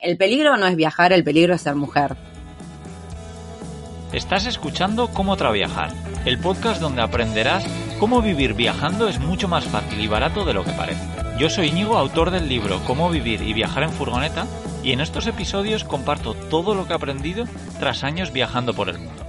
El 0.00 0.16
peligro 0.16 0.56
no 0.56 0.68
es 0.68 0.76
viajar, 0.76 1.12
el 1.12 1.24
peligro 1.24 1.54
es 1.54 1.62
ser 1.62 1.74
mujer. 1.74 2.14
Estás 4.12 4.46
escuchando 4.46 5.08
Cómo 5.08 5.36
Traviajar, 5.36 5.90
el 6.24 6.38
podcast 6.38 6.80
donde 6.80 7.02
aprenderás 7.02 7.66
cómo 7.98 8.22
vivir 8.22 8.54
viajando 8.54 9.08
es 9.08 9.18
mucho 9.18 9.48
más 9.48 9.64
fácil 9.64 10.00
y 10.00 10.06
barato 10.06 10.44
de 10.44 10.54
lo 10.54 10.62
que 10.62 10.70
parece. 10.70 11.04
Yo 11.36 11.50
soy 11.50 11.70
Íñigo, 11.70 11.98
autor 11.98 12.30
del 12.30 12.48
libro 12.48 12.80
Cómo 12.86 13.10
vivir 13.10 13.42
y 13.42 13.52
viajar 13.54 13.82
en 13.82 13.90
furgoneta, 13.90 14.46
y 14.84 14.92
en 14.92 15.00
estos 15.00 15.26
episodios 15.26 15.82
comparto 15.82 16.34
todo 16.34 16.76
lo 16.76 16.86
que 16.86 16.92
he 16.92 16.96
aprendido 16.96 17.46
tras 17.80 18.04
años 18.04 18.32
viajando 18.32 18.74
por 18.74 18.90
el 18.90 18.98
mundo. 18.98 19.24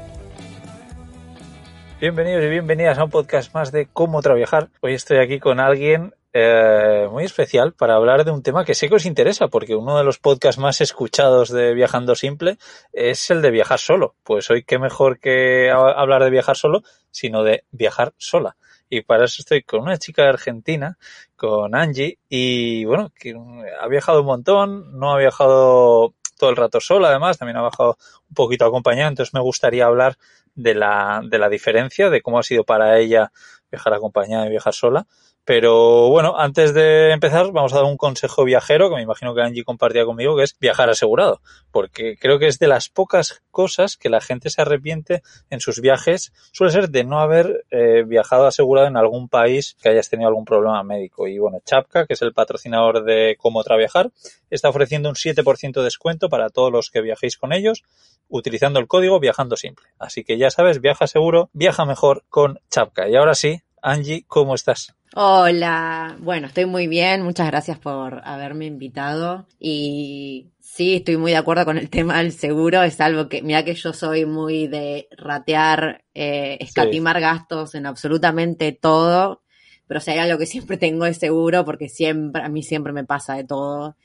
Bienvenidos 1.99 2.43
y 2.43 2.49
bienvenidas 2.49 2.99
a 2.99 3.05
un 3.05 3.09
podcast 3.09 3.55
más 3.55 3.71
de 3.71 3.87
Cómo 3.91 4.21
Traviajar. 4.21 4.69
Hoy 4.81 4.93
estoy 4.93 5.17
aquí 5.17 5.39
con 5.39 5.59
alguien 5.59 6.13
eh, 6.31 7.07
muy 7.11 7.23
especial 7.23 7.73
para 7.73 7.95
hablar 7.95 8.23
de 8.23 8.31
un 8.31 8.43
tema 8.43 8.63
que 8.63 8.75
sé 8.75 8.87
que 8.87 8.95
os 8.95 9.05
interesa, 9.05 9.47
porque 9.47 9.75
uno 9.75 9.97
de 9.97 10.03
los 10.03 10.19
podcasts 10.19 10.59
más 10.59 10.79
escuchados 10.81 11.49
de 11.49 11.73
Viajando 11.73 12.15
Simple 12.15 12.57
es 12.93 13.29
el 13.31 13.41
de 13.41 13.51
viajar 13.51 13.79
solo. 13.79 14.15
Pues 14.23 14.49
hoy 14.49 14.63
qué 14.63 14.77
mejor 14.77 15.19
que 15.19 15.71
hablar 15.71 16.23
de 16.23 16.29
viajar 16.29 16.55
solo, 16.55 16.83
sino 17.09 17.43
de 17.43 17.63
viajar 17.71 18.13
sola. 18.17 18.57
Y 18.89 19.01
para 19.01 19.25
eso 19.25 19.41
estoy 19.41 19.63
con 19.63 19.81
una 19.81 19.97
chica 19.97 20.27
Argentina, 20.27 20.97
con 21.35 21.75
Angie, 21.75 22.19
y 22.27 22.85
bueno, 22.85 23.11
que 23.17 23.35
ha 23.79 23.87
viajado 23.87 24.21
un 24.21 24.25
montón, 24.25 24.99
no 24.99 25.13
ha 25.13 25.17
viajado 25.19 26.15
todo 26.37 26.49
el 26.49 26.55
rato 26.55 26.79
sola, 26.79 27.09
además, 27.09 27.37
también 27.37 27.57
ha 27.57 27.61
viajado 27.61 27.97
un 28.29 28.33
poquito 28.33 28.65
acompañada, 28.65 29.09
entonces 29.09 29.33
me 29.33 29.41
gustaría 29.41 29.85
hablar 29.85 30.17
de 30.59 30.75
la, 30.75 31.21
de 31.23 31.39
la 31.39 31.49
diferencia, 31.49 32.09
de 32.09 32.21
cómo 32.21 32.37
ha 32.37 32.43
sido 32.43 32.63
para 32.65 32.99
ella 32.99 33.31
viajar 33.71 33.93
acompañada 33.93 34.45
y 34.45 34.49
viajar 34.49 34.73
sola. 34.73 35.07
Pero 35.45 36.09
bueno, 36.09 36.37
antes 36.37 36.75
de 36.75 37.11
empezar, 37.11 37.51
vamos 37.51 37.73
a 37.73 37.77
dar 37.77 37.85
un 37.85 37.97
consejo 37.97 38.43
viajero 38.43 38.89
que 38.89 38.97
me 38.97 39.01
imagino 39.01 39.33
que 39.33 39.41
Angie 39.41 39.63
compartía 39.63 40.05
conmigo, 40.05 40.37
que 40.37 40.43
es 40.43 40.55
viajar 40.59 40.91
asegurado. 40.91 41.41
Porque 41.71 42.17
creo 42.17 42.37
que 42.37 42.45
es 42.47 42.59
de 42.59 42.67
las 42.67 42.89
pocas 42.89 43.41
cosas 43.49 43.97
que 43.97 44.09
la 44.09 44.21
gente 44.21 44.51
se 44.51 44.61
arrepiente 44.61 45.23
en 45.49 45.59
sus 45.59 45.81
viajes, 45.81 46.33
suele 46.51 46.71
ser 46.71 46.89
de 46.89 47.03
no 47.03 47.19
haber 47.19 47.65
eh, 47.71 48.03
viajado 48.05 48.45
asegurado 48.45 48.87
en 48.87 48.97
algún 48.97 49.27
país 49.27 49.75
que 49.81 49.89
hayas 49.89 50.09
tenido 50.09 50.27
algún 50.27 50.45
problema 50.45 50.83
médico. 50.83 51.27
Y 51.27 51.39
bueno, 51.39 51.59
Chapka, 51.65 52.05
que 52.05 52.13
es 52.13 52.21
el 52.21 52.33
patrocinador 52.33 53.03
de 53.03 53.35
Cómo 53.39 53.63
Traviajar, 53.63 54.11
está 54.51 54.69
ofreciendo 54.69 55.09
un 55.09 55.15
7% 55.15 55.73
de 55.73 55.83
descuento 55.83 56.29
para 56.29 56.49
todos 56.49 56.71
los 56.71 56.91
que 56.91 57.01
viajéis 57.01 57.37
con 57.37 57.53
ellos 57.53 57.83
utilizando 58.29 58.79
el 58.79 58.87
código 58.87 59.19
Viajando 59.19 59.57
Simple. 59.57 59.87
Así 59.99 60.23
que 60.23 60.37
ya 60.37 60.49
sabes, 60.49 60.79
viaja 60.79 61.07
seguro, 61.07 61.49
viaja 61.53 61.85
mejor 61.85 62.23
con 62.29 62.59
Chapka. 62.69 63.09
Y 63.09 63.15
ahora 63.15 63.35
sí, 63.35 63.61
Angie, 63.81 64.23
¿cómo 64.27 64.55
estás? 64.55 64.95
Hola, 65.15 66.17
bueno, 66.19 66.47
estoy 66.47 66.67
muy 66.67 66.85
bien, 66.85 67.23
muchas 67.23 67.47
gracias 67.47 67.79
por 67.79 68.21
haberme 68.23 68.67
invitado. 68.67 69.47
Y 69.59 70.51
sí, 70.59 70.97
estoy 70.97 71.17
muy 71.17 71.31
de 71.31 71.37
acuerdo 71.37 71.65
con 71.65 71.79
el 71.79 71.89
tema 71.89 72.19
del 72.19 72.31
seguro, 72.31 72.83
es 72.83 73.01
algo 73.01 73.27
que, 73.27 73.41
mira 73.41 73.65
que 73.65 73.73
yo 73.73 73.91
soy 73.91 74.25
muy 74.25 74.67
de 74.67 75.07
ratear, 75.17 76.03
eh, 76.13 76.57
escatimar 76.59 77.19
gastos 77.19 77.73
en 77.73 77.87
absolutamente 77.87 78.71
todo, 78.71 79.41
pero 79.87 79.99
si 79.99 80.11
hay 80.11 80.19
algo 80.19 80.37
que 80.37 80.45
siempre 80.45 80.77
tengo 80.77 81.05
es 81.07 81.17
seguro 81.17 81.65
porque 81.65 81.89
siempre, 81.89 82.43
a 82.43 82.49
mí 82.49 82.61
siempre 82.61 82.93
me 82.93 83.03
pasa 83.03 83.33
de 83.35 83.45
todo. 83.45 83.97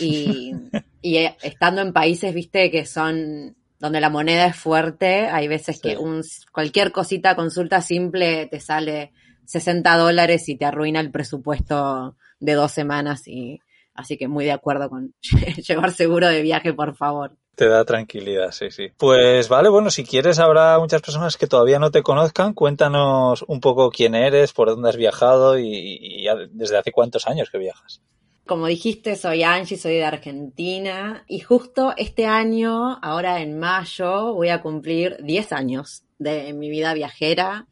Y, 0.00 0.52
y 1.02 1.18
eh, 1.18 1.36
estando 1.42 1.82
en 1.82 1.92
países, 1.92 2.34
viste, 2.34 2.68
que 2.72 2.84
son 2.84 3.56
donde 3.82 4.00
la 4.00 4.10
moneda 4.10 4.46
es 4.46 4.54
fuerte, 4.54 5.26
hay 5.26 5.48
veces 5.48 5.80
que 5.80 5.96
un, 5.96 6.22
cualquier 6.52 6.92
cosita, 6.92 7.34
consulta 7.34 7.80
simple 7.82 8.46
te 8.46 8.60
sale 8.60 9.12
60 9.46 9.96
dólares 9.96 10.48
y 10.48 10.56
te 10.56 10.64
arruina 10.64 11.00
el 11.00 11.10
presupuesto 11.10 12.14
de 12.38 12.52
dos 12.52 12.70
semanas 12.70 13.26
y 13.26 13.58
así 13.92 14.16
que 14.16 14.28
muy 14.28 14.44
de 14.44 14.52
acuerdo 14.52 14.88
con 14.88 15.12
llevar 15.66 15.90
seguro 15.90 16.28
de 16.28 16.42
viaje, 16.42 16.72
por 16.72 16.94
favor. 16.94 17.32
Te 17.56 17.66
da 17.66 17.84
tranquilidad, 17.84 18.52
sí, 18.52 18.70
sí. 18.70 18.92
Pues 18.96 19.48
vale, 19.48 19.68
bueno, 19.68 19.90
si 19.90 20.04
quieres, 20.04 20.38
habrá 20.38 20.78
muchas 20.78 21.02
personas 21.02 21.36
que 21.36 21.48
todavía 21.48 21.80
no 21.80 21.90
te 21.90 22.04
conozcan. 22.04 22.54
Cuéntanos 22.54 23.44
un 23.48 23.58
poco 23.58 23.90
quién 23.90 24.14
eres, 24.14 24.52
por 24.52 24.68
dónde 24.68 24.90
has 24.90 24.96
viajado 24.96 25.58
y, 25.58 25.66
y 25.66 26.26
desde 26.52 26.78
hace 26.78 26.92
cuántos 26.92 27.26
años 27.26 27.50
que 27.50 27.58
viajas. 27.58 28.00
Como 28.46 28.66
dijiste, 28.66 29.14
soy 29.16 29.44
Angie, 29.44 29.76
soy 29.76 29.94
de 29.94 30.04
Argentina 30.04 31.24
y 31.28 31.40
justo 31.40 31.94
este 31.96 32.26
año, 32.26 32.98
ahora 33.00 33.40
en 33.40 33.58
mayo, 33.58 34.34
voy 34.34 34.48
a 34.48 34.60
cumplir 34.60 35.16
10 35.22 35.52
años 35.52 36.04
de 36.18 36.52
mi 36.52 36.70
vida 36.70 36.94
viajera. 36.94 37.66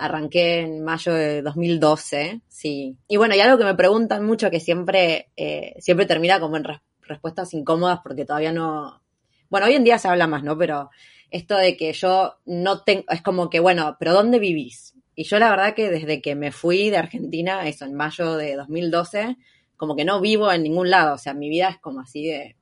Arranqué 0.00 0.60
en 0.60 0.82
mayo 0.82 1.12
de 1.12 1.42
2012, 1.42 2.40
sí. 2.48 2.96
Y 3.08 3.16
bueno, 3.16 3.34
y 3.34 3.40
algo 3.40 3.58
que 3.58 3.64
me 3.64 3.74
preguntan 3.74 4.24
mucho 4.24 4.50
que 4.50 4.60
siempre, 4.60 5.30
eh, 5.36 5.74
siempre 5.78 6.06
termina 6.06 6.40
como 6.40 6.56
en 6.56 6.64
respuestas 7.02 7.54
incómodas 7.54 8.00
porque 8.02 8.24
todavía 8.24 8.52
no... 8.52 9.02
Bueno, 9.48 9.66
hoy 9.66 9.74
en 9.74 9.84
día 9.84 9.98
se 9.98 10.08
habla 10.08 10.26
más, 10.26 10.42
¿no? 10.42 10.58
Pero 10.58 10.90
esto 11.30 11.56
de 11.56 11.76
que 11.76 11.92
yo 11.92 12.36
no 12.46 12.82
tengo, 12.82 13.04
es 13.10 13.22
como 13.22 13.48
que, 13.48 13.60
bueno, 13.60 13.96
pero 13.98 14.12
¿dónde 14.12 14.38
vivís? 14.38 14.94
Y 15.14 15.24
yo 15.24 15.38
la 15.38 15.50
verdad 15.50 15.74
que 15.74 15.88
desde 15.88 16.20
que 16.20 16.34
me 16.34 16.52
fui 16.52 16.90
de 16.90 16.98
Argentina, 16.98 17.66
eso, 17.66 17.84
en 17.84 17.94
mayo 17.94 18.36
de 18.36 18.56
2012, 18.56 19.36
como 19.76 19.96
que 19.96 20.04
no 20.04 20.20
vivo 20.20 20.50
en 20.52 20.62
ningún 20.62 20.90
lado, 20.90 21.14
o 21.14 21.18
sea, 21.18 21.34
mi 21.34 21.48
vida 21.48 21.68
es 21.68 21.78
como 21.78 22.00
así 22.00 22.26
de 22.26 22.56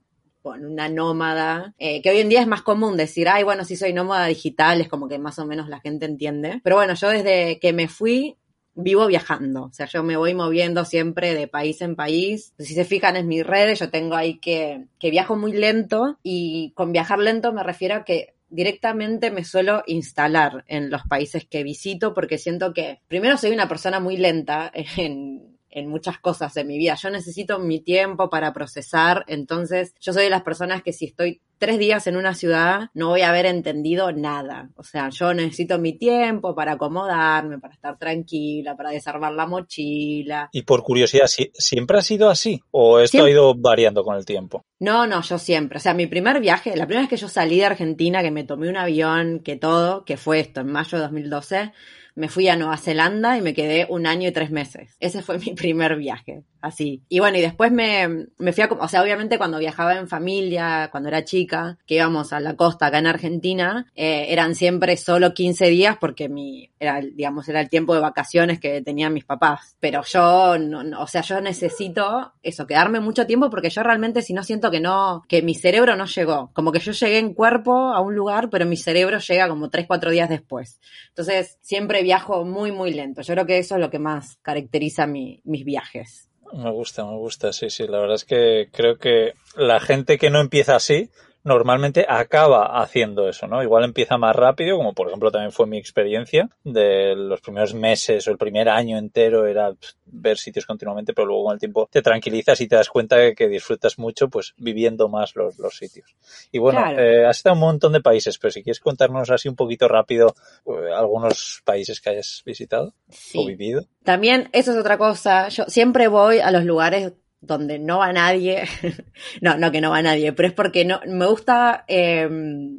con 0.44 0.66
una 0.66 0.90
nómada, 0.90 1.74
eh, 1.78 2.02
que 2.02 2.10
hoy 2.10 2.18
en 2.18 2.28
día 2.28 2.42
es 2.42 2.46
más 2.46 2.60
común 2.60 2.98
decir, 2.98 3.30
ay, 3.30 3.44
bueno, 3.44 3.64
si 3.64 3.76
soy 3.76 3.94
nómada 3.94 4.26
digital, 4.26 4.82
es 4.82 4.88
como 4.88 5.08
que 5.08 5.18
más 5.18 5.38
o 5.38 5.46
menos 5.46 5.70
la 5.70 5.80
gente 5.80 6.04
entiende. 6.04 6.60
Pero 6.62 6.76
bueno, 6.76 6.92
yo 6.92 7.08
desde 7.08 7.58
que 7.60 7.72
me 7.72 7.88
fui 7.88 8.36
vivo 8.74 9.06
viajando, 9.06 9.64
o 9.64 9.72
sea, 9.72 9.86
yo 9.86 10.02
me 10.02 10.18
voy 10.18 10.34
moviendo 10.34 10.84
siempre 10.84 11.32
de 11.32 11.48
país 11.48 11.80
en 11.80 11.96
país. 11.96 12.52
Si 12.58 12.74
se 12.74 12.84
fijan 12.84 13.16
en 13.16 13.26
mis 13.26 13.46
redes, 13.46 13.78
yo 13.78 13.88
tengo 13.88 14.16
ahí 14.16 14.38
que, 14.38 14.84
que 14.98 15.10
viajo 15.10 15.34
muy 15.34 15.52
lento 15.52 16.18
y 16.22 16.72
con 16.74 16.92
viajar 16.92 17.20
lento 17.20 17.54
me 17.54 17.62
refiero 17.62 17.94
a 17.94 18.04
que 18.04 18.34
directamente 18.50 19.30
me 19.30 19.44
suelo 19.44 19.82
instalar 19.86 20.64
en 20.68 20.90
los 20.90 21.02
países 21.04 21.46
que 21.46 21.62
visito 21.62 22.12
porque 22.12 22.36
siento 22.36 22.74
que 22.74 23.00
primero 23.08 23.38
soy 23.38 23.52
una 23.52 23.68
persona 23.68 23.98
muy 23.98 24.16
lenta 24.16 24.70
en 24.96 25.53
en 25.74 25.88
muchas 25.88 26.18
cosas 26.18 26.54
de 26.54 26.64
mi 26.64 26.78
vida. 26.78 26.94
Yo 26.94 27.10
necesito 27.10 27.58
mi 27.58 27.80
tiempo 27.80 28.30
para 28.30 28.52
procesar, 28.52 29.24
entonces 29.26 29.94
yo 30.00 30.12
soy 30.12 30.24
de 30.24 30.30
las 30.30 30.42
personas 30.42 30.82
que 30.82 30.92
si 30.92 31.06
estoy 31.06 31.42
tres 31.58 31.78
días 31.78 32.06
en 32.06 32.16
una 32.16 32.34
ciudad 32.34 32.90
no 32.94 33.08
voy 33.08 33.22
a 33.22 33.30
haber 33.30 33.46
entendido 33.46 34.12
nada. 34.12 34.70
O 34.76 34.82
sea, 34.82 35.08
yo 35.10 35.32
necesito 35.34 35.78
mi 35.78 35.94
tiempo 35.94 36.54
para 36.54 36.72
acomodarme, 36.72 37.58
para 37.58 37.74
estar 37.74 37.98
tranquila, 37.98 38.76
para 38.76 38.90
desarmar 38.90 39.32
la 39.32 39.46
mochila. 39.46 40.48
Y 40.52 40.62
por 40.62 40.82
curiosidad, 40.82 41.26
¿siempre 41.26 41.98
ha 41.98 42.02
sido 42.02 42.28
así? 42.28 42.60
¿O 42.70 42.98
esto 43.00 43.24
ha 43.24 43.30
ido 43.30 43.54
variando 43.54 44.04
con 44.04 44.16
el 44.16 44.24
tiempo? 44.24 44.64
No, 44.78 45.06
no, 45.06 45.22
yo 45.22 45.38
siempre. 45.38 45.78
O 45.78 45.80
sea, 45.80 45.94
mi 45.94 46.06
primer 46.06 46.40
viaje, 46.40 46.76
la 46.76 46.86
primera 46.86 47.02
vez 47.02 47.10
que 47.10 47.16
yo 47.16 47.28
salí 47.28 47.58
de 47.58 47.66
Argentina, 47.66 48.22
que 48.22 48.30
me 48.30 48.44
tomé 48.44 48.68
un 48.68 48.76
avión, 48.76 49.40
que 49.40 49.56
todo, 49.56 50.04
que 50.04 50.16
fue 50.16 50.40
esto, 50.40 50.60
en 50.60 50.70
mayo 50.70 50.98
de 50.98 51.04
2012, 51.04 51.72
me 52.14 52.28
fui 52.28 52.48
a 52.48 52.56
Nueva 52.56 52.76
Zelanda 52.76 53.36
y 53.36 53.42
me 53.42 53.54
quedé 53.54 53.86
un 53.88 54.06
año 54.06 54.28
y 54.28 54.32
tres 54.32 54.50
meses. 54.50 54.96
Ese 55.00 55.22
fue 55.22 55.38
mi 55.44 55.54
primer 55.54 55.96
viaje 55.96 56.44
así. 56.64 57.02
Y 57.08 57.20
bueno, 57.20 57.36
y 57.36 57.42
después 57.42 57.70
me, 57.70 58.26
me 58.38 58.52
fui 58.52 58.64
a, 58.64 58.68
o 58.68 58.88
sea, 58.88 59.02
obviamente 59.02 59.36
cuando 59.36 59.58
viajaba 59.58 59.96
en 59.98 60.08
familia, 60.08 60.88
cuando 60.90 61.10
era 61.10 61.24
chica, 61.24 61.78
que 61.86 61.96
íbamos 61.96 62.32
a 62.32 62.40
la 62.40 62.56
costa 62.56 62.86
acá 62.86 62.98
en 62.98 63.06
Argentina, 63.06 63.86
eh, 63.94 64.26
eran 64.30 64.54
siempre 64.54 64.96
solo 64.96 65.34
15 65.34 65.66
días 65.66 65.96
porque 66.00 66.28
mi, 66.28 66.70
era, 66.78 67.00
digamos, 67.00 67.48
era 67.48 67.60
el 67.60 67.68
tiempo 67.68 67.94
de 67.94 68.00
vacaciones 68.00 68.60
que 68.60 68.80
tenían 68.80 69.12
mis 69.12 69.24
papás. 69.24 69.76
Pero 69.78 70.02
yo, 70.04 70.58
no, 70.58 71.02
o 71.02 71.06
sea, 71.06 71.20
yo 71.20 71.40
necesito 71.40 72.32
eso, 72.42 72.66
quedarme 72.66 73.00
mucho 73.00 73.26
tiempo 73.26 73.50
porque 73.50 73.70
yo 73.70 73.82
realmente 73.82 74.22
si 74.22 74.32
no 74.32 74.42
siento 74.42 74.70
que 74.70 74.80
no, 74.80 75.22
que 75.28 75.42
mi 75.42 75.54
cerebro 75.54 75.96
no 75.96 76.06
llegó. 76.06 76.50
Como 76.54 76.72
que 76.72 76.78
yo 76.78 76.92
llegué 76.92 77.18
en 77.18 77.34
cuerpo 77.34 77.92
a 77.92 78.00
un 78.00 78.14
lugar, 78.14 78.48
pero 78.48 78.64
mi 78.64 78.76
cerebro 78.76 79.18
llega 79.18 79.48
como 79.48 79.68
3, 79.68 79.86
4 79.86 80.10
días 80.10 80.30
después. 80.30 80.80
Entonces, 81.08 81.58
siempre 81.60 82.02
viajo 82.04 82.44
muy, 82.44 82.70
muy 82.70 82.92
lento. 82.92 83.22
Yo 83.22 83.34
creo 83.34 83.46
que 83.46 83.58
eso 83.58 83.74
es 83.74 83.80
lo 83.80 83.90
que 83.90 83.98
más 83.98 84.36
caracteriza 84.42 85.06
mi, 85.06 85.40
mis 85.44 85.64
viajes. 85.64 86.28
Me 86.52 86.70
gusta, 86.70 87.04
me 87.04 87.16
gusta, 87.16 87.52
sí, 87.52 87.68
sí. 87.70 87.86
La 87.88 87.98
verdad 87.98 88.14
es 88.14 88.24
que 88.24 88.68
creo 88.70 88.96
que 88.96 89.32
la 89.56 89.80
gente 89.80 90.18
que 90.18 90.30
no 90.30 90.40
empieza 90.40 90.76
así 90.76 91.10
normalmente 91.44 92.06
acaba 92.08 92.80
haciendo 92.82 93.28
eso, 93.28 93.46
¿no? 93.46 93.62
Igual 93.62 93.84
empieza 93.84 94.16
más 94.16 94.34
rápido, 94.34 94.76
como 94.78 94.94
por 94.94 95.08
ejemplo 95.08 95.30
también 95.30 95.52
fue 95.52 95.66
mi 95.66 95.78
experiencia 95.78 96.48
de 96.64 97.14
los 97.14 97.40
primeros 97.40 97.74
meses 97.74 98.26
o 98.26 98.30
el 98.30 98.38
primer 98.38 98.68
año 98.68 98.96
entero 98.96 99.46
era 99.46 99.72
ver 100.06 100.38
sitios 100.38 100.64
continuamente, 100.66 101.12
pero 101.12 101.26
luego 101.26 101.44
con 101.44 101.54
el 101.54 101.60
tiempo 101.60 101.88
te 101.90 102.02
tranquilizas 102.02 102.60
y 102.60 102.68
te 102.68 102.76
das 102.76 102.88
cuenta 102.88 103.16
de 103.16 103.34
que 103.34 103.48
disfrutas 103.48 103.98
mucho 103.98 104.28
pues 104.28 104.54
viviendo 104.56 105.08
más 105.08 105.36
los, 105.36 105.58
los 105.58 105.76
sitios. 105.76 106.16
Y 106.50 106.58
bueno, 106.58 106.80
eh, 106.98 107.26
has 107.26 107.36
estado 107.36 107.54
en 107.54 107.62
un 107.62 107.68
montón 107.68 107.92
de 107.92 108.00
países, 108.00 108.38
pero 108.38 108.50
si 108.50 108.62
quieres 108.62 108.80
contarnos 108.80 109.30
así 109.30 109.48
un 109.48 109.56
poquito 109.56 109.86
rápido 109.86 110.34
eh, 110.66 110.92
algunos 110.94 111.60
países 111.64 112.00
que 112.00 112.10
hayas 112.10 112.42
visitado 112.46 112.94
o 113.34 113.46
vivido. 113.46 113.84
También 114.02 114.48
eso 114.52 114.72
es 114.72 114.78
otra 114.78 114.96
cosa. 114.96 115.48
Yo 115.48 115.64
siempre 115.66 116.08
voy 116.08 116.40
a 116.40 116.50
los 116.50 116.64
lugares 116.64 117.12
donde 117.46 117.78
no 117.78 117.98
va 117.98 118.12
nadie, 118.12 118.64
no, 119.40 119.56
no 119.56 119.70
que 119.70 119.80
no 119.80 119.90
va 119.90 120.02
nadie, 120.02 120.32
pero 120.32 120.48
es 120.48 120.54
porque 120.54 120.84
no, 120.84 121.00
me 121.06 121.26
gusta 121.26 121.84
eh, 121.88 122.28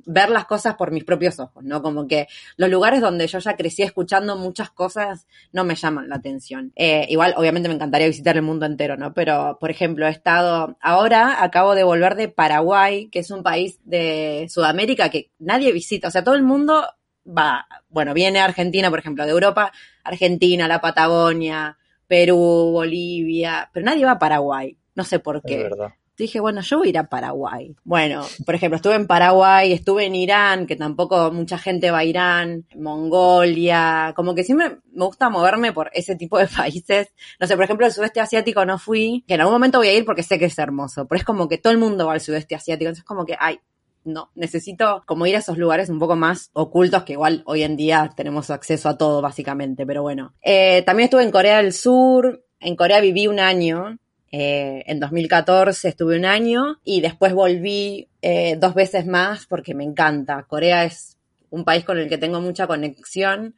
ver 0.06 0.30
las 0.30 0.46
cosas 0.46 0.76
por 0.76 0.92
mis 0.92 1.04
propios 1.04 1.40
ojos, 1.40 1.64
¿no? 1.64 1.82
Como 1.82 2.08
que 2.08 2.28
los 2.58 2.70
lugares 2.70 3.02
donde 3.02 3.28
yo 3.28 3.40
ya 3.40 3.56
crecí 3.56 3.84
escuchando 3.84 4.36
muchas 4.38 4.70
cosas 4.72 5.28
no 5.52 5.64
me 5.64 5.76
llaman 5.76 6.10
la 6.10 6.16
atención. 6.16 6.72
Eh, 6.76 7.06
igual, 7.10 7.34
obviamente 7.38 7.70
me 7.70 7.76
encantaría 7.76 8.08
visitar 8.08 8.36
el 8.36 8.44
mundo 8.44 8.66
entero, 8.66 8.98
¿no? 8.98 9.14
Pero, 9.14 9.58
por 9.60 9.72
ejemplo, 9.72 10.08
he 10.08 10.12
estado, 10.12 10.78
ahora 10.82 11.44
acabo 11.44 11.76
de 11.76 11.84
volver 11.84 12.16
de 12.16 12.28
Paraguay, 12.28 13.10
que 13.10 13.20
es 13.20 13.32
un 13.32 13.44
país 13.44 13.80
de 13.84 14.48
Sudamérica 14.50 15.10
que 15.10 15.32
nadie 15.40 15.72
visita, 15.72 16.08
o 16.08 16.12
sea, 16.12 16.24
todo 16.24 16.36
el 16.36 16.44
mundo 16.44 16.86
va, 17.26 17.68
bueno, 17.90 18.14
viene 18.14 18.40
a 18.40 18.46
Argentina, 18.46 18.90
por 18.90 19.00
ejemplo, 19.00 19.26
de 19.26 19.32
Europa, 19.32 19.72
Argentina, 20.04 20.68
la 20.68 20.82
Patagonia, 20.82 21.78
Perú, 22.08 22.72
Bolivia, 22.72 23.70
pero 23.74 23.86
nadie 23.86 24.06
va 24.06 24.12
a 24.12 24.20
Paraguay. 24.20 24.78
No 24.96 25.04
sé 25.04 25.20
por 25.20 25.42
qué. 25.42 25.70
Dije, 26.18 26.40
bueno, 26.40 26.62
yo 26.62 26.78
voy 26.78 26.88
a 26.88 26.90
ir 26.92 26.98
a 26.98 27.10
Paraguay. 27.10 27.76
Bueno, 27.84 28.26
por 28.46 28.56
ejemplo, 28.56 28.78
estuve 28.78 28.96
en 28.96 29.06
Paraguay, 29.06 29.74
estuve 29.74 30.06
en 30.06 30.16
Irán, 30.16 30.66
que 30.66 30.78
tampoco 30.78 31.30
mucha 31.34 31.58
gente 31.58 31.92
va 31.92 32.00
a 32.00 32.04
Irán, 32.06 32.66
Mongolia, 32.74 34.14
como 34.16 34.34
que 34.34 34.46
siempre 34.46 34.78
me 34.94 35.06
gusta 35.06 35.30
moverme 35.30 35.74
por 35.74 35.92
ese 35.94 36.16
tipo 36.16 36.38
de 36.38 36.48
países. 36.58 37.10
No 37.38 37.48
sé, 37.48 37.56
por 37.56 37.66
ejemplo, 37.66 37.86
el 37.86 37.92
sudeste 37.92 38.22
asiático 38.22 38.64
no 38.66 38.80
fui, 38.80 39.26
que 39.28 39.34
en 39.34 39.42
algún 39.42 39.56
momento 39.56 39.80
voy 39.80 39.90
a 39.90 39.94
ir 39.94 40.06
porque 40.06 40.24
sé 40.24 40.40
que 40.40 40.46
es 40.46 40.58
hermoso, 40.58 41.06
pero 41.06 41.20
es 41.20 41.26
como 41.26 41.50
que 41.50 41.58
todo 41.58 41.74
el 41.74 41.80
mundo 41.80 42.08
va 42.08 42.14
al 42.14 42.22
sudeste 42.22 42.56
asiático, 42.56 42.88
entonces 42.88 43.04
como 43.04 43.26
que, 43.26 43.36
ay, 43.38 43.60
no, 44.06 44.30
necesito 44.36 45.04
como 45.06 45.26
ir 45.26 45.36
a 45.36 45.40
esos 45.40 45.58
lugares 45.58 45.90
un 45.90 46.00
poco 46.00 46.16
más 46.16 46.52
ocultos 46.54 47.04
que 47.04 47.14
igual 47.14 47.44
hoy 47.46 47.64
en 47.64 47.76
día 47.76 48.14
tenemos 48.16 48.50
acceso 48.50 48.88
a 48.88 48.98
todo 48.98 49.22
básicamente, 49.22 49.86
pero 49.86 50.02
bueno. 50.02 50.34
Eh, 50.42 50.84
también 50.84 51.06
estuve 51.06 51.24
en 51.24 51.32
Corea 51.32 51.58
del 51.58 51.74
Sur, 51.74 52.46
en 52.60 52.76
Corea 52.76 53.02
viví 53.02 53.28
un 53.28 53.40
año, 53.40 53.98
eh, 54.32 54.84
en 54.88 55.00
2014 55.00 55.90
estuve 55.90 56.18
un 56.18 56.26
año 56.26 56.80
y 56.84 57.02
después 57.02 57.34
volví 57.34 58.10
eh, 58.22 58.58
dos 58.60 58.74
veces 58.74 59.06
más 59.06 59.46
porque 59.48 59.74
me 59.74 59.84
encanta. 59.84 60.44
Corea 60.44 60.86
es 60.86 61.18
un 61.50 61.64
país 61.64 61.84
con 61.84 61.98
el 61.98 62.10
que 62.10 62.18
tengo 62.18 62.42
mucha 62.42 62.68
conexión 62.68 63.56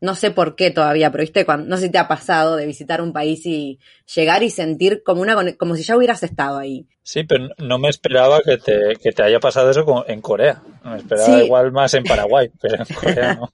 no 0.00 0.14
sé 0.14 0.30
por 0.30 0.54
qué 0.54 0.70
todavía, 0.70 1.10
pero 1.10 1.22
viste, 1.22 1.44
cuando, 1.44 1.68
no 1.68 1.76
sé 1.76 1.86
si 1.86 1.92
te 1.92 1.98
ha 1.98 2.08
pasado 2.08 2.56
de 2.56 2.66
visitar 2.66 3.00
un 3.00 3.12
país 3.12 3.44
y 3.46 3.78
llegar 4.14 4.42
y 4.42 4.50
sentir 4.50 5.02
como 5.04 5.22
una 5.22 5.56
como 5.56 5.74
si 5.76 5.82
ya 5.82 5.96
hubieras 5.96 6.22
estado 6.22 6.58
ahí. 6.58 6.86
Sí, 7.02 7.24
pero 7.24 7.48
no 7.58 7.78
me 7.78 7.88
esperaba 7.88 8.40
que 8.40 8.58
te, 8.58 8.94
que 9.02 9.12
te 9.12 9.22
haya 9.22 9.40
pasado 9.40 9.70
eso 9.70 10.04
en 10.06 10.20
Corea. 10.20 10.62
Me 10.84 10.98
esperaba 10.98 11.42
igual 11.42 11.72
más 11.72 11.94
en 11.94 12.04
Paraguay, 12.04 12.50
pero 12.60 12.84
en 12.88 12.94
Corea 12.94 13.34
no. 13.34 13.50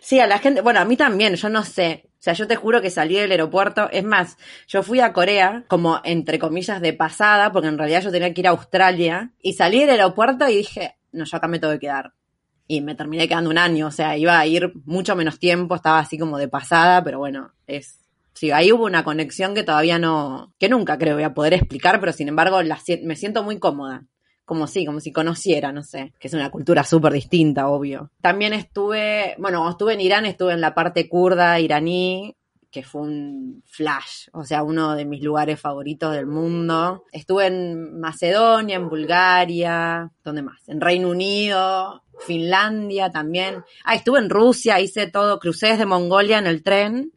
Sí, 0.00 0.20
a 0.20 0.26
la 0.26 0.38
gente, 0.38 0.60
bueno, 0.60 0.80
a 0.80 0.84
mí 0.84 0.96
también, 0.96 1.34
yo 1.34 1.48
no 1.48 1.64
sé. 1.64 2.04
O 2.18 2.22
sea, 2.26 2.32
yo 2.32 2.46
te 2.46 2.56
juro 2.56 2.80
que 2.80 2.90
salí 2.90 3.16
del 3.16 3.30
aeropuerto. 3.30 3.88
Es 3.90 4.04
más, 4.04 4.36
yo 4.66 4.82
fui 4.82 5.00
a 5.00 5.12
Corea 5.12 5.64
como 5.68 6.00
entre 6.04 6.38
comillas 6.38 6.80
de 6.80 6.92
pasada, 6.92 7.52
porque 7.52 7.68
en 7.68 7.78
realidad 7.78 8.02
yo 8.02 8.10
tenía 8.10 8.32
que 8.32 8.40
ir 8.40 8.46
a 8.48 8.50
Australia. 8.50 9.32
Y 9.40 9.54
salí 9.54 9.80
del 9.80 9.90
aeropuerto 9.90 10.48
y 10.48 10.56
dije, 10.56 10.96
no, 11.12 11.24
yo 11.24 11.36
acá 11.36 11.48
me 11.48 11.58
tengo 11.58 11.72
que 11.74 11.80
quedar 11.80 12.12
y 12.68 12.80
me 12.80 12.94
terminé 12.94 13.28
quedando 13.28 13.50
un 13.50 13.58
año, 13.58 13.86
o 13.86 13.90
sea, 13.90 14.16
iba 14.16 14.38
a 14.38 14.46
ir 14.46 14.72
mucho 14.84 15.14
menos 15.14 15.38
tiempo, 15.38 15.74
estaba 15.74 15.98
así 15.98 16.18
como 16.18 16.38
de 16.38 16.48
pasada, 16.48 17.02
pero 17.02 17.18
bueno, 17.18 17.52
es... 17.66 18.00
Sí, 18.32 18.50
ahí 18.50 18.70
hubo 18.70 18.84
una 18.84 19.02
conexión 19.02 19.54
que 19.54 19.62
todavía 19.62 19.98
no, 19.98 20.52
que 20.58 20.68
nunca 20.68 20.98
creo 20.98 21.14
voy 21.14 21.22
a 21.22 21.32
poder 21.32 21.54
explicar, 21.54 22.00
pero 22.00 22.12
sin 22.12 22.28
embargo 22.28 22.60
la, 22.62 22.78
me 23.02 23.16
siento 23.16 23.42
muy 23.42 23.58
cómoda. 23.58 24.04
Como 24.44 24.68
si, 24.68 24.84
como 24.84 25.00
si 25.00 25.10
conociera, 25.10 25.72
no 25.72 25.82
sé, 25.82 26.12
que 26.20 26.28
es 26.28 26.34
una 26.34 26.50
cultura 26.50 26.84
súper 26.84 27.12
distinta, 27.14 27.66
obvio. 27.66 28.12
También 28.20 28.52
estuve, 28.52 29.34
bueno, 29.38 29.68
estuve 29.68 29.94
en 29.94 30.00
Irán, 30.00 30.24
estuve 30.24 30.52
en 30.52 30.60
la 30.60 30.72
parte 30.72 31.08
kurda 31.08 31.58
iraní, 31.58 32.36
que 32.76 32.82
fue 32.82 33.00
un 33.00 33.62
flash, 33.64 34.28
o 34.34 34.44
sea, 34.44 34.62
uno 34.62 34.94
de 34.96 35.06
mis 35.06 35.22
lugares 35.22 35.58
favoritos 35.58 36.12
del 36.12 36.26
mundo. 36.26 37.04
Estuve 37.10 37.46
en 37.46 37.98
Macedonia, 37.98 38.76
en 38.76 38.90
Bulgaria, 38.90 40.12
¿dónde 40.22 40.42
más? 40.42 40.68
En 40.68 40.82
Reino 40.82 41.08
Unido, 41.08 42.02
Finlandia 42.26 43.10
también. 43.10 43.64
Ah, 43.82 43.94
estuve 43.94 44.18
en 44.18 44.28
Rusia, 44.28 44.78
hice 44.78 45.06
todo, 45.06 45.38
crucé 45.38 45.68
desde 45.68 45.86
Mongolia 45.86 46.36
en 46.38 46.46
el 46.46 46.62
tren, 46.62 47.12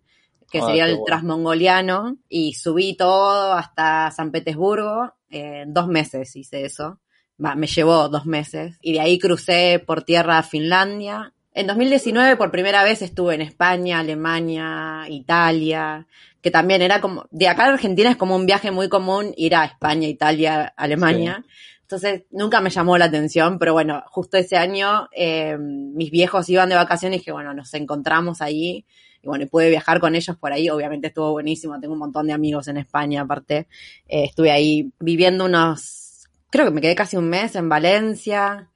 que 0.50 0.59
ah, 0.59 0.65
sería 0.65 0.85
el 0.85 1.00
transmongoliano, 1.06 2.15
y 2.29 2.53
subí 2.53 2.95
todo 2.95 3.51
hasta 3.51 4.11
San 4.11 4.31
Petersburgo, 4.31 5.13
en 5.29 5.73
dos 5.73 5.89
meses 5.89 6.38
hice 6.38 6.63
eso. 6.63 7.01
me 7.38 7.67
llevó 7.67 8.07
dos 8.07 8.25
meses. 8.25 8.77
Y 8.81 8.94
de 8.94 9.01
ahí 9.01 9.19
crucé 9.19 9.83
por 9.85 10.03
tierra 10.03 10.38
a 10.38 10.44
Finlandia. 10.44 11.33
En 11.53 11.67
2019 11.67 12.37
por 12.37 12.51
primera 12.51 12.83
vez 12.83 13.01
estuve 13.01 13.35
en 13.35 13.41
España, 13.41 13.99
Alemania, 13.99 15.05
Italia, 15.09 16.07
que 16.41 16.51
también 16.51 16.81
era 16.81 17.01
como, 17.01 17.25
de 17.31 17.47
acá 17.47 17.65
a 17.65 17.73
Argentina 17.73 18.11
es 18.11 18.17
como 18.17 18.35
un 18.35 18.45
viaje 18.45 18.71
muy 18.71 18.87
común 18.87 19.33
ir 19.35 19.55
a 19.55 19.65
España, 19.65 20.07
Italia, 20.07 20.73
Alemania. 20.77 21.43
Entonces 21.81 22.23
nunca 22.29 22.61
me 22.61 22.69
llamó 22.69 22.97
la 22.99 23.05
atención, 23.05 23.57
pero 23.57 23.73
bueno, 23.73 24.03
justo 24.07 24.37
ese 24.37 24.57
año 24.57 25.09
eh, 25.11 25.57
mis 25.57 26.11
viejos 26.11 26.47
iban 26.49 26.69
de 26.69 26.75
vacaciones 26.75 27.21
y 27.21 27.25
que 27.25 27.31
bueno, 27.31 27.53
nos 27.55 27.73
encontramos 27.73 28.41
ahí 28.41 28.85
y 29.21 29.27
bueno, 29.27 29.47
pude 29.47 29.69
viajar 29.69 29.99
con 29.99 30.15
ellos 30.15 30.37
por 30.37 30.53
ahí, 30.53 30.69
obviamente 30.69 31.07
estuvo 31.07 31.31
buenísimo, 31.31 31.79
tengo 31.79 31.93
un 31.93 31.99
montón 31.99 32.27
de 32.27 32.33
amigos 32.33 32.67
en 32.67 32.77
España 32.77 33.21
aparte, 33.21 33.67
eh, 34.07 34.25
estuve 34.25 34.51
ahí 34.51 34.91
viviendo 34.99 35.45
unos, 35.45 36.29
creo 36.51 36.65
que 36.65 36.71
me 36.71 36.79
quedé 36.79 36.95
casi 36.95 37.17
un 37.17 37.27
mes 37.27 37.55
en 37.55 37.67
Valencia, 37.67 38.69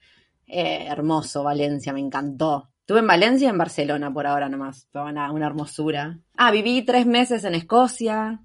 eh, 0.54 0.86
hermoso 0.88 1.44
Valencia, 1.44 1.94
me 1.94 2.00
encantó. 2.00 2.70
Estuve 2.82 3.00
en 3.00 3.08
Valencia 3.08 3.48
y 3.48 3.50
en 3.50 3.58
Barcelona 3.58 4.14
por 4.14 4.28
ahora 4.28 4.50
nomás, 4.50 4.88
fue 4.92 5.02
una, 5.04 5.32
una 5.32 5.48
hermosura. 5.48 6.20
Ah, 6.36 6.52
viví 6.52 6.82
tres 6.84 7.06
meses 7.06 7.44
en 7.46 7.56
Escocia, 7.56 8.42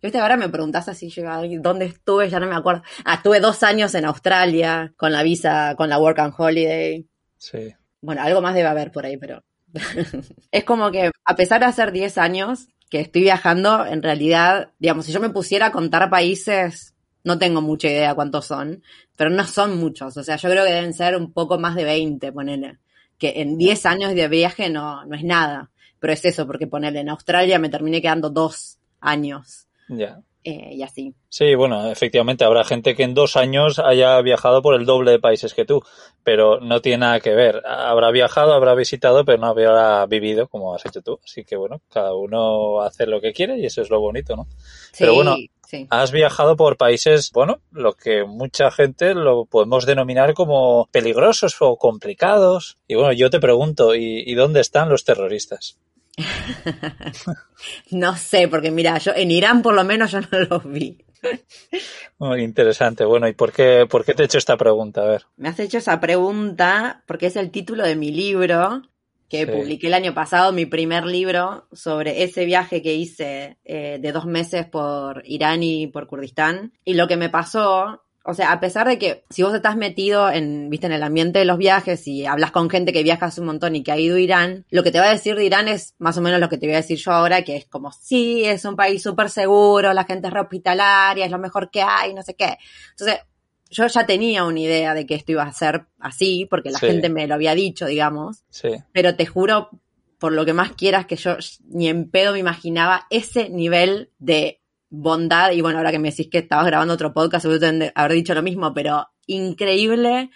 Viste, 0.00 0.18
ahora 0.18 0.36
me 0.36 0.48
preguntás 0.48 0.88
así, 0.88 1.12
¿dónde 1.60 1.86
estuve? 1.86 2.30
Ya 2.30 2.38
no 2.38 2.46
me 2.46 2.54
acuerdo. 2.54 2.82
Ah, 3.04 3.14
estuve 3.14 3.40
dos 3.40 3.64
años 3.64 3.94
en 3.96 4.04
Australia 4.04 4.92
con 4.96 5.10
la 5.10 5.24
visa, 5.24 5.74
con 5.76 5.88
la 5.88 5.98
Work 5.98 6.20
and 6.20 6.34
Holiday. 6.36 7.08
Sí. 7.36 7.74
Bueno, 8.00 8.22
algo 8.22 8.40
más 8.40 8.54
debe 8.54 8.68
haber 8.68 8.92
por 8.92 9.04
ahí, 9.04 9.16
pero 9.16 9.42
es 10.52 10.64
como 10.64 10.92
que 10.92 11.10
a 11.24 11.34
pesar 11.34 11.60
de 11.60 11.66
hacer 11.66 11.90
10 11.90 12.16
años 12.18 12.68
que 12.90 13.00
estoy 13.00 13.22
viajando, 13.22 13.84
en 13.84 14.02
realidad, 14.02 14.72
digamos, 14.78 15.04
si 15.04 15.12
yo 15.12 15.20
me 15.20 15.30
pusiera 15.30 15.66
a 15.66 15.72
contar 15.72 16.08
países, 16.08 16.94
no 17.24 17.38
tengo 17.38 17.60
mucha 17.60 17.88
idea 17.88 18.14
cuántos 18.14 18.46
son, 18.46 18.82
pero 19.16 19.30
no 19.30 19.44
son 19.44 19.78
muchos. 19.78 20.16
O 20.16 20.24
sea, 20.24 20.36
yo 20.36 20.48
creo 20.48 20.64
que 20.64 20.72
deben 20.72 20.94
ser 20.94 21.16
un 21.16 21.32
poco 21.32 21.58
más 21.58 21.74
de 21.74 21.84
20, 21.84 22.32
ponele. 22.32 22.78
Que 23.18 23.34
en 23.36 23.58
10 23.58 23.86
años 23.86 24.14
de 24.14 24.28
viaje 24.28 24.70
no, 24.70 25.04
no 25.04 25.16
es 25.16 25.24
nada. 25.24 25.70
Pero 25.98 26.12
es 26.12 26.24
eso, 26.24 26.46
porque 26.46 26.66
ponele, 26.66 27.00
en 27.00 27.08
Australia 27.08 27.58
me 27.58 27.68
terminé 27.68 28.00
quedando 28.00 28.30
dos 28.30 28.78
años. 29.00 29.66
Ya. 29.88 30.20
Eh, 30.48 30.76
y 30.76 30.82
así. 30.82 31.14
Sí, 31.28 31.54
bueno, 31.54 31.90
efectivamente 31.90 32.42
habrá 32.42 32.64
gente 32.64 32.94
que 32.94 33.02
en 33.02 33.12
dos 33.12 33.36
años 33.36 33.78
haya 33.78 34.18
viajado 34.22 34.62
por 34.62 34.74
el 34.74 34.86
doble 34.86 35.10
de 35.10 35.18
países 35.18 35.52
que 35.52 35.66
tú, 35.66 35.82
pero 36.24 36.58
no 36.58 36.80
tiene 36.80 36.98
nada 36.98 37.20
que 37.20 37.34
ver. 37.34 37.62
Habrá 37.66 38.10
viajado, 38.10 38.54
habrá 38.54 38.74
visitado, 38.74 39.26
pero 39.26 39.36
no 39.36 39.48
habrá 39.48 40.06
vivido 40.06 40.48
como 40.48 40.74
has 40.74 40.86
hecho 40.86 41.02
tú. 41.02 41.20
Así 41.22 41.44
que 41.44 41.56
bueno, 41.56 41.82
cada 41.90 42.14
uno 42.14 42.80
hace 42.80 43.04
lo 43.04 43.20
que 43.20 43.34
quiere 43.34 43.58
y 43.58 43.66
eso 43.66 43.82
es 43.82 43.90
lo 43.90 44.00
bonito, 44.00 44.36
¿no? 44.36 44.46
pero 44.98 45.16
bueno, 45.16 45.36
has 45.90 46.12
viajado 46.12 46.56
por 46.56 46.78
países, 46.78 47.30
bueno, 47.30 47.60
lo 47.70 47.92
que 47.92 48.24
mucha 48.24 48.70
gente 48.70 49.14
lo 49.14 49.44
podemos 49.44 49.84
denominar 49.84 50.32
como 50.32 50.88
peligrosos 50.92 51.56
o 51.60 51.76
complicados. 51.76 52.78
Y 52.86 52.94
bueno, 52.94 53.12
yo 53.12 53.28
te 53.28 53.38
pregunto, 53.38 53.94
y 53.94 54.34
dónde 54.34 54.60
están 54.60 54.88
los 54.88 55.04
terroristas? 55.04 55.78
no 57.90 58.16
sé, 58.16 58.48
porque 58.48 58.70
mira, 58.70 58.98
yo 58.98 59.12
en 59.14 59.30
Irán 59.30 59.62
por 59.62 59.74
lo 59.74 59.84
menos 59.84 60.10
yo 60.10 60.20
no 60.20 60.40
los 60.50 60.64
vi. 60.70 60.98
Muy 62.18 62.42
interesante. 62.42 63.04
Bueno, 63.04 63.28
¿y 63.28 63.32
por 63.32 63.52
qué, 63.52 63.86
por 63.88 64.04
qué 64.04 64.14
te 64.14 64.22
he 64.22 64.26
hecho 64.26 64.38
esta 64.38 64.56
pregunta? 64.56 65.02
A 65.02 65.06
ver. 65.06 65.26
Me 65.36 65.48
has 65.48 65.58
hecho 65.60 65.78
esa 65.78 66.00
pregunta 66.00 67.02
porque 67.06 67.26
es 67.26 67.36
el 67.36 67.50
título 67.50 67.84
de 67.84 67.96
mi 67.96 68.10
libro 68.10 68.82
que 69.28 69.46
publiqué 69.46 69.88
el 69.88 69.94
año 69.94 70.14
pasado, 70.14 70.52
mi 70.52 70.64
primer 70.64 71.04
libro 71.04 71.68
sobre 71.72 72.22
ese 72.22 72.46
viaje 72.46 72.80
que 72.80 72.94
hice 72.94 73.58
eh, 73.64 73.98
de 74.00 74.12
dos 74.12 74.24
meses 74.24 74.64
por 74.64 75.22
Irán 75.26 75.62
y 75.62 75.86
por 75.86 76.06
Kurdistán. 76.06 76.72
Y 76.84 76.94
lo 76.94 77.06
que 77.06 77.18
me 77.18 77.28
pasó 77.28 78.04
o 78.24 78.34
sea, 78.34 78.52
a 78.52 78.60
pesar 78.60 78.86
de 78.86 78.98
que 78.98 79.24
si 79.30 79.42
vos 79.42 79.54
estás 79.54 79.76
metido 79.76 80.30
en, 80.30 80.68
viste, 80.68 80.86
en 80.86 80.92
el 80.92 81.02
ambiente 81.02 81.38
de 81.38 81.44
los 81.44 81.56
viajes 81.56 82.06
y 82.06 82.26
hablas 82.26 82.50
con 82.50 82.68
gente 82.68 82.92
que 82.92 83.02
viajas 83.02 83.38
un 83.38 83.46
montón 83.46 83.74
y 83.74 83.82
que 83.82 83.92
ha 83.92 83.98
ido 83.98 84.16
a 84.16 84.20
Irán, 84.20 84.66
lo 84.70 84.82
que 84.82 84.90
te 84.90 85.00
va 85.00 85.06
a 85.06 85.12
decir 85.12 85.34
de 85.34 85.44
Irán 85.44 85.66
es 85.68 85.94
más 85.98 86.18
o 86.18 86.20
menos 86.20 86.38
lo 86.38 86.48
que 86.48 86.58
te 86.58 86.66
voy 86.66 86.74
a 86.74 86.78
decir 86.78 86.98
yo 86.98 87.12
ahora, 87.12 87.42
que 87.42 87.56
es 87.56 87.66
como, 87.66 87.90
sí, 87.90 88.44
es 88.44 88.64
un 88.64 88.76
país 88.76 89.02
súper 89.02 89.30
seguro, 89.30 89.94
la 89.94 90.04
gente 90.04 90.28
es 90.28 90.32
rehospitalaria, 90.34 91.24
es 91.24 91.30
lo 91.30 91.38
mejor 91.38 91.70
que 91.70 91.80
hay, 91.80 92.12
no 92.12 92.22
sé 92.22 92.34
qué. 92.34 92.58
Entonces, 92.90 93.20
yo 93.70 93.86
ya 93.86 94.06
tenía 94.06 94.44
una 94.44 94.60
idea 94.60 94.94
de 94.94 95.06
que 95.06 95.14
esto 95.14 95.32
iba 95.32 95.44
a 95.44 95.52
ser 95.52 95.86
así, 95.98 96.46
porque 96.50 96.70
la 96.70 96.78
gente 96.78 97.08
me 97.08 97.26
lo 97.26 97.34
había 97.34 97.54
dicho, 97.54 97.86
digamos. 97.86 98.44
Sí. 98.50 98.70
Pero 98.92 99.14
te 99.14 99.26
juro, 99.26 99.70
por 100.18 100.32
lo 100.32 100.44
que 100.44 100.52
más 100.52 100.72
quieras, 100.72 101.06
que 101.06 101.16
yo 101.16 101.36
ni 101.68 101.88
en 101.88 102.10
pedo 102.10 102.32
me 102.32 102.38
imaginaba 102.38 103.06
ese 103.10 103.48
nivel 103.48 104.10
de 104.18 104.57
bondad. 104.90 105.52
Y 105.52 105.60
bueno, 105.60 105.78
ahora 105.78 105.90
que 105.90 105.98
me 105.98 106.10
decís 106.10 106.28
que 106.30 106.38
estabas 106.38 106.66
grabando 106.66 106.94
otro 106.94 107.12
podcast, 107.12 107.46
seguro 107.46 107.90
haber 107.94 108.12
dicho 108.12 108.34
lo 108.34 108.42
mismo, 108.42 108.72
pero 108.74 109.06
increíble 109.26 110.30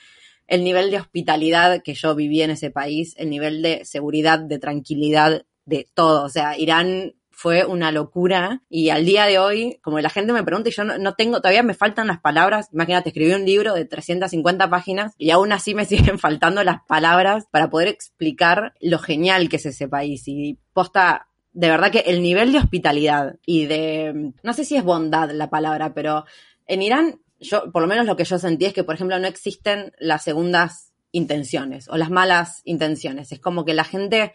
el 0.47 0.65
nivel 0.65 0.91
de 0.91 0.99
hospitalidad 0.99 1.83
que 1.83 1.95
yo 1.95 2.15
viví 2.15 2.43
en 2.43 2.51
ese 2.51 2.71
país, 2.71 3.15
el 3.17 3.31
nivel 3.31 3.63
de 3.63 3.85
seguridad, 3.85 4.39
de 4.39 4.59
tranquilidad, 4.59 5.47
de 5.65 5.89
todo. 5.95 6.25
O 6.25 6.29
sea, 6.29 6.59
Irán 6.59 7.15
fue 7.31 7.65
una 7.65 7.91
locura 7.91 8.63
y 8.69 8.91
al 8.91 9.05
día 9.05 9.25
de 9.25 9.39
hoy, 9.39 9.79
como 9.83 9.99
la 9.99 10.11
gente 10.11 10.33
me 10.33 10.45
pregunta 10.45 10.69
y 10.69 10.73
yo 10.73 10.85
no, 10.85 11.15
tengo, 11.15 11.41
todavía 11.41 11.63
me 11.63 11.75
faltan 11.75 12.07
las 12.07 12.21
palabras, 12.21 12.69
imagínate, 12.73 13.09
escribí 13.09 13.33
un 13.33 13.45
libro 13.45 13.75
de 13.75 13.85
350 13.85 14.71
páginas 14.71 15.15
y 15.19 15.31
aún 15.31 15.53
así 15.53 15.75
me 15.75 15.85
siguen 15.87 16.19
faltando 16.19 16.63
las 16.63 16.83
palabras 16.87 17.47
para 17.51 17.71
poder 17.71 17.89
explicar 17.89 18.75
lo 18.81 18.99
genial 18.99 19.49
que 19.49 19.57
es 19.57 19.67
ese 19.67 19.89
país 19.89 20.23
y 20.27 20.59
posta, 20.73 21.29
de 21.53 21.69
verdad 21.69 21.91
que 21.91 22.01
el 22.01 22.23
nivel 22.23 22.53
de 22.53 22.59
hospitalidad 22.59 23.37
y 23.45 23.67
de, 23.67 24.33
no 24.43 24.53
sé 24.53 24.65
si 24.65 24.77
es 24.77 24.85
bondad 24.85 25.31
la 25.31 25.51
palabra, 25.51 25.95
pero 25.95 26.25
en 26.67 26.83
Irán, 26.83 27.21
yo, 27.41 27.71
por 27.73 27.83
lo 27.83 27.89
menos 27.89 28.07
lo 28.07 28.17
que 28.17 28.25
yo 28.25 28.39
sentí 28.39 28.67
es 28.67 28.73
que, 28.73 28.85
por 28.85 28.95
ejemplo, 28.95 29.19
no 29.19 29.27
existen 29.27 29.93
las 29.99 30.23
segundas 30.23 30.93
intenciones 31.11 31.89
o 31.89 31.97
las 31.97 32.11
malas 32.11 32.63
intenciones. 32.65 33.33
Es 33.33 33.41
como 33.41 33.65
que 33.65 33.75
la 33.75 33.85
gente 33.85 34.33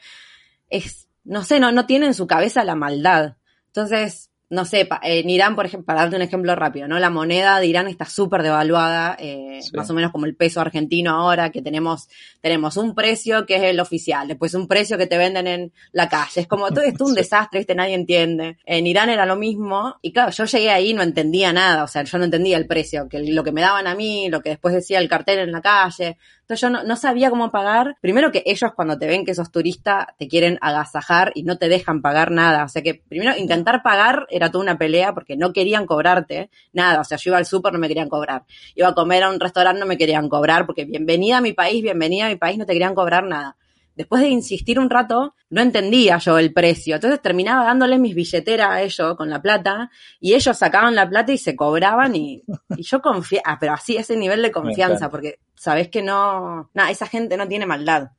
es 0.70 1.08
no 1.28 1.44
sé, 1.44 1.60
no, 1.60 1.72
no 1.72 1.86
tiene 1.86 2.08
en 2.08 2.14
su 2.14 2.26
cabeza 2.26 2.64
la 2.64 2.76
maldad. 2.76 3.36
Entonces, 3.68 4.32
no 4.50 4.64
sé, 4.64 4.88
en 5.04 5.30
Irán, 5.30 5.56
por 5.56 5.66
ejemplo, 5.66 5.86
para 5.86 6.02
darte 6.02 6.16
un 6.16 6.22
ejemplo 6.22 6.56
rápido, 6.56 6.88
¿no? 6.88 7.00
La 7.00 7.10
moneda 7.10 7.60
de 7.60 7.68
Irán 7.68 7.88
está 7.88 8.06
súper 8.06 8.44
devaluada, 8.44 9.18
eh, 9.20 9.60
más 9.74 9.90
o 9.90 9.94
menos 9.94 10.12
como 10.12 10.26
el 10.26 10.36
peso 10.36 10.62
argentino 10.62 11.12
ahora, 11.12 11.52
que 11.52 11.62
tenemos, 11.62 12.08
tenemos 12.40 12.78
un 12.78 12.96
precio 12.96 13.46
que 13.46 13.58
es 13.58 13.64
el 13.64 13.80
oficial, 13.82 14.28
después 14.28 14.54
un 14.54 14.68
precio 14.68 14.98
que 14.98 15.06
te 15.06 15.18
venden 15.18 15.48
en 15.48 15.74
la 15.92 16.08
calle. 16.08 16.42
Es 16.42 16.48
como 16.48 16.70
todo 16.70 16.86
esto 16.86 17.04
un 17.04 17.14
desastre, 17.16 17.60
este 17.60 17.76
nadie 17.76 17.96
entiende. 17.96 18.58
En 18.66 18.88
Irán 18.88 19.10
era 19.10 19.26
lo 19.26 19.36
mismo, 19.36 19.98
y 20.02 20.14
claro, 20.14 20.32
yo 20.32 20.46
llegué 20.46 20.70
ahí 20.72 20.92
y 20.92 20.94
no 20.94 21.04
entendía 21.04 21.52
nada, 21.52 21.84
o 21.84 21.88
sea, 21.88 22.04
yo 22.04 22.18
no 22.18 22.24
entendía 22.24 22.58
el 22.58 22.68
precio, 22.68 23.10
que 23.10 23.20
lo 23.20 23.44
que 23.44 23.52
me 23.52 23.62
daban 23.62 23.86
a 23.86 23.96
mí, 23.96 24.30
lo 24.30 24.42
que 24.42 24.50
después 24.50 24.74
decía 24.74 25.00
el 25.00 25.10
cartel 25.10 25.40
en 25.40 25.52
la 25.52 25.62
calle, 25.62 26.18
entonces 26.48 26.62
yo 26.62 26.70
no, 26.70 26.96
sabía 26.96 27.30
cómo 27.30 27.52
pagar. 27.52 27.98
Primero 28.00 28.32
que 28.32 28.42
ellos 28.46 28.72
cuando 28.74 28.98
te 28.98 29.06
ven 29.06 29.26
que 29.26 29.36
sos 29.36 29.52
turista 29.52 30.16
te 30.18 30.30
quieren 30.30 30.58
agasajar 30.62 31.34
y 31.36 31.44
no 31.44 31.58
te 31.58 31.68
dejan 31.68 32.02
pagar 32.02 32.32
nada. 32.32 32.64
O 32.64 32.70
sea 32.70 32.82
que 32.82 32.94
primero 32.94 33.36
intentar 33.36 33.84
pagar 33.84 34.28
era 34.30 34.50
toda 34.50 34.64
una 34.64 34.78
pelea 34.78 35.14
porque 35.14 35.36
no 35.36 35.52
querían 35.52 35.86
cobrarte 35.86 36.50
nada. 36.72 37.02
O 37.02 37.04
sea, 37.04 37.18
yo 37.18 37.32
iba 37.32 37.38
al 37.38 37.46
súper, 37.46 37.74
no 37.74 37.80
me 37.80 37.90
querían 37.90 38.08
cobrar. 38.08 38.46
Iba 38.76 38.88
a 38.88 38.94
comer 38.94 39.24
a 39.24 39.30
un 39.30 39.42
restaurante, 39.42 39.82
no 39.82 39.86
me 39.86 39.98
querían 39.98 40.30
cobrar 40.30 40.66
porque 40.66 40.86
bienvenida 40.86 41.40
a 41.40 41.42
mi 41.42 41.52
país, 41.52 41.84
bienvenida 41.84 42.28
a 42.28 42.30
mi 42.30 42.38
país, 42.38 42.58
no 42.58 42.66
te 42.66 42.72
querían 42.72 42.96
cobrar 42.96 43.26
nada 43.26 43.58
después 43.98 44.22
de 44.22 44.30
insistir 44.30 44.80
un 44.80 44.92
rato, 44.92 45.34
no 45.50 45.62
entendía 45.62 46.20
yo 46.20 46.38
el 46.38 46.54
precio. 46.54 46.96
Entonces 46.96 47.20
terminaba 47.20 47.66
dándole 47.66 47.98
mis 47.98 48.14
billeteras 48.14 48.70
a 48.70 48.82
ellos 48.84 49.18
con 49.18 49.30
la 49.30 49.42
plata 49.42 49.90
y 50.20 50.36
ellos 50.36 50.56
sacaban 50.56 50.94
la 50.94 51.10
plata 51.10 51.34
y 51.34 51.38
se 51.40 51.56
cobraban 51.56 52.16
y, 52.16 52.44
yo 52.78 53.02
confiaba, 53.02 53.44
ah, 53.48 53.58
pero 53.60 53.74
así 53.74 53.98
ese 53.98 54.16
nivel 54.16 54.44
de 54.44 54.52
confianza, 54.52 55.10
porque 55.10 55.40
sabes 55.56 55.90
que 55.90 56.04
no, 56.04 56.70
nada, 56.76 56.92
esa 56.92 57.08
gente 57.08 57.38
no 57.38 57.48
tiene 57.48 57.66
maldad. 57.66 58.12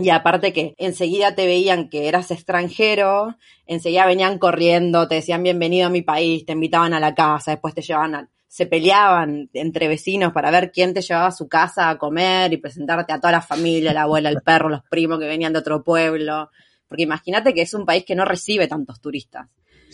Y 0.00 0.10
aparte 0.10 0.52
que 0.52 0.74
enseguida 0.76 1.36
te 1.36 1.46
veían 1.46 1.88
que 1.88 2.08
eras 2.08 2.32
extranjero, 2.32 3.36
enseguida 3.64 4.04
venían 4.06 4.38
corriendo, 4.38 5.06
te 5.06 5.14
decían 5.14 5.44
bienvenido 5.44 5.86
a 5.86 5.90
mi 5.90 6.02
país, 6.02 6.44
te 6.44 6.54
invitaban 6.54 6.92
a 6.94 6.98
la 6.98 7.14
casa, 7.14 7.52
después 7.52 7.74
te 7.74 7.82
llevaban 7.82 8.16
al, 8.16 8.28
se 8.48 8.66
peleaban 8.66 9.50
entre 9.52 9.88
vecinos 9.88 10.32
para 10.32 10.50
ver 10.50 10.72
quién 10.72 10.94
te 10.94 11.02
llevaba 11.02 11.28
a 11.28 11.32
su 11.32 11.48
casa 11.48 11.90
a 11.90 11.98
comer 11.98 12.52
y 12.52 12.56
presentarte 12.56 13.12
a 13.12 13.20
toda 13.20 13.32
la 13.32 13.42
familia, 13.42 13.92
la 13.92 14.02
abuela, 14.02 14.30
el 14.30 14.40
perro, 14.40 14.70
los 14.70 14.82
primos 14.90 15.18
que 15.18 15.26
venían 15.26 15.52
de 15.52 15.58
otro 15.58 15.84
pueblo. 15.84 16.50
Porque 16.88 17.02
imagínate 17.02 17.52
que 17.52 17.60
es 17.60 17.74
un 17.74 17.84
país 17.84 18.04
que 18.04 18.14
no 18.14 18.24
recibe 18.24 18.66
tantos 18.66 19.00
turistas. 19.00 19.50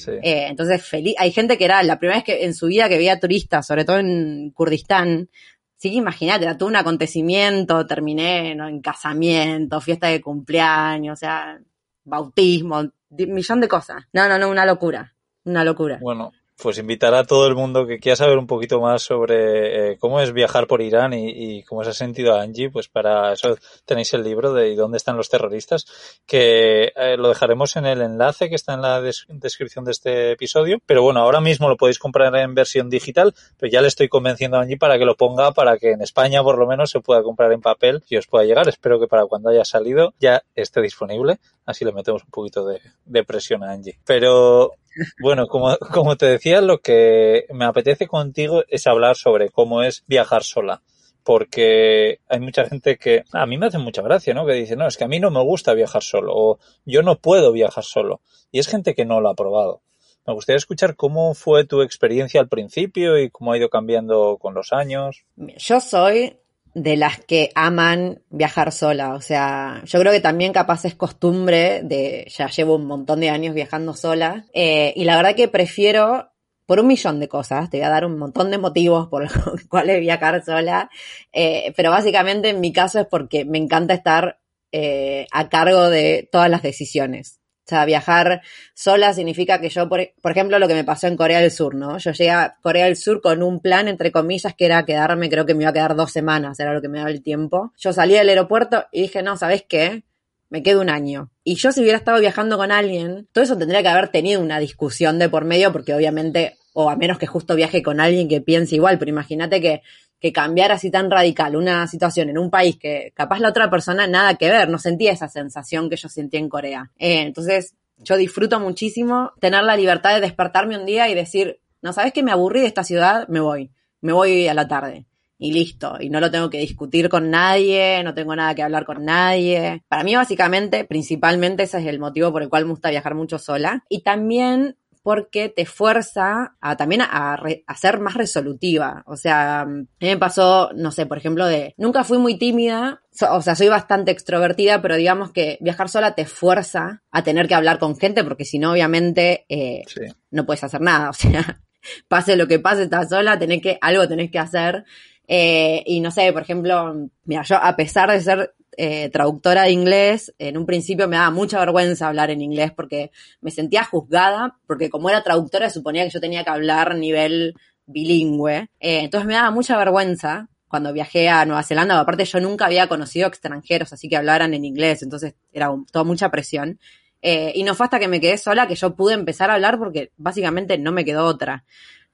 Eh, 0.07 0.47
entonces, 0.49 0.85
feliz, 0.85 1.15
hay 1.19 1.33
gente 1.33 1.59
que 1.59 1.65
era 1.65 1.83
la 1.83 1.99
primera 1.99 2.19
vez 2.19 2.25
que 2.25 2.45
en 2.45 2.55
su 2.55 2.67
vida 2.67 2.89
que 2.89 2.97
veía 2.97 3.21
turistas, 3.21 3.67
sobre 3.67 3.85
todo 3.85 3.99
en 3.99 4.51
Kurdistán, 4.51 5.29
sí 5.77 5.93
imagínate, 5.95 6.45
era 6.45 6.57
todo 6.57 6.69
un 6.69 6.77
acontecimiento, 6.77 7.87
terminé 7.87 8.53
en 8.53 8.81
casamiento, 8.81 9.81
fiesta 9.81 10.09
de 10.09 10.21
cumpleaños, 10.21 11.15
o 11.15 11.17
sea, 11.17 11.61
bautismo, 12.05 12.91
millón 13.11 13.61
de 13.61 13.69
cosas. 13.69 14.05
No, 14.13 14.29
no, 14.29 14.39
no, 14.39 14.49
una 14.49 14.67
locura, 14.67 15.15
una 15.45 15.65
locura. 15.65 15.99
Bueno, 16.01 16.33
pues 16.61 16.79
invitar 16.79 17.15
a 17.15 17.25
todo 17.25 17.47
el 17.47 17.55
mundo 17.55 17.87
que 17.87 17.99
quiera 17.99 18.17
saber 18.17 18.39
un 18.39 18.47
poquito 18.47 18.81
más 18.81 19.03
sobre 19.03 19.93
eh, 19.93 19.99
cómo 19.99 20.21
es 20.21 20.33
viajar 20.33 20.67
por 20.67 20.83
Irán 20.83 21.13
y, 21.13 21.63
cómo 21.65 21.83
se 21.83 21.91
ha 21.91 21.95
sentido 21.95 22.39
Angie, 22.39 22.71
pues 22.71 22.89
para 22.89 23.33
eso 23.33 23.57
tenéis 23.85 24.15
el 24.15 24.23
libro 24.23 24.53
de 24.53 24.75
dónde 24.77 24.97
están 24.97 25.17
los 25.17 25.29
terroristas, 25.29 25.85
que 26.27 26.93
eh, 26.95 27.17
lo 27.17 27.29
dejaremos 27.29 27.77
en 27.77 27.87
el 27.87 28.03
enlace 28.03 28.49
que 28.49 28.55
está 28.55 28.75
en 28.75 28.83
la 28.83 29.01
descripción 29.01 29.85
de 29.85 29.93
este 29.93 30.33
episodio. 30.33 30.79
Pero 30.87 31.03
bueno, 31.03 31.21
ahora 31.21 31.41
mismo 31.41 31.69
lo 31.69 31.77
podéis 31.77 31.99
comprar 31.99 32.35
en 32.37 32.55
versión 32.55 32.89
digital, 32.89 33.35
pero 33.59 33.71
ya 33.71 33.81
le 33.81 33.89
estoy 33.89 34.09
convenciendo 34.09 34.57
a 34.57 34.63
Angie 34.63 34.77
para 34.77 34.99
que 34.99 35.05
lo 35.05 35.17
ponga, 35.17 35.53
para 35.53 35.77
que 35.79 35.93
en 35.93 36.03
España 36.03 36.43
por 36.43 36.59
lo 36.59 36.67
menos 36.67 36.91
se 36.91 37.01
pueda 37.01 37.23
comprar 37.23 37.53
en 37.53 37.61
papel 37.61 38.03
y 38.09 38.17
os 38.17 38.27
pueda 38.27 38.45
llegar. 38.45 38.69
Espero 38.69 39.01
que 39.01 39.09
para 39.09 39.27
cuando 39.27 39.51
haya 39.51 39.65
salido 39.65 40.15
ya 40.21 40.43
esté 40.55 40.81
disponible. 40.81 41.39
Así 41.67 41.85
le 41.85 41.93
metemos 41.93 42.23
un 42.23 42.31
poquito 42.31 42.67
de, 42.67 42.81
de 43.05 43.25
presión 43.25 43.65
a 43.65 43.73
Angie. 43.73 43.99
Pero 44.05 44.75
bueno, 45.21 45.47
como, 45.47 45.77
como 45.93 46.17
te 46.17 46.27
decía, 46.27 46.61
lo 46.61 46.79
que 46.81 47.47
me 47.53 47.65
apetece 47.65 48.07
contigo 48.07 48.65
es 48.69 48.87
hablar 48.87 49.17
sobre 49.17 49.51
cómo 49.51 49.83
es 49.83 50.05
viajar 50.07 50.43
sola. 50.43 50.83
Porque 51.23 52.21
hay 52.29 52.41
mucha 52.41 52.67
gente 52.67 52.99
que 52.99 53.25
a 53.33 53.47
mí 53.47 53.57
me 53.57 53.67
hace 53.67 53.79
mucha 53.79 54.03
gracia, 54.03 54.35
¿no? 54.35 54.45
Que 54.45 54.53
dice, 54.53 54.77
no, 54.77 54.87
es 54.87 54.99
que 54.99 55.05
a 55.05 55.09
mí 55.09 55.21
no 55.21 55.31
me 55.31 55.43
gusta 55.43 55.73
viajar 55.73 56.03
solo 56.03 56.35
o 56.35 56.59
yo 56.85 57.03
no 57.03 57.19
puedo 57.19 57.51
viajar 57.51 57.85
solo. 57.85 58.21
Y 58.51 58.59
es 58.59 58.69
gente 58.69 58.95
que 58.95 59.07
no 59.07 59.21
lo 59.23 59.31
ha 59.31 59.35
probado. 59.35 59.83
Me 60.27 60.35
gustaría 60.35 60.57
escuchar 60.57 60.97
cómo 60.97 61.35
fue 61.35 61.67
tu 61.67 61.83
experiencia 61.83 62.41
al 62.41 62.49
principio 62.49 63.19
y 63.19 63.31
cómo 63.31 63.53
ha 63.53 63.59
ido 63.59 63.69
cambiando 63.69 64.39
con 64.39 64.55
los 64.55 64.73
años. 64.73 65.25
Yo 65.37 65.81
soy 65.81 66.39
de 66.75 66.97
las 66.97 67.21
que 67.21 67.51
aman 67.55 68.23
viajar 68.31 68.73
sola. 68.73 69.15
O 69.15 69.21
sea, 69.21 69.83
yo 69.85 70.01
creo 70.01 70.13
que 70.13 70.21
también 70.21 70.53
capaz 70.53 70.85
es 70.85 70.97
costumbre 70.97 71.83
de, 71.85 72.27
ya 72.29 72.49
llevo 72.49 72.75
un 72.75 72.87
montón 72.87 73.21
de 73.21 73.31
años 73.31 73.55
viajando 73.55 73.95
sola. 73.95 74.45
Eh, 74.53 74.93
y 74.97 75.05
la 75.05 75.17
verdad 75.17 75.37
que 75.37 75.49
prefiero, 75.49 76.33
por 76.67 76.81
un 76.81 76.89
millón 76.89 77.21
de 77.21 77.29
cosas, 77.29 77.71
te 77.71 77.79
voy 77.79 77.87
a 77.87 77.91
dar 77.91 78.05
un 78.05 78.19
montón 78.19 78.51
de 78.51 78.59
motivos 78.59 79.09
por 79.09 79.23
los 79.47 79.65
cuales 79.69 80.01
viajar 80.01 80.45
sola. 80.45 80.91
Eh, 81.33 81.73
pero 81.77 81.91
básicamente 81.91 82.49
en 82.49 82.61
mi 82.61 82.73
caso 82.73 83.01
es 83.01 83.07
porque 83.07 83.45
me 83.45 83.59
encanta 83.59 83.95
estar 83.95 84.41
eh, 84.73 85.27
a 85.31 85.49
cargo 85.49 85.89
de 85.89 86.29
todas 86.31 86.51
las 86.51 86.63
decisiones. 86.63 87.41
O 87.65 87.67
sea, 87.67 87.87
viajar 87.87 88.43
sola 88.75 89.15
significa 89.15 89.59
que 89.59 89.71
yo, 89.71 89.89
por, 89.89 90.01
ejemplo, 90.31 90.59
lo 90.59 90.69
que 90.69 90.75
me 90.75 90.85
pasó 90.85 91.07
en 91.07 91.17
Corea 91.17 91.41
del 91.41 91.51
Sur, 91.51 91.75
¿no? 91.75 91.97
Yo 91.97 92.13
llegué 92.13 92.31
a 92.31 92.59
Corea 92.61 92.85
del 92.85 92.97
Sur 92.97 93.23
con 93.23 93.43
un 93.43 93.61
plan, 93.61 93.89
entre 93.89 94.13
comillas, 94.13 94.55
que 94.55 94.67
era 94.67 94.85
quedarme, 94.85 95.31
creo 95.31 95.47
que 95.47 95.55
me 95.55 95.63
iba 95.63 95.71
a 95.71 95.73
quedar 95.73 95.97
dos 95.97 96.13
semanas, 96.13 96.61
era 96.61 96.75
lo 96.75 96.83
que 96.83 96.89
me 96.89 96.99
daba 96.99 97.11
el 97.11 97.23
tiempo. 97.23 97.73
Yo 97.79 97.95
salí 97.95 98.15
del 98.15 98.29
aeropuerto 98.29 98.85
y 98.93 99.03
dije, 99.03 99.23
no, 99.23 99.39
¿sabes 99.39 99.65
qué? 99.67 100.05
Me 100.51 100.63
quedo 100.63 100.83
un 100.83 100.91
año. 100.91 101.31
Y 101.43 101.55
yo 101.55 101.73
si 101.73 101.81
hubiera 101.81 101.97
estado 101.97 102.21
viajando 102.21 102.59
con 102.59 102.71
alguien, 102.71 103.29
todo 103.33 103.43
eso 103.43 103.57
tendría 103.57 103.81
que 103.81 103.89
haber 103.89 104.09
tenido 104.09 104.43
una 104.43 104.59
discusión 104.59 105.19
de 105.19 105.31
por 105.31 105.47
medio, 105.47 105.73
porque 105.73 105.95
obviamente, 105.95 106.59
o 106.75 106.91
a 106.91 106.97
menos 106.97 107.19
que 107.19 107.27
justo 107.27 107.57
viaje 107.57 107.83
con 107.83 108.01
alguien 108.01 108.29
que 108.29 108.43
piense 108.43 108.75
igual, 108.75 108.99
pero 108.99 109.09
imagínate 109.11 109.61
que 109.61 109.83
que 110.25 110.33
cambiar 110.33 110.73
así 110.73 110.91
tan 110.91 111.11
radical 111.11 111.55
una 111.55 111.87
situación 111.87 112.31
en 112.31 112.39
un 112.39 112.49
país 112.49 112.79
que 112.79 113.13
capaz 113.15 113.41
la 113.41 113.51
otra 113.51 113.69
persona 113.69 114.07
nada 114.07 114.37
que 114.37 114.49
ver, 114.49 114.71
no 114.71 114.79
sentía 114.79 115.13
esa 115.13 115.29
sensación 115.29 115.91
que 115.91 115.97
yo 115.97 116.09
sentí 116.09 116.39
en 116.39 116.49
Corea. 116.49 116.91
Eh, 116.99 117.21
entonces, 117.21 117.75
yo 117.99 118.17
disfruto 118.17 118.59
muchísimo 118.59 119.33
tener 119.39 119.63
la 119.65 119.77
libertad 119.77 120.15
de 120.15 120.23
despertarme 120.23 120.79
un 120.79 120.87
día 120.87 121.11
y 121.11 121.15
decir, 121.15 121.61
no 121.83 121.93
sabes 121.93 122.15
que 122.15 122.23
me 122.23 122.33
aburrí 122.33 122.61
de 122.61 122.69
esta 122.69 122.85
ciudad, 122.85 123.29
me 123.29 123.41
voy, 123.41 123.71
me 124.01 124.15
voy 124.15 124.49
a 124.49 124.55
la 124.55 124.67
tarde. 124.67 125.05
Y 125.37 125.53
listo, 125.53 125.99
y 126.01 126.09
no 126.09 126.21
lo 126.21 126.31
tengo 126.31 126.49
que 126.49 126.59
discutir 126.59 127.11
con 127.11 127.29
nadie, 127.29 128.03
no 128.03 128.15
tengo 128.15 128.35
nada 128.35 128.55
que 128.55 128.63
hablar 128.63 128.87
con 128.87 129.05
nadie. 129.05 129.83
Para 129.89 130.05
mí, 130.05 130.17
básicamente, 130.17 130.87
principalmente, 130.87 131.65
ese 131.65 131.81
es 131.81 131.87
el 131.87 131.99
motivo 131.99 132.33
por 132.33 132.43
el 132.43 132.49
cual 132.49 132.65
me 132.65 132.71
gusta 132.71 132.89
viajar 132.89 133.15
mucho 133.15 133.39
sola. 133.39 133.85
Y 133.91 134.01
también 134.01 134.79
porque 135.05 135.51
te 135.51 135.67
fuerza 135.67 136.57
a, 136.63 136.77
también 136.77 137.03
a, 137.03 137.39
ser 137.77 138.01
más 138.01 138.15
resolutiva. 138.15 139.05
O 139.07 139.17
sea, 139.17 139.61
a 139.61 139.67
mí 139.67 139.87
me 140.01 140.17
pasó, 140.17 140.71
no 140.75 140.91
sé, 140.93 141.05
por 141.05 141.19
ejemplo, 141.19 141.47
de, 141.47 141.75
nunca 141.77 142.05
fui 142.05 142.17
muy 142.17 142.39
tímida, 142.39 143.03
o 143.31 143.43
sea, 143.43 143.55
soy 143.55 143.69
bastante 143.69 144.13
extrovertida, 144.13 144.81
pero 144.81 144.97
digamos 144.97 145.31
que 145.31 145.59
viajar 145.61 145.91
sola 145.91 146.15
te 146.15 146.25
fuerza 146.25 147.03
a 147.11 147.23
tener 147.23 147.49
que 147.49 147.55
hablar 147.55 147.79
con 147.79 147.99
gente, 147.99 148.25
porque 148.25 148.47
si 148.47 148.59
no, 148.59 148.73
obviamente, 148.73 149.45
eh, 149.51 149.85
no 150.31 150.47
puedes 150.47 150.65
hacer 150.65 150.81
nada. 150.81 151.11
O 151.11 151.13
sea, 151.13 151.61
pase 152.09 152.35
lo 152.35 152.49
que 152.49 152.59
pase, 152.59 152.85
estás 152.85 153.11
sola, 153.11 153.39
tenés 153.39 153.61
que, 153.61 153.77
algo 153.83 154.09
tenés 154.09 154.31
que 154.31 154.39
hacer. 154.39 154.85
Eh, 155.29 155.83
y 155.85 156.01
no 156.01 156.11
sé, 156.11 156.33
por 156.33 156.41
ejemplo, 156.41 157.11
mira, 157.25 157.43
yo 157.43 157.57
a 157.57 157.77
pesar 157.77 158.11
de 158.11 158.23
ser 158.23 158.55
eh, 158.77 159.11
traductora 159.11 159.63
de 159.63 159.71
inglés, 159.71 160.35
en 160.39 160.57
un 160.57 160.67
principio 160.67 161.09
me 161.09 161.17
daba 161.17 161.31
mucha 161.31 161.59
vergüenza 161.59 162.09
hablar 162.09 162.31
en 162.31 162.41
inglés 162.41 162.73
porque 162.75 163.11
me 163.41 163.51
sentía 163.51 163.85
juzgada, 163.85 164.59
porque 164.67 164.91
como 164.91 165.09
era 165.11 165.23
traductora 165.23 165.71
suponía 165.71 166.05
que 166.05 166.11
yo 166.11 166.21
tenía 166.21 166.45
que 166.45 166.51
hablar 166.51 166.95
nivel 166.95 167.55
bilingüe. 167.87 168.69
Eh, 168.81 169.01
entonces 169.01 169.27
me 169.27 169.35
daba 169.35 169.51
mucha 169.51 169.77
vergüenza 169.77 170.49
cuando 170.69 170.93
viajé 170.93 171.29
a 171.29 171.45
Nueva 171.45 171.63
Zelanda, 171.63 172.01
aparte 172.01 172.25
yo 172.25 172.41
nunca 172.41 172.67
había 172.67 172.89
conocido 172.89 173.29
extranjeros, 173.29 173.93
así 173.93 174.09
que 174.09 174.17
hablaran 174.17 174.55
en 174.55 174.65
inglés, 174.65 175.03
entonces 175.03 175.35
era 175.53 175.71
toda 175.93 176.05
mucha 176.05 176.31
presión. 176.31 176.81
Eh, 177.23 177.53
y 177.55 177.63
no 177.63 177.75
fue 177.75 177.85
hasta 177.85 177.99
que 177.99 178.09
me 178.09 178.21
quedé 178.21 178.37
sola 178.37 178.67
que 178.67 178.75
yo 178.75 178.95
pude 178.95 179.15
empezar 179.15 179.51
a 179.51 179.55
hablar 179.55 179.79
porque 179.79 180.11
básicamente 180.17 180.77
no 180.77 180.93
me 180.93 181.05
quedó 181.05 181.25
otra. 181.27 181.65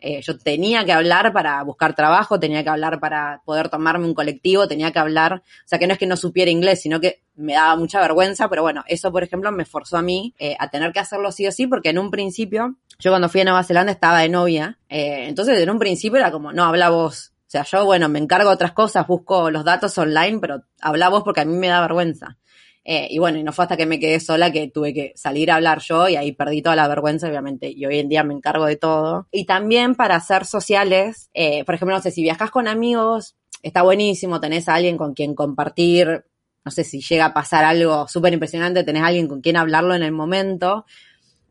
Eh, 0.01 0.21
yo 0.23 0.39
tenía 0.39 0.85
que 0.85 0.93
hablar 0.93 1.33
para 1.33 1.63
buscar 1.63 1.95
trabajo, 1.95 2.41
tenía 2.41 2.63
que 2.63 2.71
hablar 2.71 3.01
para 3.01 3.43
poder 3.45 3.69
tomarme 3.69 4.07
un 4.07 4.15
colectivo, 4.15 4.67
tenía 4.67 4.93
que 4.93 4.99
hablar, 4.99 5.43
o 5.45 5.69
sea 5.69 5.79
que 5.79 5.87
no 5.87 5.93
es 5.93 5.99
que 5.99 6.07
no 6.07 6.17
supiera 6.17 6.51
inglés, 6.51 6.81
sino 6.81 7.01
que 7.01 7.23
me 7.35 7.53
daba 7.53 7.77
mucha 7.77 8.01
vergüenza, 8.01 8.49
pero 8.49 8.63
bueno, 8.63 8.83
eso 8.87 9.13
por 9.13 9.23
ejemplo 9.23 9.53
me 9.53 9.65
forzó 9.65 9.99
a 9.99 10.03
mí 10.03 10.35
eh, 10.39 10.57
a 10.59 10.71
tener 10.71 10.93
que 10.93 11.01
hacerlo 11.01 11.33
sí 11.33 11.47
o 11.47 11.53
sí, 11.53 11.67
porque 11.67 11.91
en 11.91 11.99
un 11.99 12.11
principio, 12.11 12.77
yo 12.99 13.11
cuando 13.11 13.29
fui 13.29 13.43
a 13.43 13.45
Nueva 13.45 13.63
Zelanda 13.63 13.93
estaba 13.93 14.21
de 14.21 14.29
novia, 14.29 14.79
entonces 14.89 15.59
en 15.59 15.71
un 15.71 15.79
principio 15.79 16.19
era 16.19 16.31
como, 16.31 16.53
no, 16.53 16.65
habla 16.65 16.91
vos. 16.91 17.33
O 17.47 17.51
sea, 17.51 17.65
yo, 17.65 17.85
bueno, 17.85 18.09
me 18.09 18.21
encargo 18.21 18.49
de 18.49 18.55
otras 18.55 18.73
cosas, 18.73 19.09
busco 19.09 19.51
los 19.51 19.65
datos 19.65 19.99
online, 19.99 20.39
pero 20.39 20.63
habla 20.81 21.09
vos 21.09 21.25
porque 21.25 21.41
a 21.41 21.45
mí 21.45 21.57
me 21.57 21.67
da 21.67 21.81
vergüenza. 21.81 22.39
Eh, 22.85 23.09
y 23.11 23.19
bueno, 23.19 23.39
y 23.39 23.43
no 23.43 23.53
fue 23.53 23.65
hasta 23.65 23.77
que 23.77 23.87
me 23.87 24.01
quedé 24.01 24.21
sola 24.21 24.51
que 24.51 24.69
tuve 24.69 24.95
que 24.95 25.13
salir 25.15 25.51
a 25.51 25.57
hablar 25.57 25.81
yo 25.81 26.09
y 26.09 26.17
ahí 26.17 26.33
perdí 26.33 26.63
toda 26.63 26.77
la 26.77 26.89
vergüenza, 26.89 27.29
obviamente, 27.29 27.71
y 27.71 27.85
hoy 27.85 27.99
en 27.99 28.09
día 28.09 28.25
me 28.25 28.35
encargo 28.35 28.65
de 28.65 28.77
todo. 28.77 29.29
Y 29.31 29.45
también 29.45 29.95
para 29.95 30.17
hacer 30.17 30.47
sociales, 30.47 31.31
eh, 31.35 31.65
por 31.65 31.75
ejemplo, 31.75 31.95
no 31.95 32.03
sé, 32.03 32.11
si 32.11 32.23
viajas 32.23 32.51
con 32.51 32.69
amigos, 32.69 33.37
está 33.63 33.83
buenísimo, 33.83 34.41
tenés 34.41 34.69
a 34.69 34.75
alguien 34.75 34.97
con 34.97 35.13
quien 35.13 35.35
compartir, 35.35 36.25
no 36.65 36.71
sé 36.71 36.85
si 36.85 37.01
llega 37.01 37.27
a 37.27 37.35
pasar 37.35 37.65
algo 37.65 38.09
súper 38.09 38.33
impresionante, 38.33 38.85
tenés 38.85 39.03
a 39.03 39.09
alguien 39.09 39.29
con 39.29 39.41
quien 39.41 39.57
hablarlo 39.57 39.95
en 39.95 40.03
el 40.03 40.13
momento, 40.13 40.87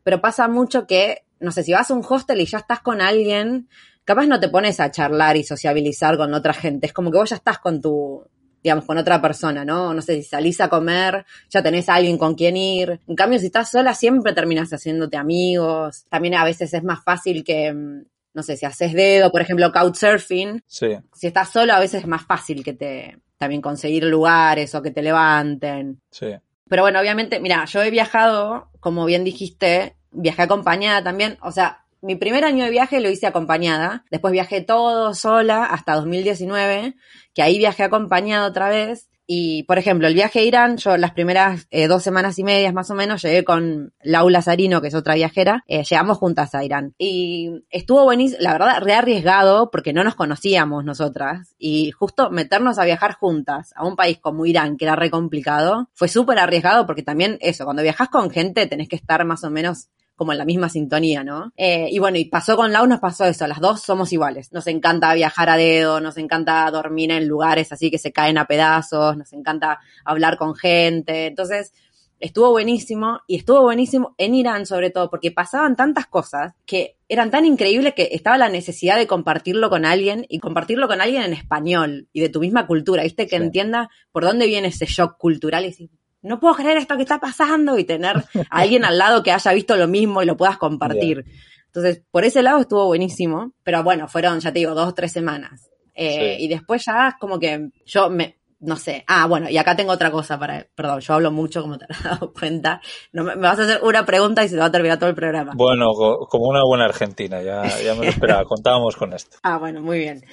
pero 0.02 0.20
pasa 0.20 0.48
mucho 0.48 0.86
que, 0.86 1.22
no 1.38 1.52
sé, 1.52 1.62
si 1.62 1.72
vas 1.72 1.90
a 1.90 1.94
un 1.94 2.04
hostel 2.08 2.40
y 2.40 2.46
ya 2.46 2.58
estás 2.58 2.80
con 2.80 3.00
alguien, 3.00 3.68
capaz 4.04 4.26
no 4.26 4.40
te 4.40 4.48
pones 4.48 4.80
a 4.80 4.90
charlar 4.90 5.36
y 5.36 5.44
sociabilizar 5.44 6.16
con 6.16 6.34
otra 6.34 6.52
gente, 6.52 6.86
es 6.86 6.92
como 6.92 7.12
que 7.12 7.18
vos 7.18 7.30
ya 7.30 7.36
estás 7.36 7.58
con 7.58 7.80
tu, 7.80 8.24
digamos, 8.62 8.84
con 8.84 8.98
otra 8.98 9.20
persona, 9.20 9.64
¿no? 9.64 9.94
No 9.94 10.02
sé, 10.02 10.16
si 10.16 10.22
salís 10.22 10.60
a 10.60 10.68
comer, 10.68 11.24
ya 11.48 11.62
tenés 11.62 11.88
a 11.88 11.94
alguien 11.94 12.18
con 12.18 12.34
quien 12.34 12.56
ir. 12.56 13.00
En 13.06 13.16
cambio, 13.16 13.38
si 13.38 13.46
estás 13.46 13.70
sola, 13.70 13.94
siempre 13.94 14.32
terminas 14.32 14.70
haciéndote 14.72 15.16
amigos. 15.16 16.04
También 16.08 16.34
a 16.34 16.44
veces 16.44 16.74
es 16.74 16.82
más 16.82 17.02
fácil 17.02 17.42
que, 17.44 17.72
mm, 17.72 18.04
no 18.34 18.42
sé, 18.42 18.56
si 18.56 18.66
haces 18.66 18.92
dedo, 18.92 19.30
por 19.30 19.40
ejemplo, 19.40 19.72
couchsurfing. 19.72 20.62
Sí. 20.66 20.96
Si 21.12 21.26
estás 21.26 21.50
solo, 21.50 21.72
a 21.72 21.80
veces 21.80 22.02
es 22.02 22.06
más 22.06 22.26
fácil 22.26 22.62
que 22.62 22.74
te, 22.74 23.18
también 23.38 23.62
conseguir 23.62 24.04
lugares 24.04 24.74
o 24.74 24.82
que 24.82 24.90
te 24.90 25.02
levanten. 25.02 26.00
Sí. 26.10 26.28
Pero 26.68 26.82
bueno, 26.82 27.00
obviamente, 27.00 27.40
mira, 27.40 27.64
yo 27.64 27.82
he 27.82 27.90
viajado, 27.90 28.68
como 28.78 29.04
bien 29.06 29.24
dijiste, 29.24 29.96
viajé 30.12 30.42
acompañada 30.42 31.02
también, 31.02 31.38
o 31.42 31.50
sea, 31.50 31.84
mi 32.02 32.16
primer 32.16 32.44
año 32.44 32.64
de 32.64 32.70
viaje 32.70 33.00
lo 33.00 33.10
hice 33.10 33.26
acompañada, 33.26 34.04
después 34.10 34.32
viajé 34.32 34.60
todo 34.60 35.14
sola 35.14 35.64
hasta 35.64 35.94
2019, 35.94 36.94
que 37.34 37.42
ahí 37.42 37.58
viajé 37.58 37.84
acompañada 37.84 38.46
otra 38.46 38.68
vez. 38.68 39.08
Y, 39.32 39.62
por 39.62 39.78
ejemplo, 39.78 40.08
el 40.08 40.14
viaje 40.14 40.40
a 40.40 40.42
Irán, 40.42 40.76
yo 40.76 40.96
las 40.96 41.12
primeras 41.12 41.68
eh, 41.70 41.86
dos 41.86 42.02
semanas 42.02 42.36
y 42.40 42.42
medias 42.42 42.74
más 42.74 42.90
o 42.90 42.96
menos 42.96 43.22
llegué 43.22 43.44
con 43.44 43.92
Laura 44.02 44.42
Sarino, 44.42 44.80
que 44.80 44.88
es 44.88 44.94
otra 44.96 45.14
viajera, 45.14 45.62
eh, 45.68 45.84
llegamos 45.88 46.18
juntas 46.18 46.52
a 46.56 46.64
Irán. 46.64 46.96
Y 46.98 47.62
estuvo 47.70 48.02
buenísimo, 48.02 48.42
la 48.42 48.54
verdad, 48.54 48.80
re 48.80 48.94
arriesgado 48.94 49.70
porque 49.70 49.92
no 49.92 50.02
nos 50.02 50.16
conocíamos 50.16 50.84
nosotras. 50.84 51.54
Y 51.60 51.92
justo 51.92 52.30
meternos 52.30 52.80
a 52.80 52.84
viajar 52.84 53.14
juntas 53.14 53.72
a 53.76 53.86
un 53.86 53.94
país 53.94 54.18
como 54.18 54.46
Irán, 54.46 54.76
que 54.76 54.86
era 54.86 54.96
re 54.96 55.10
complicado, 55.10 55.88
fue 55.94 56.08
súper 56.08 56.40
arriesgado 56.40 56.84
porque 56.84 57.04
también 57.04 57.38
eso, 57.40 57.64
cuando 57.64 57.84
viajas 57.84 58.08
con 58.08 58.30
gente 58.30 58.66
tenés 58.66 58.88
que 58.88 58.96
estar 58.96 59.24
más 59.24 59.44
o 59.44 59.50
menos 59.50 59.90
como 60.20 60.32
en 60.32 60.38
la 60.38 60.44
misma 60.44 60.68
sintonía, 60.68 61.24
¿no? 61.24 61.50
Eh, 61.56 61.88
y 61.90 61.98
bueno, 61.98 62.18
y 62.18 62.26
pasó 62.26 62.54
con 62.54 62.74
Lau, 62.74 62.86
nos 62.86 63.00
pasó 63.00 63.24
eso, 63.24 63.46
las 63.46 63.58
dos 63.58 63.80
somos 63.80 64.12
iguales. 64.12 64.52
Nos 64.52 64.66
encanta 64.66 65.14
viajar 65.14 65.48
a 65.48 65.56
dedo, 65.56 65.98
nos 66.02 66.18
encanta 66.18 66.70
dormir 66.70 67.10
en 67.10 67.26
lugares 67.26 67.72
así 67.72 67.90
que 67.90 67.96
se 67.96 68.12
caen 68.12 68.36
a 68.36 68.44
pedazos, 68.44 69.16
nos 69.16 69.32
encanta 69.32 69.80
hablar 70.04 70.36
con 70.36 70.54
gente. 70.54 71.24
Entonces, 71.24 71.72
estuvo 72.18 72.50
buenísimo 72.50 73.20
y 73.26 73.36
estuvo 73.36 73.62
buenísimo 73.62 74.14
en 74.18 74.34
Irán 74.34 74.66
sobre 74.66 74.90
todo 74.90 75.08
porque 75.08 75.30
pasaban 75.30 75.74
tantas 75.74 76.06
cosas 76.06 76.52
que 76.66 76.98
eran 77.08 77.30
tan 77.30 77.46
increíbles 77.46 77.94
que 77.94 78.10
estaba 78.12 78.36
la 78.36 78.50
necesidad 78.50 78.98
de 78.98 79.06
compartirlo 79.06 79.70
con 79.70 79.86
alguien 79.86 80.26
y 80.28 80.38
compartirlo 80.38 80.86
con 80.86 81.00
alguien 81.00 81.22
en 81.22 81.32
español 81.32 82.08
y 82.12 82.20
de 82.20 82.28
tu 82.28 82.40
misma 82.40 82.66
cultura, 82.66 83.04
¿viste? 83.04 83.26
Que 83.26 83.36
entienda 83.36 83.88
por 84.12 84.24
dónde 84.24 84.46
viene 84.46 84.68
ese 84.68 84.84
shock 84.84 85.16
cultural 85.16 85.64
y 85.64 85.68
decir, 85.68 85.90
no 86.22 86.40
puedo 86.40 86.54
creer 86.54 86.78
esto 86.78 86.96
que 86.96 87.02
está 87.02 87.18
pasando 87.18 87.78
y 87.78 87.84
tener 87.84 88.16
a 88.16 88.22
alguien 88.50 88.84
al 88.84 88.98
lado 88.98 89.22
que 89.22 89.32
haya 89.32 89.52
visto 89.52 89.76
lo 89.76 89.88
mismo 89.88 90.22
y 90.22 90.26
lo 90.26 90.36
puedas 90.36 90.58
compartir. 90.58 91.24
Entonces, 91.66 92.02
por 92.10 92.24
ese 92.24 92.42
lado 92.42 92.60
estuvo 92.60 92.86
buenísimo, 92.86 93.52
pero 93.62 93.82
bueno, 93.82 94.08
fueron, 94.08 94.40
ya 94.40 94.52
te 94.52 94.58
digo, 94.58 94.74
dos 94.74 94.88
o 94.88 94.94
tres 94.94 95.12
semanas. 95.12 95.70
Eh, 95.94 96.36
y 96.40 96.48
después 96.48 96.82
ya 96.86 97.16
como 97.20 97.38
que 97.38 97.70
yo 97.84 98.10
me, 98.10 98.39
no 98.60 98.76
sé. 98.76 99.04
Ah, 99.06 99.26
bueno, 99.26 99.48
y 99.48 99.56
acá 99.56 99.74
tengo 99.74 99.92
otra 99.92 100.10
cosa 100.10 100.38
para, 100.38 100.66
perdón, 100.74 101.00
yo 101.00 101.14
hablo 101.14 101.30
mucho 101.30 101.62
como 101.62 101.78
te 101.78 101.86
has 101.88 102.02
dado 102.02 102.32
cuenta. 102.32 102.80
No, 103.12 103.24
me, 103.24 103.34
vas 103.36 103.58
a 103.58 103.62
hacer 103.62 103.80
una 103.82 104.04
pregunta 104.04 104.44
y 104.44 104.48
se 104.48 104.56
va 104.56 104.66
a 104.66 104.70
terminar 104.70 104.98
todo 104.98 105.08
el 105.08 105.16
programa. 105.16 105.52
Bueno, 105.54 105.86
como 106.28 106.48
una 106.48 106.62
buena 106.64 106.84
argentina, 106.84 107.42
ya, 107.42 107.62
ya 107.82 107.94
me 107.94 108.04
lo 108.04 108.10
esperaba, 108.10 108.44
contábamos 108.46 108.96
con 108.96 109.12
esto. 109.12 109.38
Ah, 109.42 109.58
bueno, 109.58 109.80
muy 109.80 109.98
bien. 109.98 110.24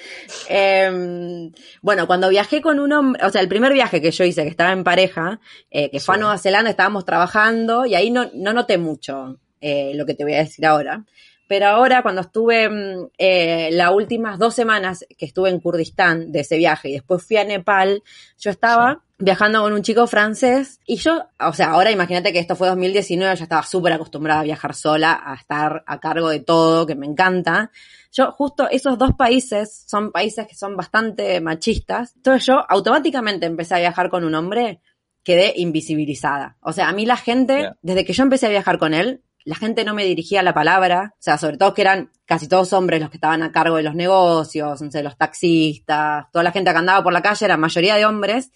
Em, 0.50 1.52
bueno, 1.82 2.06
cuando 2.06 2.30
viajé 2.30 2.62
con 2.62 2.80
un 2.80 2.92
hombre, 2.92 3.26
o 3.26 3.30
sea, 3.30 3.42
el 3.42 3.48
primer 3.48 3.74
viaje 3.74 4.02
que 4.02 4.12
yo 4.12 4.24
hice, 4.26 4.44
que 4.44 4.50
estaba 4.50 4.72
en 4.72 4.84
pareja, 4.84 5.40
eh, 5.72 5.90
que 5.90 6.00
fue 6.00 6.16
a 6.16 6.18
Nueva 6.18 6.38
Zelanda, 6.38 6.70
estábamos 6.70 7.06
trabajando 7.06 7.86
y 7.86 7.96
ahí 7.96 8.12
no, 8.12 8.30
no 8.34 8.54
noté 8.54 8.78
mucho 8.78 9.38
eh, 9.62 9.94
lo 9.96 10.06
que 10.06 10.14
te 10.14 10.24
voy 10.24 10.34
a 10.34 10.40
decir 10.40 10.66
ahora. 10.66 11.06
Pero 11.48 11.68
ahora, 11.68 12.02
cuando 12.02 12.22
estuve 12.22 12.70
mm, 12.70 13.10
eh, 13.18 13.70
las 13.72 13.92
últimas 13.92 14.38
dos 14.38 14.54
semanas 14.54 15.06
que 15.18 15.26
estuve 15.26 15.50
en 15.50 15.60
Kurdistán 15.60 16.32
de 16.32 16.42
ese 16.42 16.58
viaje 16.58 16.90
y 16.90 16.94
después 16.94 17.24
fui 17.24 17.38
a 17.38 17.44
Nepal, 17.44 18.04
yo 18.38 18.52
estaba 18.52 19.02
viajando 19.20 19.62
con 19.62 19.74
un 19.74 19.82
chico 19.82 20.06
francés 20.06 20.80
y 20.86 20.98
yo, 20.98 21.26
o 21.40 21.54
sea, 21.54 21.72
ahora 21.72 21.90
imagínate 21.90 22.32
que 22.32 22.40
esto 22.40 22.56
fue 22.56 22.68
2019, 22.68 23.36
ya 23.36 23.44
estaba 23.44 23.64
súper 23.64 23.94
acostumbrada 23.94 24.42
a 24.42 24.44
viajar 24.44 24.76
sola, 24.76 25.20
a 25.26 25.36
estar 25.36 25.84
a 25.88 26.00
cargo 26.00 26.30
de 26.30 26.42
todo, 26.42 26.86
que 26.86 26.96
me 26.96 27.08
encanta. 27.08 27.72
Yo, 28.12 28.32
justo 28.32 28.68
esos 28.70 28.98
dos 28.98 29.14
países 29.18 29.84
son 29.88 30.12
países 30.12 30.48
que 30.48 30.56
son 30.56 30.76
bastante 30.76 31.42
machistas. 31.42 32.14
Entonces 32.16 32.46
yo 32.46 32.64
automáticamente 32.70 33.46
empecé 33.46 33.76
a 33.76 33.80
viajar 33.80 34.10
con 34.10 34.24
un 34.24 34.36
hombre 34.36 34.82
quedé 35.28 35.54
invisibilizada. 35.58 36.56
O 36.62 36.72
sea, 36.72 36.88
a 36.88 36.94
mí 36.94 37.06
la 37.06 37.18
gente, 37.18 37.74
desde 37.82 38.06
que 38.06 38.14
yo 38.14 38.24
empecé 38.24 38.46
a 38.46 38.50
viajar 38.50 38.78
con 38.78 38.94
él, 38.94 39.24
la 39.48 39.56
gente 39.56 39.86
no 39.86 39.94
me 39.94 40.04
dirigía 40.04 40.44
la 40.44 40.54
palabra, 40.54 41.14
o 41.14 41.22
sea, 41.22 41.38
sobre 41.38 41.56
todo 41.56 41.74
que 41.74 41.82
eran 41.82 42.12
casi 42.26 42.50
todos 42.50 42.74
hombres 42.74 43.00
los 43.00 43.10
que 43.10 43.16
estaban 43.16 43.44
a 43.44 43.54
cargo 43.54 43.78
de 43.78 43.84
los 43.84 43.96
negocios, 43.96 44.82
no 44.82 44.92
sé, 44.92 45.02
los 45.02 45.18
taxistas, 45.18 46.26
toda 46.34 46.44
la 46.44 46.52
gente 46.52 46.70
que 46.70 46.78
andaba 46.78 47.02
por 47.02 47.14
la 47.14 47.22
calle 47.22 47.46
era 47.46 47.56
mayoría 47.56 47.96
de 47.96 48.06
hombres, 48.06 48.52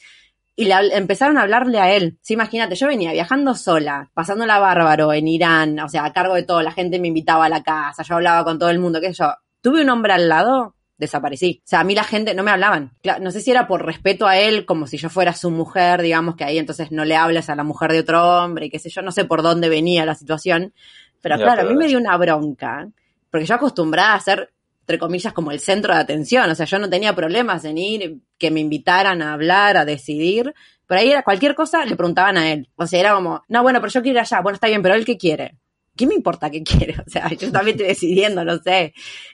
y 0.54 0.70
empezaron 0.70 1.38
a 1.38 1.44
hablarle 1.44 1.80
a 1.80 1.94
él. 1.94 2.20
Sí, 2.22 2.34
imagínate, 2.34 2.76
yo 2.76 2.88
venía 2.88 3.14
viajando 3.14 3.56
sola, 3.56 4.12
pasándola 4.14 4.60
bárbaro 4.60 5.14
en 5.14 5.30
Irán, 5.30 5.80
o 5.80 5.88
sea, 5.88 6.04
a 6.04 6.12
cargo 6.12 6.34
de 6.34 6.44
todo, 6.44 6.62
la 6.62 6.74
gente 6.74 7.00
me 7.00 7.08
invitaba 7.08 7.46
a 7.46 7.50
la 7.50 7.64
casa, 7.64 8.04
yo 8.04 8.16
hablaba 8.16 8.44
con 8.44 8.60
todo 8.60 8.70
el 8.70 8.80
mundo, 8.80 9.00
qué 9.00 9.14
sé 9.14 9.24
yo. 9.24 9.34
Tuve 9.62 9.84
un 9.84 9.90
hombre 9.90 10.12
al 10.12 10.28
lado 10.28 10.76
desaparecí. 11.02 11.62
O 11.66 11.68
sea, 11.68 11.82
a 11.82 11.84
mí 11.84 11.94
la 11.94 12.06
gente 12.06 12.34
no 12.34 12.44
me 12.44 12.52
hablaban. 12.52 12.94
No 13.20 13.32
sé 13.32 13.42
si 13.42 13.52
era 13.52 13.68
por 13.68 13.86
respeto 13.86 14.28
a 14.28 14.38
él, 14.38 14.66
como 14.66 14.88
si 14.88 14.98
yo 14.98 15.10
fuera 15.10 15.34
su 15.34 15.52
mujer, 15.52 16.02
digamos 16.02 16.36
que 16.38 16.46
ahí 16.46 16.58
entonces 16.58 16.92
no 16.92 17.04
le 17.04 17.18
hables 17.18 17.50
a 17.50 17.56
la 17.56 17.64
mujer 17.64 17.92
de 17.92 18.00
otro 18.00 18.24
hombre 18.24 18.68
y 18.68 18.70
qué 18.70 18.80
sé 18.80 18.90
yo, 18.90 19.02
no 19.02 19.12
sé 19.12 19.26
por 19.26 19.42
dónde 19.42 19.68
venía 19.68 20.06
la 20.06 20.16
situación. 20.16 20.74
Pero 21.22 21.36
claro, 21.38 21.64
a 21.64 21.66
mí 21.66 21.76
me 21.76 21.88
dio 21.88 21.98
una 21.98 22.16
bronca, 22.18 22.88
porque 23.30 23.46
yo 23.46 23.56
acostumbrada 23.56 24.14
a 24.14 24.20
ser, 24.20 24.54
entre 24.82 24.98
comillas, 24.98 25.34
como 25.34 25.52
el 25.52 25.60
centro 25.60 25.94
de 25.94 26.00
atención. 26.00 26.50
O 26.50 26.56
sea, 26.56 26.66
yo 26.66 26.80
no 26.80 26.90
tenía 26.90 27.16
problemas 27.16 27.66
en 27.66 27.78
ir, 27.78 28.20
que 28.38 28.52
me 28.52 28.60
invitaran 28.60 29.22
a 29.22 29.34
hablar, 29.34 29.78
a 29.78 29.86
decidir. 29.86 30.54
Pero 30.88 31.02
ahí 31.02 31.12
era 31.12 31.24
cualquier 31.24 31.56
cosa, 31.56 31.86
le 31.86 31.96
preguntaban 31.96 32.38
a 32.38 32.52
él. 32.52 32.70
O 32.76 32.86
sea, 32.86 33.00
era 33.00 33.16
como, 33.16 33.44
no, 33.48 33.64
bueno, 33.64 33.80
pero 33.80 33.92
yo 33.92 34.02
quiero 34.02 34.20
ir 34.20 34.22
allá. 34.22 34.42
Bueno, 34.42 34.56
está 34.56 34.68
bien, 34.68 34.82
pero 34.82 34.96
él 34.96 35.06
qué 35.06 35.18
quiere. 35.18 35.58
¿Qué 35.96 36.08
me 36.08 36.16
importa 36.16 36.50
qué 36.50 36.64
quiere? 36.64 36.96
O 37.06 37.10
sea, 37.10 37.30
yo 37.30 37.52
también 37.52 37.76
estoy 37.76 37.88
decidiendo, 37.88 38.44
no 38.44 38.58
sé. 38.60 38.94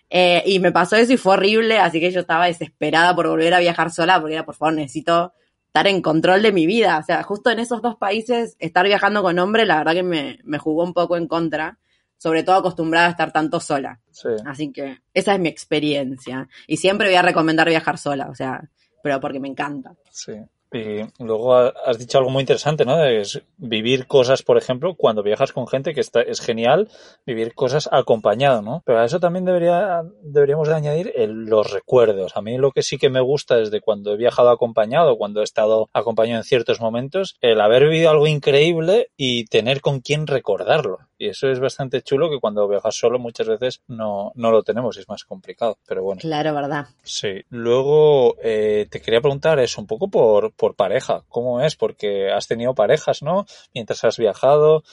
Eh, 0.09 0.43
y 0.45 0.59
me 0.59 0.71
pasó 0.71 0.95
eso 0.95 1.13
y 1.13 1.17
fue 1.17 1.33
horrible, 1.33 1.79
así 1.79 1.99
que 1.99 2.11
yo 2.11 2.21
estaba 2.21 2.47
desesperada 2.47 3.15
por 3.15 3.27
volver 3.27 3.53
a 3.53 3.59
viajar 3.59 3.91
sola, 3.91 4.19
porque 4.19 4.35
era, 4.35 4.45
por 4.45 4.55
favor, 4.55 4.75
necesito 4.75 5.33
estar 5.67 5.87
en 5.87 6.01
control 6.01 6.41
de 6.41 6.51
mi 6.51 6.65
vida. 6.65 6.97
O 6.97 7.03
sea, 7.03 7.23
justo 7.23 7.49
en 7.49 7.59
esos 7.59 7.81
dos 7.81 7.95
países, 7.97 8.55
estar 8.59 8.85
viajando 8.85 9.21
con 9.21 9.37
hombre, 9.39 9.65
la 9.65 9.77
verdad 9.77 9.93
que 9.93 10.03
me, 10.03 10.39
me 10.43 10.57
jugó 10.57 10.83
un 10.83 10.93
poco 10.93 11.17
en 11.17 11.27
contra. 11.27 11.77
Sobre 12.19 12.41
todo 12.41 12.55
acostumbrada 12.55 13.05
a 13.05 13.11
estar 13.11 13.31
tanto 13.31 13.59
sola. 13.59 14.01
Sí. 14.09 14.29
Así 14.43 14.71
que 14.71 14.97
esa 15.13 15.35
es 15.35 15.39
mi 15.39 15.49
experiencia. 15.49 16.49
Y 16.65 16.77
siempre 16.77 17.09
voy 17.09 17.15
a 17.15 17.21
recomendar 17.21 17.69
viajar 17.69 17.99
sola, 17.99 18.27
o 18.31 18.33
sea, 18.33 18.67
pero 19.03 19.19
porque 19.19 19.39
me 19.39 19.47
encanta. 19.47 19.93
Sí. 20.09 20.33
Y 20.73 21.03
luego 21.23 21.55
has 21.55 21.97
dicho 21.97 22.17
algo 22.17 22.29
muy 22.29 22.41
interesante, 22.41 22.85
¿no? 22.85 23.03
Es 23.03 23.41
vivir 23.57 24.05
cosas, 24.05 24.43
por 24.43 24.57
ejemplo, 24.57 24.95
cuando 24.95 25.23
viajas 25.23 25.53
con 25.53 25.67
gente, 25.67 25.93
que 25.93 26.01
está, 26.01 26.21
es 26.21 26.41
genial 26.41 26.89
vivir 27.25 27.53
cosas 27.53 27.87
acompañado, 27.91 28.61
¿no? 28.61 28.83
Pero 28.85 28.99
a 28.99 29.05
eso 29.05 29.19
también 29.19 29.45
debería, 29.45 30.03
deberíamos 30.21 30.67
de 30.67 30.75
añadir 30.75 31.13
los 31.27 31.71
recuerdos. 31.71 32.35
A 32.35 32.41
mí 32.41 32.57
lo 32.57 32.71
que 32.71 32.83
sí 32.83 32.97
que 32.97 33.09
me 33.09 33.21
gusta 33.21 33.59
es 33.59 33.71
de 33.71 33.81
cuando 33.81 34.13
he 34.13 34.17
viajado 34.17 34.49
acompañado, 34.49 35.17
cuando 35.17 35.41
he 35.41 35.45
estado 35.45 35.89
acompañado 35.93 36.39
en 36.39 36.43
ciertos 36.43 36.81
momentos, 36.81 37.37
el 37.41 37.61
haber 37.61 37.83
vivido 37.83 38.09
algo 38.09 38.27
increíble 38.27 39.09
y 39.15 39.45
tener 39.45 39.81
con 39.81 40.01
quién 40.01 40.27
recordarlo. 40.27 40.99
Y 41.19 41.29
eso 41.29 41.49
es 41.49 41.59
bastante 41.59 42.01
chulo 42.01 42.29
que 42.29 42.39
cuando 42.39 42.67
viajas 42.67 42.95
solo 42.95 43.17
muchas 43.17 43.47
veces 43.47 43.81
no, 43.87 44.31
no 44.35 44.51
lo 44.51 44.61
tenemos, 44.61 44.97
es 44.97 45.09
más 45.09 45.23
complicado, 45.23 45.77
pero 45.87 46.03
bueno. 46.03 46.21
Claro, 46.21 46.53
¿verdad? 46.53 46.87
Sí. 47.03 47.41
Luego 47.49 48.35
eh, 48.43 48.87
te 48.89 49.01
quería 49.01 49.21
preguntar 49.21 49.59
eso 49.59 49.81
un 49.81 49.87
poco 49.87 50.09
por, 50.09 50.51
por 50.53 50.75
pareja, 50.75 51.23
¿cómo 51.27 51.61
es? 51.61 51.75
Porque 51.75 52.31
has 52.31 52.47
tenido 52.47 52.75
parejas, 52.75 53.23
¿no? 53.23 53.45
Mientras 53.73 54.03
has 54.03 54.17
viajado, 54.17 54.83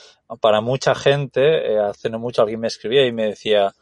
para 0.40 0.60
mucha 0.62 0.94
gente, 0.94 1.74
eh, 1.74 1.78
hace 1.78 2.08
no 2.08 2.18
mucho 2.18 2.42
alguien 2.42 2.60
me 2.60 2.68
escribía 2.68 3.06
y 3.06 3.12
me 3.12 3.26
decía, 3.26 3.74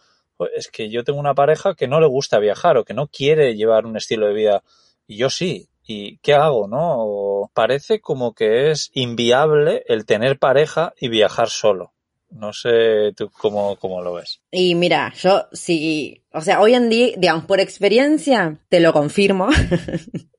es 0.57 0.69
que 0.69 0.91
yo 0.91 1.05
tengo 1.05 1.21
una 1.21 1.35
pareja 1.35 1.75
que 1.75 1.89
no 1.89 2.01
le 2.01 2.07
gusta 2.07 2.39
viajar 2.39 2.77
o 2.77 2.85
que 2.85 2.95
no 2.95 3.07
quiere 3.07 3.55
llevar 3.55 3.87
un 3.87 3.97
estilo 3.97 4.27
de 4.27 4.35
vida 4.35 4.63
y 5.07 5.17
yo 5.17 5.31
sí. 5.31 5.69
¿Y 5.85 6.19
qué 6.19 6.35
hago, 6.35 6.69
no? 6.69 7.51
parece 7.55 8.01
como 8.01 8.35
que 8.35 8.71
es 8.71 8.91
inviable 8.95 9.85
el 9.89 10.07
tener 10.07 10.39
pareja 10.39 10.95
y 10.97 11.09
viajar 11.09 11.49
solo. 11.49 11.93
No 12.33 12.53
sé 12.53 13.13
tú 13.17 13.31
cómo, 13.31 13.77
cómo 13.77 14.03
lo 14.03 14.15
ves. 14.15 14.41
Y 14.51 14.75
mira, 14.75 15.13
yo 15.15 15.47
sí, 15.53 16.25
o 16.33 16.41
sea, 16.41 16.61
hoy 16.61 16.75
en 16.75 16.89
día, 16.89 17.15
digamos, 17.17 17.45
por 17.45 17.61
experiencia, 17.61 18.59
te 18.69 18.81
lo 18.81 18.93
confirmo. 18.93 19.49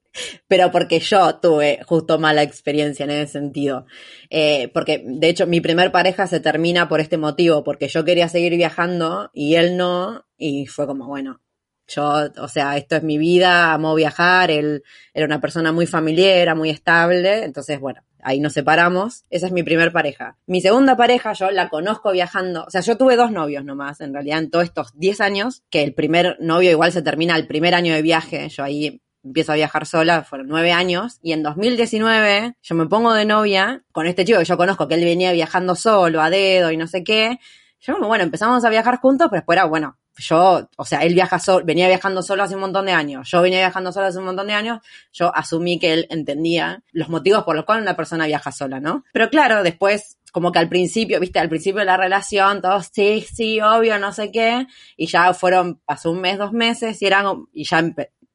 pero 0.47 0.71
porque 0.71 0.99
yo 0.99 1.35
tuve 1.39 1.79
justo 1.85 2.19
mala 2.19 2.43
experiencia 2.43 3.03
en 3.05 3.11
ese 3.11 3.31
sentido. 3.33 3.85
Eh, 4.29 4.69
porque, 4.73 5.03
de 5.05 5.29
hecho, 5.29 5.47
mi 5.47 5.61
primer 5.61 5.91
pareja 5.91 6.27
se 6.27 6.39
termina 6.39 6.87
por 6.87 6.99
este 6.99 7.17
motivo, 7.17 7.63
porque 7.63 7.87
yo 7.87 8.05
quería 8.05 8.29
seguir 8.29 8.55
viajando 8.55 9.29
y 9.33 9.55
él 9.55 9.77
no, 9.77 10.25
y 10.37 10.67
fue 10.67 10.85
como, 10.85 11.07
bueno, 11.07 11.41
yo, 11.87 12.29
o 12.37 12.47
sea, 12.47 12.77
esto 12.77 12.95
es 12.95 13.03
mi 13.03 13.17
vida, 13.17 13.73
amo 13.73 13.95
viajar, 13.95 14.51
él 14.51 14.83
era 15.13 15.25
una 15.25 15.41
persona 15.41 15.71
muy 15.71 15.85
familiar, 15.85 16.55
muy 16.55 16.69
estable, 16.69 17.43
entonces, 17.43 17.79
bueno, 17.79 18.01
ahí 18.23 18.39
nos 18.39 18.53
separamos. 18.53 19.25
Esa 19.29 19.47
es 19.47 19.51
mi 19.51 19.63
primer 19.63 19.91
pareja. 19.91 20.37
Mi 20.47 20.61
segunda 20.61 20.95
pareja, 20.95 21.33
yo 21.33 21.51
la 21.51 21.69
conozco 21.69 22.11
viajando, 22.11 22.65
o 22.65 22.69
sea, 22.69 22.81
yo 22.81 22.97
tuve 22.97 23.15
dos 23.15 23.31
novios 23.31 23.63
nomás, 23.63 24.01
en 24.01 24.13
realidad, 24.13 24.39
en 24.39 24.49
todos 24.49 24.65
estos 24.65 24.97
10 24.97 25.21
años, 25.21 25.63
que 25.69 25.83
el 25.83 25.93
primer 25.93 26.37
novio 26.39 26.71
igual 26.71 26.91
se 26.91 27.01
termina 27.01 27.35
el 27.35 27.47
primer 27.47 27.75
año 27.75 27.93
de 27.93 28.01
viaje, 28.01 28.49
yo 28.49 28.63
ahí 28.63 29.01
empiezo 29.23 29.53
a 29.53 29.55
viajar 29.55 29.85
sola, 29.85 30.23
fueron 30.23 30.47
nueve 30.47 30.71
años, 30.71 31.19
y 31.21 31.31
en 31.31 31.43
2019 31.43 32.55
yo 32.61 32.75
me 32.75 32.87
pongo 32.87 33.13
de 33.13 33.25
novia 33.25 33.83
con 33.91 34.05
este 34.05 34.25
chico 34.25 34.39
que 34.39 34.45
yo 34.45 34.57
conozco, 34.57 34.87
que 34.87 34.95
él 34.95 35.03
venía 35.03 35.31
viajando 35.31 35.75
solo, 35.75 36.21
a 36.21 36.29
dedo 36.29 36.71
y 36.71 36.77
no 36.77 36.87
sé 36.87 37.03
qué. 37.03 37.39
Yo, 37.79 37.97
bueno, 37.99 38.23
empezamos 38.23 38.63
a 38.63 38.69
viajar 38.69 38.99
juntos, 38.99 39.27
pero 39.29 39.39
después 39.39 39.57
era, 39.57 39.65
bueno, 39.65 39.97
yo, 40.17 40.69
o 40.77 40.85
sea, 40.85 40.99
él 40.99 41.13
viaja 41.13 41.39
solo, 41.39 41.65
venía 41.65 41.87
viajando 41.87 42.21
solo 42.21 42.43
hace 42.43 42.55
un 42.55 42.61
montón 42.61 42.85
de 42.85 42.91
años, 42.91 43.29
yo 43.29 43.41
venía 43.41 43.59
viajando 43.59 43.91
solo 43.91 44.07
hace 44.07 44.19
un 44.19 44.25
montón 44.25 44.47
de 44.47 44.53
años, 44.53 44.79
yo 45.11 45.35
asumí 45.35 45.79
que 45.79 45.93
él 45.93 46.07
entendía 46.09 46.83
los 46.91 47.09
motivos 47.09 47.43
por 47.43 47.55
los 47.55 47.65
cuales 47.65 47.83
una 47.83 47.95
persona 47.95 48.27
viaja 48.27 48.51
sola, 48.51 48.79
¿no? 48.79 49.03
Pero 49.11 49.29
claro, 49.29 49.63
después, 49.63 50.17
como 50.31 50.51
que 50.51 50.59
al 50.59 50.69
principio, 50.69 51.19
viste, 51.19 51.39
al 51.39 51.49
principio 51.49 51.79
de 51.79 51.85
la 51.85 51.97
relación, 51.97 52.61
todos, 52.61 52.89
sí, 52.91 53.21
sí, 53.21 53.59
obvio, 53.61 53.97
no 53.97 54.13
sé 54.13 54.31
qué, 54.31 54.67
y 54.97 55.07
ya 55.07 55.33
fueron, 55.33 55.81
pasó 55.85 56.11
un 56.11 56.21
mes, 56.21 56.37
dos 56.37 56.53
meses, 56.53 57.01
y 57.01 57.05
eran, 57.05 57.47
y 57.53 57.65
ya 57.65 57.83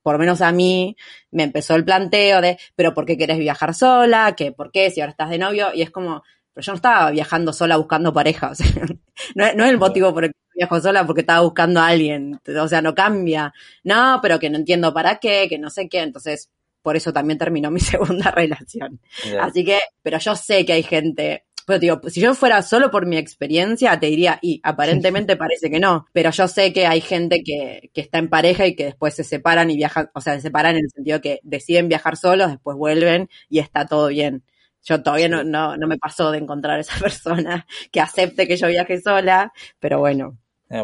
por 0.02 0.14
lo 0.14 0.18
menos 0.18 0.40
a 0.40 0.52
mí, 0.52 0.96
me 1.30 1.42
empezó 1.42 1.74
el 1.74 1.84
planteo 1.84 2.40
de, 2.40 2.58
pero 2.74 2.94
¿por 2.94 3.04
qué 3.04 3.16
quieres 3.16 3.38
viajar 3.38 3.74
sola? 3.74 4.34
¿Qué, 4.36 4.52
¿Por 4.52 4.72
qué? 4.72 4.90
Si 4.90 5.00
ahora 5.00 5.10
estás 5.10 5.30
de 5.30 5.38
novio, 5.38 5.68
y 5.74 5.82
es 5.82 5.90
como, 5.90 6.22
pero 6.54 6.64
yo 6.64 6.72
no 6.72 6.76
estaba 6.76 7.10
viajando 7.10 7.52
sola 7.52 7.76
buscando 7.76 8.12
pareja, 8.12 8.50
o 8.50 8.54
sea, 8.54 8.66
no, 9.34 9.52
no 9.54 9.64
es 9.64 9.70
el 9.70 9.78
motivo 9.78 10.12
por 10.14 10.24
el 10.24 10.32
que 10.32 10.38
viajo 10.58 10.80
sola 10.80 11.06
porque 11.06 11.20
estaba 11.20 11.40
buscando 11.40 11.80
a 11.80 11.86
alguien, 11.86 12.40
o 12.60 12.68
sea, 12.68 12.82
no 12.82 12.94
cambia, 12.94 13.54
no, 13.84 14.18
pero 14.20 14.38
que 14.38 14.50
no 14.50 14.58
entiendo 14.58 14.92
para 14.92 15.18
qué, 15.18 15.46
que 15.48 15.58
no 15.58 15.70
sé 15.70 15.88
qué, 15.88 16.00
entonces 16.00 16.50
por 16.82 16.96
eso 16.96 17.12
también 17.12 17.38
terminó 17.38 17.70
mi 17.70 17.80
segunda 17.80 18.30
relación. 18.30 19.00
Así 19.40 19.64
que, 19.64 19.78
pero 20.02 20.18
yo 20.18 20.34
sé 20.34 20.66
que 20.66 20.72
hay 20.72 20.82
gente, 20.82 21.44
pero 21.64 21.78
digo, 21.78 22.00
si 22.08 22.20
yo 22.20 22.34
fuera 22.34 22.60
solo 22.62 22.90
por 22.90 23.06
mi 23.06 23.16
experiencia, 23.16 23.98
te 24.00 24.06
diría, 24.06 24.38
y 24.42 24.60
aparentemente 24.64 25.36
parece 25.44 25.70
que 25.70 25.78
no, 25.78 26.06
pero 26.12 26.30
yo 26.30 26.48
sé 26.48 26.72
que 26.72 26.86
hay 26.86 27.00
gente 27.00 27.42
que, 27.44 27.90
que 27.94 28.00
está 28.00 28.18
en 28.18 28.28
pareja 28.28 28.66
y 28.66 28.74
que 28.74 28.86
después 28.86 29.14
se 29.14 29.22
separan 29.22 29.70
y 29.70 29.76
viajan, 29.76 30.10
o 30.12 30.20
sea, 30.20 30.34
se 30.34 30.40
separan 30.40 30.74
en 30.74 30.84
el 30.84 30.90
sentido 30.90 31.20
que 31.20 31.38
deciden 31.44 31.88
viajar 31.88 32.16
solos, 32.16 32.50
después 32.50 32.76
vuelven 32.76 33.28
y 33.48 33.60
está 33.60 33.86
todo 33.86 34.08
bien. 34.08 34.42
Yo 34.82 35.02
todavía 35.02 35.28
no, 35.28 35.44
no, 35.44 35.76
no 35.76 35.86
me 35.86 35.98
pasó 35.98 36.30
de 36.30 36.38
encontrar 36.38 36.80
esa 36.80 36.98
persona 37.00 37.66
que 37.92 38.00
acepte 38.00 38.48
que 38.48 38.56
yo 38.56 38.68
viaje 38.68 39.00
sola, 39.00 39.52
pero 39.78 39.98
bueno, 39.98 40.38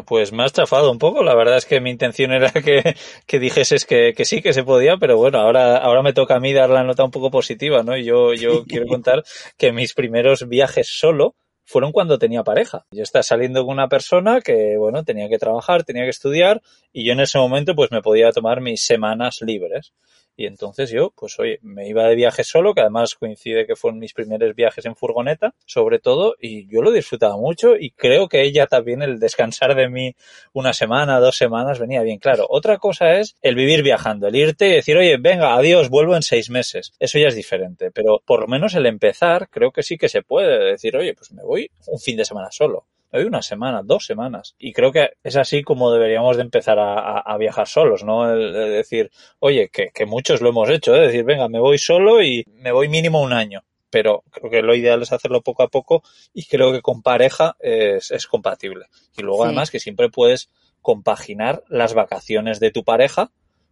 pues 0.05 0.31
me 0.31 0.43
has 0.43 0.53
chafado 0.53 0.91
un 0.91 0.99
poco. 0.99 1.23
La 1.23 1.35
verdad 1.35 1.57
es 1.57 1.65
que 1.65 1.79
mi 1.79 1.89
intención 1.91 2.31
era 2.31 2.51
que, 2.51 2.95
que 3.25 3.39
dijeses 3.39 3.85
que, 3.85 4.13
que, 4.15 4.25
sí, 4.25 4.41
que 4.41 4.53
se 4.53 4.63
podía, 4.63 4.97
pero 4.97 5.17
bueno, 5.17 5.39
ahora, 5.39 5.77
ahora 5.77 6.01
me 6.01 6.13
toca 6.13 6.35
a 6.35 6.39
mí 6.39 6.53
dar 6.53 6.69
la 6.69 6.83
nota 6.83 7.03
un 7.03 7.11
poco 7.11 7.31
positiva, 7.31 7.83
¿no? 7.83 7.95
Y 7.97 8.03
yo, 8.03 8.33
yo 8.33 8.65
quiero 8.65 8.87
contar 8.87 9.23
que 9.57 9.71
mis 9.71 9.93
primeros 9.93 10.47
viajes 10.47 10.87
solo 10.89 11.35
fueron 11.65 11.91
cuando 11.91 12.19
tenía 12.19 12.43
pareja. 12.43 12.85
Yo 12.91 13.03
estaba 13.03 13.23
saliendo 13.23 13.65
con 13.65 13.73
una 13.73 13.87
persona 13.87 14.41
que, 14.41 14.77
bueno, 14.77 15.03
tenía 15.03 15.27
que 15.29 15.37
trabajar, 15.37 15.83
tenía 15.83 16.03
que 16.03 16.09
estudiar, 16.09 16.61
y 16.91 17.05
yo 17.05 17.13
en 17.13 17.19
ese 17.19 17.37
momento 17.39 17.75
pues 17.75 17.91
me 17.91 18.01
podía 18.01 18.31
tomar 18.31 18.61
mis 18.61 18.85
semanas 18.85 19.39
libres. 19.41 19.93
Y 20.37 20.47
entonces 20.47 20.89
yo, 20.89 21.13
pues 21.15 21.39
oye, 21.39 21.59
me 21.61 21.87
iba 21.87 22.07
de 22.07 22.15
viaje 22.15 22.43
solo, 22.43 22.73
que 22.73 22.81
además 22.81 23.15
coincide 23.15 23.65
que 23.65 23.75
fueron 23.75 23.99
mis 23.99 24.13
primeros 24.13 24.53
viajes 24.55 24.85
en 24.85 24.95
furgoneta, 24.95 25.53
sobre 25.65 25.99
todo, 25.99 26.35
y 26.39 26.67
yo 26.67 26.81
lo 26.81 26.91
disfrutaba 26.91 27.37
mucho 27.37 27.75
y 27.77 27.91
creo 27.91 28.27
que 28.27 28.43
ella 28.43 28.67
también 28.67 29.01
el 29.01 29.19
descansar 29.19 29.75
de 29.75 29.89
mí 29.89 30.15
una 30.53 30.73
semana, 30.73 31.19
dos 31.19 31.37
semanas 31.37 31.79
venía 31.79 32.01
bien. 32.01 32.19
Claro, 32.19 32.45
otra 32.49 32.77
cosa 32.77 33.19
es 33.19 33.35
el 33.41 33.55
vivir 33.55 33.81
viajando, 33.83 34.27
el 34.27 34.35
irte 34.35 34.67
y 34.67 34.73
decir, 34.73 34.97
oye, 34.97 35.17
venga, 35.17 35.55
adiós, 35.55 35.89
vuelvo 35.89 36.15
en 36.15 36.21
seis 36.21 36.49
meses. 36.49 36.93
Eso 36.99 37.17
ya 37.17 37.27
es 37.27 37.35
diferente, 37.35 37.91
pero 37.91 38.21
por 38.25 38.41
lo 38.41 38.47
menos 38.47 38.75
el 38.75 38.85
empezar 38.85 39.49
creo 39.49 39.71
que 39.71 39.83
sí 39.83 39.97
que 39.97 40.09
se 40.09 40.21
puede 40.21 40.71
decir, 40.71 40.97
oye, 40.97 41.13
pues 41.13 41.31
me 41.31 41.43
voy 41.43 41.71
un 41.87 41.99
fin 41.99 42.17
de 42.17 42.25
semana 42.25 42.51
solo 42.51 42.85
hay 43.11 43.23
una 43.23 43.41
semana, 43.41 43.81
dos 43.83 44.05
semanas. 44.05 44.55
Y 44.57 44.73
creo 44.73 44.91
que 44.91 45.11
es 45.23 45.35
así 45.35 45.63
como 45.63 45.91
deberíamos 45.91 46.37
de 46.37 46.43
empezar 46.43 46.77
a, 46.79 47.37
viajar 47.37 47.67
solos, 47.67 48.03
¿no? 48.03 48.31
El, 48.31 48.53
decir, 48.53 49.11
oye, 49.39 49.69
que, 49.69 49.89
que, 49.93 50.05
muchos 50.05 50.41
lo 50.41 50.49
hemos 50.49 50.69
hecho, 50.69 50.95
¿eh? 50.95 51.07
decir, 51.07 51.23
venga, 51.23 51.47
me 51.47 51.59
voy 51.59 51.77
solo 51.77 52.21
y 52.21 52.43
me 52.47 52.71
voy 52.71 52.89
mínimo 52.89 53.21
un 53.21 53.33
año. 53.33 53.63
Pero 53.89 54.23
creo 54.31 54.51
que 54.51 54.61
lo 54.61 54.75
ideal 54.75 55.01
es 55.01 55.13
hacerlo 55.13 55.41
poco 55.41 55.63
a 55.63 55.69
poco 55.69 56.03
y 56.33 56.45
creo 56.45 56.73
que 56.73 56.81
con 56.81 57.01
pareja 57.01 57.55
es, 57.59 58.11
es 58.11 58.27
compatible. 58.27 58.87
Y 59.17 59.21
luego 59.21 59.45
además 59.45 59.71
que 59.71 59.79
siempre 59.79 60.09
puedes 60.09 60.49
compaginar 60.81 61.63
las 61.69 61.93
vacaciones 61.93 62.59
de 62.59 62.71
tu 62.71 62.83
pareja 62.83 63.31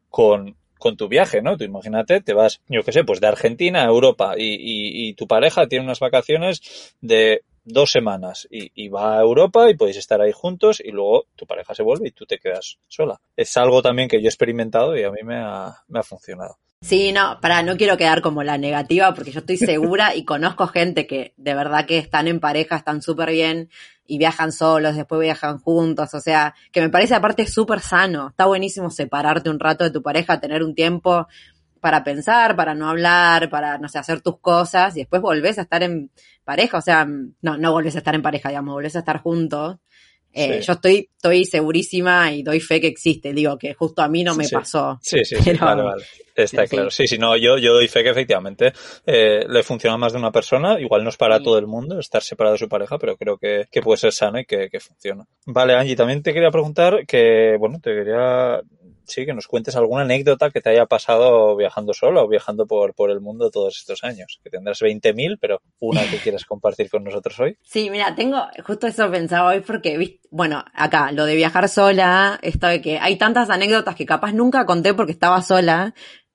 con, 0.10 0.56
con 0.78 0.98
tu 0.98 1.08
viaje, 1.08 1.42
¿no? 1.42 1.58
Tú 1.58 1.64
imagínate, 1.64 2.22
te 2.22 2.34
vas, 2.34 2.62
yo 2.68 2.84
qué 2.84 2.92
sé, 2.92 3.04
pues 3.04 3.22
de 3.22 3.28
Argentina 3.28 3.84
a 3.84 3.88
Europa 3.88 4.36
y, 4.38 4.54
y, 4.54 5.10
y, 5.10 5.14
tu 5.14 5.28
pareja 5.28 5.68
tiene 5.68 5.86
unas 5.86 6.00
vacaciones 6.00 6.96
de 7.02 7.44
dos 7.64 7.92
semanas 7.92 8.48
y, 8.50 8.90
va 8.90 9.18
a 9.18 9.22
Europa 9.22 9.70
y 9.70 9.76
podéis 9.76 9.98
estar 9.98 10.22
ahí 10.22 10.32
juntos 10.32 10.82
y 10.84 10.92
luego 10.92 11.26
tu 11.36 11.46
pareja 11.46 11.74
se 11.74 11.84
vuelve 11.84 12.10
y 12.10 12.12
tú 12.12 12.26
te 12.26 12.38
quedas 12.38 12.78
sola. 12.88 13.20
Es 13.36 13.56
algo 13.58 13.82
también 13.82 14.10
que 14.10 14.22
yo 14.22 14.26
he 14.26 14.30
experimentado 14.30 14.98
y 14.98 15.04
a 15.04 15.12
mí 15.12 15.20
me 15.24 15.38
ha, 15.38 15.76
me 15.88 16.00
ha 16.00 16.04
funcionado. 16.04 16.58
Sí, 16.84 17.14
no, 17.14 17.40
para, 17.40 17.64
no 17.64 17.78
quiero 17.78 17.96
quedar 17.96 18.22
como 18.22 18.44
la 18.44 18.58
negativa 18.58 19.14
porque 19.14 19.32
yo 19.32 19.40
estoy 19.40 19.56
segura 19.56 20.16
y 20.16 20.26
conozco 20.26 20.68
gente 20.68 21.08
que 21.08 21.34
de 21.38 21.56
verdad 21.56 21.86
que 21.86 21.98
están 21.98 22.28
en 22.28 22.42
pareja, 22.42 22.76
están 22.76 23.02
súper 23.02 23.32
bien 23.32 23.70
y 24.06 24.18
viajan 24.18 24.52
solos, 24.52 24.98
después 24.98 25.22
viajan 25.22 25.60
juntos, 25.60 26.14
o 26.14 26.20
sea, 26.20 26.56
que 26.74 26.82
me 26.82 26.90
parece 26.90 27.16
aparte 27.16 27.48
súper 27.48 27.80
sano, 27.80 28.28
está 28.30 28.48
buenísimo 28.48 28.90
separarte 28.90 29.50
un 29.50 29.62
rato 29.62 29.86
de 29.86 29.92
tu 29.92 30.02
pareja, 30.02 30.42
tener 30.42 30.62
un 30.62 30.76
tiempo 30.76 31.28
para 31.84 32.02
pensar, 32.02 32.56
para 32.56 32.74
no 32.74 32.88
hablar, 32.88 33.50
para, 33.50 33.78
no 33.78 33.90
sé, 33.90 34.00
hacer 34.00 34.22
tus 34.22 34.40
cosas 34.40 34.96
y 34.96 35.00
después 35.00 35.22
volvés 35.22 35.60
a 35.60 35.64
estar 35.64 35.84
en 35.84 36.12
pareja, 36.46 36.78
o 36.78 36.82
sea, 36.82 37.06
no, 37.06 37.58
no 37.58 37.72
volvés 37.74 37.96
a 37.96 37.98
estar 37.98 38.16
en 38.16 38.22
pareja, 38.22 38.48
digamos, 38.48 38.74
volvés 38.74 38.96
a 38.96 39.00
estar 39.00 39.22
juntos. 39.22 39.80
Eh, 40.32 40.62
Yo 40.62 40.74
estoy, 40.74 41.10
estoy 41.14 41.44
segurísima 41.44 42.32
y 42.32 42.42
doy 42.42 42.62
fe 42.62 42.80
que 42.80 42.88
existe, 42.88 43.34
digo 43.34 43.58
que 43.58 43.74
justo 43.74 44.02
a 44.02 44.08
mí 44.08 44.24
no 44.24 44.34
me 44.34 44.48
pasó. 44.48 44.98
Sí, 45.02 45.26
sí, 45.26 45.36
sí, 45.36 45.52
vale, 45.60 45.84
vale. 45.84 46.04
Está 46.34 46.66
claro. 46.68 46.90
Sí, 46.90 47.06
sí, 47.06 47.18
no, 47.18 47.36
yo, 47.36 47.58
yo 47.58 47.74
doy 47.74 47.90
fe 47.90 48.02
que 48.02 48.12
efectivamente 48.12 48.72
eh, 49.06 49.46
le 49.48 49.62
funciona 49.62 49.98
más 49.98 50.14
de 50.14 50.20
una 50.20 50.32
persona. 50.32 50.80
Igual 50.80 51.04
no 51.04 51.10
es 51.10 51.18
para 51.18 51.44
todo 51.44 51.60
el 51.60 51.68
mundo 51.68 52.00
estar 52.00 52.24
separado 52.24 52.54
de 52.54 52.60
su 52.60 52.70
pareja, 52.70 52.98
pero 52.98 53.18
creo 53.18 53.38
que, 53.38 53.68
que 53.70 53.82
puede 53.82 53.98
ser 53.98 54.14
sano 54.14 54.40
y 54.40 54.46
que, 54.46 54.70
que 54.70 54.80
funciona. 54.80 55.26
Vale, 55.46 55.76
Angie, 55.76 55.98
también 55.98 56.24
te 56.24 56.34
quería 56.34 56.50
preguntar 56.50 57.06
que, 57.06 57.58
bueno, 57.60 57.80
te 57.84 57.94
quería 57.94 58.62
sí, 59.06 59.26
que 59.26 59.34
nos 59.34 59.48
cuentes 59.48 59.76
alguna 59.76 60.04
anécdota 60.04 60.50
que 60.50 60.62
te 60.62 60.70
haya 60.70 60.86
pasado 60.86 61.56
viajando 61.56 61.94
solo 61.94 62.24
o 62.24 62.28
viajando 62.28 62.66
por, 62.66 62.94
por 62.94 63.12
el 63.12 63.20
mundo 63.20 63.52
todos 63.52 63.78
estos 63.78 64.04
años. 64.04 64.40
Que 64.44 64.50
tendrás 64.50 64.82
20.000, 64.82 65.38
pero 65.40 65.62
una 65.80 66.02
que 66.10 66.18
quieras 66.18 66.46
compartir 66.46 66.90
con 66.90 67.04
nosotros 67.04 67.40
hoy. 67.40 67.58
Sí, 67.64 67.90
mira, 67.90 68.16
tengo 68.16 68.42
justo 68.66 68.88
eso 68.88 69.10
pensado 69.12 69.50
hoy 69.50 69.62
porque, 69.62 70.20
bueno, 70.32 70.64
acá, 70.74 71.12
lo 71.12 71.26
de 71.26 71.36
viajar 71.36 71.70
sola, 71.70 72.40
esto 72.42 72.68
de 72.68 72.82
que 72.82 73.00
hay 73.00 73.18
tantas 73.18 73.50
anécdotas 73.50 73.96
que 73.96 74.06
capaz 74.06 74.34
nunca 74.34 74.66
conté 74.66 74.94
porque 74.94 75.12
estaba 75.12 75.42
sola, 75.42 75.94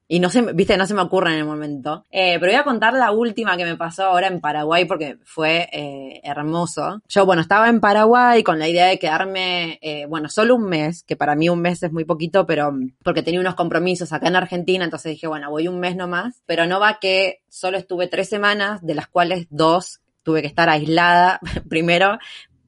y 0.08 0.20
no 0.20 0.30
se, 0.30 0.40
viste, 0.54 0.76
no 0.78 0.86
se 0.86 0.94
me 0.94 1.02
ocurre 1.02 1.32
en 1.32 1.38
el 1.38 1.44
momento. 1.44 2.04
Eh, 2.10 2.38
pero 2.40 2.50
voy 2.50 2.60
a 2.60 2.64
contar 2.64 2.94
la 2.94 3.12
última 3.12 3.58
que 3.58 3.66
me 3.66 3.76
pasó 3.76 4.04
ahora 4.04 4.26
en 4.26 4.40
Paraguay 4.40 4.86
porque 4.86 5.18
fue 5.24 5.68
eh, 5.70 6.20
hermoso. 6.24 7.02
Yo, 7.08 7.26
bueno, 7.26 7.42
estaba 7.42 7.68
en 7.68 7.80
Paraguay 7.80 8.42
con 8.42 8.58
la 8.58 8.68
idea 8.68 8.86
de 8.86 8.98
quedarme, 8.98 9.78
eh, 9.82 10.06
bueno, 10.06 10.30
solo 10.30 10.56
un 10.56 10.64
mes, 10.64 11.02
que 11.02 11.14
para 11.14 11.34
mí 11.34 11.50
un 11.50 11.60
mes 11.60 11.82
es 11.82 11.92
muy 11.92 12.06
poquito, 12.06 12.46
pero 12.46 12.72
porque 13.02 13.22
tenía 13.22 13.40
unos 13.40 13.54
compromisos 13.54 14.12
acá 14.14 14.28
en 14.28 14.36
Argentina, 14.36 14.82
entonces 14.82 15.12
dije, 15.12 15.26
bueno, 15.26 15.50
voy 15.50 15.68
un 15.68 15.78
mes 15.78 15.94
nomás. 15.94 16.42
Pero 16.46 16.66
no 16.66 16.80
va 16.80 16.98
que 16.98 17.42
solo 17.48 17.76
estuve 17.76 18.08
tres 18.08 18.30
semanas, 18.30 18.80
de 18.82 18.94
las 18.94 19.08
cuales 19.08 19.46
dos 19.50 20.00
tuve 20.22 20.40
que 20.40 20.48
estar 20.48 20.70
aislada 20.70 21.38
primero 21.68 22.18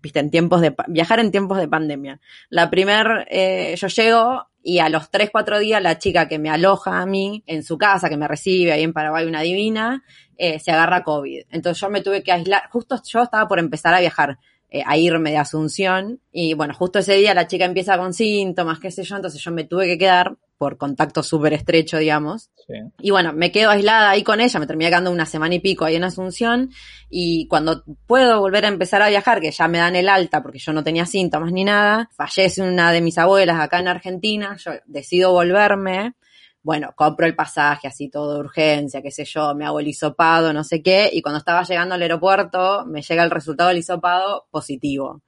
viste, 0.02 0.18
en 0.18 0.30
tiempos 0.30 0.60
de, 0.60 0.74
viajar 0.88 1.20
en 1.20 1.30
tiempos 1.30 1.58
de 1.58 1.68
pandemia. 1.68 2.20
La 2.48 2.70
primer, 2.70 3.26
eh, 3.30 3.74
yo 3.76 3.88
llego 3.88 4.49
y 4.62 4.78
a 4.78 4.88
los 4.88 5.10
tres, 5.10 5.30
cuatro 5.30 5.58
días 5.58 5.82
la 5.82 5.98
chica 5.98 6.28
que 6.28 6.38
me 6.38 6.50
aloja 6.50 7.00
a 7.00 7.06
mí 7.06 7.42
en 7.46 7.62
su 7.62 7.78
casa, 7.78 8.08
que 8.08 8.16
me 8.16 8.28
recibe 8.28 8.72
ahí 8.72 8.82
en 8.82 8.92
Paraguay, 8.92 9.26
una 9.26 9.40
divina, 9.40 10.04
eh, 10.36 10.58
se 10.58 10.70
agarra 10.70 11.02
COVID. 11.02 11.44
Entonces 11.50 11.80
yo 11.80 11.90
me 11.90 12.02
tuve 12.02 12.22
que 12.22 12.32
aislar, 12.32 12.68
justo 12.70 13.00
yo 13.04 13.22
estaba 13.22 13.48
por 13.48 13.58
empezar 13.58 13.94
a 13.94 14.00
viajar. 14.00 14.38
Eh, 14.72 14.84
a 14.86 14.96
irme 14.96 15.32
de 15.32 15.36
Asunción. 15.36 16.20
Y 16.30 16.54
bueno, 16.54 16.74
justo 16.74 17.00
ese 17.00 17.14
día 17.14 17.34
la 17.34 17.48
chica 17.48 17.64
empieza 17.64 17.98
con 17.98 18.14
síntomas, 18.14 18.78
qué 18.78 18.92
sé 18.92 19.02
yo, 19.02 19.16
entonces 19.16 19.42
yo 19.42 19.50
me 19.50 19.64
tuve 19.64 19.86
que 19.86 19.98
quedar 19.98 20.36
por 20.58 20.76
contacto 20.76 21.24
súper 21.24 21.54
estrecho, 21.54 21.98
digamos. 21.98 22.50
Y 23.00 23.10
bueno, 23.10 23.32
me 23.32 23.50
quedo 23.50 23.70
aislada 23.70 24.10
ahí 24.10 24.22
con 24.22 24.40
ella, 24.40 24.60
me 24.60 24.68
terminé 24.68 24.90
quedando 24.90 25.10
una 25.10 25.26
semana 25.26 25.56
y 25.56 25.58
pico 25.58 25.86
ahí 25.86 25.96
en 25.96 26.04
Asunción. 26.04 26.70
Y 27.08 27.48
cuando 27.48 27.82
puedo 28.06 28.38
volver 28.38 28.64
a 28.64 28.68
empezar 28.68 29.02
a 29.02 29.08
viajar, 29.08 29.40
que 29.40 29.50
ya 29.50 29.66
me 29.66 29.78
dan 29.78 29.96
el 29.96 30.08
alta 30.08 30.40
porque 30.40 30.60
yo 30.60 30.72
no 30.72 30.84
tenía 30.84 31.04
síntomas 31.04 31.50
ni 31.50 31.64
nada, 31.64 32.08
fallece 32.16 32.62
una 32.62 32.92
de 32.92 33.00
mis 33.00 33.18
abuelas 33.18 33.58
acá 33.58 33.80
en 33.80 33.88
Argentina, 33.88 34.56
yo 34.56 34.70
decido 34.86 35.32
volverme 35.32 36.14
bueno, 36.62 36.92
compro 36.94 37.26
el 37.26 37.34
pasaje, 37.34 37.88
así 37.88 38.08
todo 38.08 38.34
de 38.34 38.40
urgencia, 38.40 39.02
qué 39.02 39.10
sé 39.10 39.24
yo, 39.24 39.54
me 39.54 39.64
hago 39.64 39.80
el 39.80 39.88
hisopado, 39.88 40.52
no 40.52 40.64
sé 40.64 40.82
qué, 40.82 41.10
y 41.12 41.22
cuando 41.22 41.38
estaba 41.38 41.62
llegando 41.62 41.94
al 41.94 42.02
aeropuerto, 42.02 42.84
me 42.86 43.02
llega 43.02 43.22
el 43.22 43.30
resultado 43.30 43.68
del 43.68 43.78
hisopado 43.78 44.46
positivo. 44.50 45.22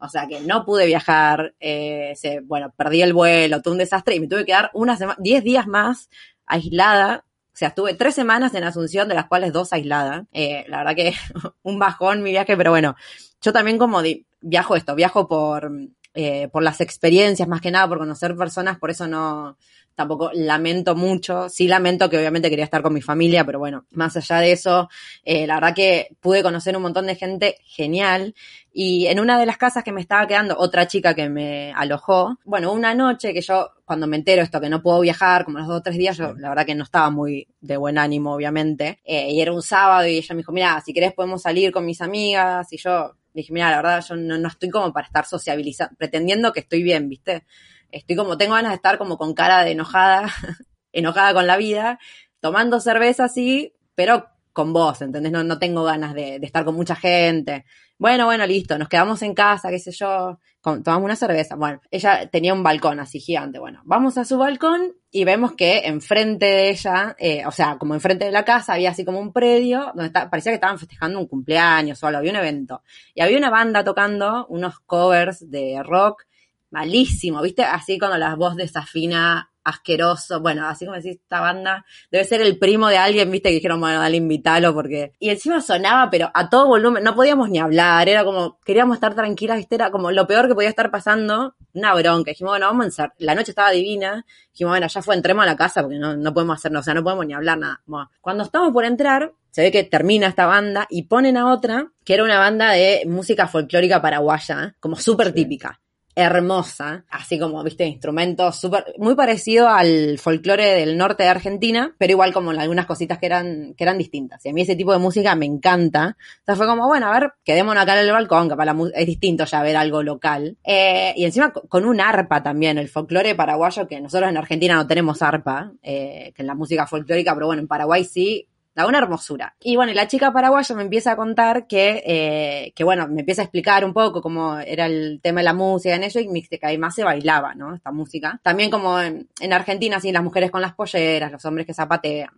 O 0.00 0.08
sea 0.08 0.26
que 0.28 0.40
no 0.40 0.64
pude 0.64 0.86
viajar, 0.86 1.54
eh, 1.58 2.12
se, 2.16 2.40
bueno, 2.40 2.72
perdí 2.76 3.02
el 3.02 3.12
vuelo, 3.12 3.60
tuve 3.60 3.72
un 3.72 3.78
desastre 3.78 4.14
y 4.14 4.20
me 4.20 4.28
tuve 4.28 4.44
que 4.44 4.52
dar 4.52 4.70
una 4.72 4.96
semana, 4.96 5.18
diez 5.20 5.42
días 5.42 5.66
más 5.66 6.08
aislada. 6.46 7.24
O 7.52 7.56
sea, 7.58 7.68
estuve 7.68 7.94
tres 7.94 8.14
semanas 8.14 8.54
en 8.54 8.62
Asunción, 8.62 9.08
de 9.08 9.16
las 9.16 9.26
cuales 9.26 9.52
dos 9.52 9.72
aislada. 9.72 10.26
Eh, 10.32 10.64
la 10.68 10.78
verdad 10.78 10.94
que 10.94 11.14
un 11.62 11.78
bajón 11.80 12.22
mi 12.22 12.30
viaje, 12.30 12.56
pero 12.56 12.70
bueno, 12.70 12.94
yo 13.42 13.52
también 13.52 13.76
como 13.76 14.00
viajo 14.40 14.76
esto, 14.76 14.94
viajo 14.94 15.26
por, 15.26 15.72
eh, 16.14 16.48
por 16.48 16.62
las 16.62 16.80
experiencias 16.80 17.48
más 17.48 17.60
que 17.60 17.72
nada, 17.72 17.88
por 17.88 17.98
conocer 17.98 18.36
personas, 18.36 18.78
por 18.78 18.90
eso 18.90 19.08
no, 19.08 19.56
tampoco 19.98 20.30
lamento 20.32 20.94
mucho. 20.94 21.48
Sí 21.48 21.66
lamento 21.66 22.08
que 22.08 22.16
obviamente 22.16 22.48
quería 22.48 22.64
estar 22.64 22.82
con 22.82 22.94
mi 22.94 23.02
familia, 23.02 23.44
pero 23.44 23.58
bueno, 23.58 23.84
más 23.90 24.16
allá 24.16 24.38
de 24.38 24.52
eso, 24.52 24.88
eh, 25.24 25.44
la 25.44 25.56
verdad 25.56 25.74
que 25.74 26.16
pude 26.20 26.40
conocer 26.40 26.76
un 26.76 26.84
montón 26.84 27.06
de 27.06 27.16
gente 27.16 27.56
genial. 27.64 28.32
Y 28.72 29.08
en 29.08 29.18
una 29.18 29.40
de 29.40 29.44
las 29.44 29.56
casas 29.56 29.82
que 29.82 29.90
me 29.90 30.00
estaba 30.00 30.28
quedando, 30.28 30.56
otra 30.56 30.86
chica 30.86 31.14
que 31.14 31.28
me 31.28 31.72
alojó, 31.72 32.38
bueno, 32.44 32.72
una 32.72 32.94
noche 32.94 33.34
que 33.34 33.40
yo, 33.40 33.72
cuando 33.84 34.06
me 34.06 34.16
entero 34.16 34.40
esto, 34.40 34.60
que 34.60 34.68
no 34.68 34.80
puedo 34.80 35.00
viajar, 35.00 35.44
como 35.44 35.58
los 35.58 35.66
dos 35.66 35.78
o 35.78 35.82
tres 35.82 35.98
días, 35.98 36.16
yo 36.16 36.32
la 36.34 36.50
verdad 36.50 36.64
que 36.64 36.76
no 36.76 36.84
estaba 36.84 37.10
muy 37.10 37.48
de 37.60 37.76
buen 37.76 37.98
ánimo, 37.98 38.34
obviamente. 38.34 39.00
Eh, 39.04 39.32
y 39.32 39.40
era 39.40 39.52
un 39.52 39.62
sábado 39.62 40.06
y 40.06 40.18
ella 40.18 40.32
me 40.36 40.42
dijo, 40.42 40.52
mira, 40.52 40.80
si 40.80 40.92
querés 40.92 41.12
podemos 41.12 41.42
salir 41.42 41.72
con 41.72 41.84
mis 41.84 42.00
amigas. 42.00 42.72
Y 42.72 42.76
yo 42.76 43.16
dije, 43.34 43.52
mira, 43.52 43.72
la 43.72 43.78
verdad, 43.78 44.04
yo 44.08 44.14
no, 44.14 44.38
no 44.38 44.46
estoy 44.46 44.70
como 44.70 44.92
para 44.92 45.08
estar 45.08 45.26
sociabilizando, 45.26 45.96
pretendiendo 45.98 46.52
que 46.52 46.60
estoy 46.60 46.84
bien, 46.84 47.08
¿viste? 47.08 47.44
Estoy 47.90 48.16
como, 48.16 48.38
tengo 48.38 48.54
ganas 48.54 48.72
de 48.72 48.76
estar 48.76 48.98
como 48.98 49.18
con 49.18 49.34
cara 49.34 49.64
de 49.64 49.72
enojada, 49.72 50.32
enojada 50.92 51.34
con 51.34 51.46
la 51.46 51.56
vida, 51.56 51.98
tomando 52.40 52.80
cerveza 52.80 53.24
así, 53.24 53.74
pero 53.94 54.26
con 54.52 54.72
vos, 54.72 55.00
¿entendés? 55.02 55.30
No, 55.30 55.44
no 55.44 55.60
tengo 55.60 55.84
ganas 55.84 56.14
de, 56.14 56.40
estar 56.42 56.64
con 56.64 56.74
mucha 56.74 56.96
gente. 56.96 57.64
Bueno, 57.96 58.24
bueno, 58.24 58.44
listo, 58.44 58.76
nos 58.76 58.88
quedamos 58.88 59.22
en 59.22 59.32
casa, 59.32 59.70
qué 59.70 59.78
sé 59.78 59.92
yo, 59.92 60.40
tomamos 60.60 61.04
una 61.04 61.14
cerveza. 61.14 61.54
Bueno, 61.54 61.80
ella 61.92 62.28
tenía 62.28 62.54
un 62.54 62.64
balcón 62.64 62.98
así 62.98 63.20
gigante. 63.20 63.60
Bueno, 63.60 63.82
vamos 63.84 64.18
a 64.18 64.24
su 64.24 64.36
balcón 64.36 64.94
y 65.12 65.24
vemos 65.24 65.52
que 65.52 65.86
enfrente 65.86 66.46
de 66.46 66.70
ella, 66.70 67.14
eh, 67.18 67.46
o 67.46 67.52
sea, 67.52 67.78
como 67.78 67.94
enfrente 67.94 68.24
de 68.24 68.32
la 68.32 68.44
casa, 68.44 68.74
había 68.74 68.90
así 68.90 69.04
como 69.04 69.20
un 69.20 69.32
predio 69.32 69.92
donde 69.94 70.10
parecía 70.10 70.50
que 70.50 70.56
estaban 70.56 70.78
festejando 70.78 71.20
un 71.20 71.28
cumpleaños 71.28 72.02
o 72.02 72.08
algo, 72.08 72.18
había 72.18 72.32
un 72.32 72.38
evento. 72.38 72.82
Y 73.14 73.20
había 73.20 73.38
una 73.38 73.50
banda 73.50 73.84
tocando 73.84 74.46
unos 74.48 74.80
covers 74.80 75.48
de 75.48 75.80
rock 75.84 76.24
malísimo, 76.70 77.42
¿viste? 77.42 77.62
Así 77.62 77.98
cuando 77.98 78.18
la 78.18 78.34
voz 78.34 78.56
desafina, 78.56 79.50
asqueroso, 79.68 80.40
bueno, 80.40 80.66
así 80.66 80.86
como 80.86 80.96
decís, 80.96 81.18
esta 81.22 81.40
banda 81.40 81.84
debe 82.10 82.24
ser 82.24 82.40
el 82.40 82.58
primo 82.58 82.88
de 82.88 82.96
alguien, 82.96 83.30
¿viste? 83.30 83.50
Que 83.50 83.56
dijeron, 83.56 83.80
bueno, 83.80 84.00
dale, 84.00 84.16
invítalo, 84.16 84.72
porque... 84.72 85.12
Y 85.18 85.28
encima 85.28 85.60
sonaba, 85.60 86.08
pero 86.10 86.30
a 86.32 86.48
todo 86.48 86.66
volumen, 86.66 87.04
no 87.04 87.14
podíamos 87.14 87.50
ni 87.50 87.58
hablar, 87.58 88.08
era 88.08 88.24
como, 88.24 88.58
queríamos 88.64 88.96
estar 88.96 89.14
tranquilas, 89.14 89.58
¿viste? 89.58 89.74
Era 89.74 89.90
como 89.90 90.10
lo 90.10 90.26
peor 90.26 90.48
que 90.48 90.54
podía 90.54 90.70
estar 90.70 90.90
pasando, 90.90 91.54
una 91.74 91.94
bronca. 91.94 92.30
Dijimos, 92.30 92.52
bueno, 92.52 92.66
vamos 92.66 92.84
a 92.84 92.86
entrar. 92.88 93.12
La 93.18 93.34
noche 93.34 93.50
estaba 93.50 93.70
divina, 93.70 94.24
dijimos, 94.52 94.72
bueno, 94.72 94.86
ya 94.86 95.02
fue, 95.02 95.14
entremos 95.14 95.42
a 95.42 95.46
la 95.46 95.56
casa, 95.56 95.82
porque 95.82 95.98
no, 95.98 96.16
no 96.16 96.32
podemos 96.32 96.56
hacernos, 96.56 96.80
o 96.80 96.84
sea, 96.84 96.94
no 96.94 97.04
podemos 97.04 97.26
ni 97.26 97.34
hablar 97.34 97.58
nada. 97.58 97.82
Bueno, 97.84 98.10
cuando 98.20 98.44
estamos 98.44 98.72
por 98.72 98.84
entrar, 98.84 99.32
se 99.50 99.62
ve 99.62 99.70
que 99.70 99.84
termina 99.84 100.28
esta 100.28 100.46
banda 100.46 100.86
y 100.88 101.04
ponen 101.04 101.36
a 101.36 101.52
otra, 101.52 101.90
que 102.04 102.14
era 102.14 102.24
una 102.24 102.38
banda 102.38 102.72
de 102.72 103.02
música 103.06 103.46
folclórica 103.48 104.00
paraguaya, 104.00 104.64
¿eh? 104.64 104.74
como 104.80 104.96
súper 104.96 105.32
típica 105.32 105.80
hermosa, 106.18 107.04
así 107.10 107.38
como, 107.38 107.62
viste, 107.62 107.86
instrumentos 107.86 108.56
súper, 108.56 108.84
muy 108.98 109.14
parecido 109.14 109.68
al 109.68 110.18
folclore 110.18 110.74
del 110.74 110.98
norte 110.98 111.22
de 111.22 111.28
Argentina, 111.28 111.94
pero 111.96 112.10
igual 112.10 112.32
como 112.32 112.50
algunas 112.50 112.86
cositas 112.86 113.18
que 113.18 113.26
eran, 113.26 113.74
que 113.74 113.84
eran 113.84 113.98
distintas. 113.98 114.44
Y 114.44 114.48
a 114.48 114.52
mí 114.52 114.62
ese 114.62 114.74
tipo 114.74 114.92
de 114.92 114.98
música 114.98 115.36
me 115.36 115.46
encanta. 115.46 116.16
Entonces 116.40 116.58
fue 116.58 116.66
como, 116.66 116.88
bueno, 116.88 117.06
a 117.06 117.12
ver, 117.12 117.32
quedémonos 117.44 117.80
acá 117.80 117.94
en 118.00 118.06
el 118.06 118.12
balcón, 118.12 118.48
que 118.48 118.56
para 118.56 118.74
la 118.74 118.90
es 118.94 119.06
distinto 119.06 119.44
ya 119.44 119.62
ver 119.62 119.76
algo 119.76 120.02
local. 120.02 120.56
Eh, 120.64 121.14
y 121.16 121.24
encima 121.24 121.52
con 121.52 121.84
un 121.84 122.00
arpa 122.00 122.42
también, 122.42 122.78
el 122.78 122.88
folclore 122.88 123.36
paraguayo, 123.36 123.86
que 123.86 124.00
nosotros 124.00 124.28
en 124.28 124.36
Argentina 124.36 124.74
no 124.74 124.88
tenemos 124.88 125.22
arpa, 125.22 125.72
eh, 125.84 126.32
que 126.34 126.42
en 126.42 126.48
la 126.48 126.56
música 126.56 126.88
folclórica, 126.88 127.32
pero 127.34 127.46
bueno, 127.46 127.62
en 127.62 127.68
Paraguay 127.68 128.02
sí, 128.02 128.48
una 128.86 128.98
hermosura. 128.98 129.54
Y 129.60 129.76
bueno, 129.76 129.92
la 129.92 130.08
chica 130.08 130.32
paraguaya 130.32 130.74
me 130.74 130.82
empieza 130.82 131.12
a 131.12 131.16
contar 131.16 131.66
que, 131.66 132.02
eh, 132.06 132.72
que 132.74 132.84
bueno, 132.84 133.08
me 133.08 133.20
empieza 133.20 133.42
a 133.42 133.44
explicar 133.44 133.84
un 133.84 133.92
poco 133.92 134.22
cómo 134.22 134.58
era 134.58 134.86
el 134.86 135.20
tema 135.22 135.40
de 135.40 135.44
la 135.44 135.54
música 135.54 135.94
en 135.94 136.04
ello 136.04 136.20
y 136.20 136.42
que 136.42 136.58
además 136.62 136.94
se 136.94 137.04
bailaba, 137.04 137.54
¿no? 137.54 137.74
Esta 137.74 137.92
música. 137.92 138.40
También 138.42 138.70
como 138.70 139.00
en, 139.00 139.28
en 139.40 139.52
Argentina, 139.52 139.96
así, 139.96 140.12
las 140.12 140.22
mujeres 140.22 140.50
con 140.50 140.62
las 140.62 140.74
polleras, 140.74 141.32
los 141.32 141.44
hombres 141.44 141.66
que 141.66 141.74
zapatean, 141.74 142.30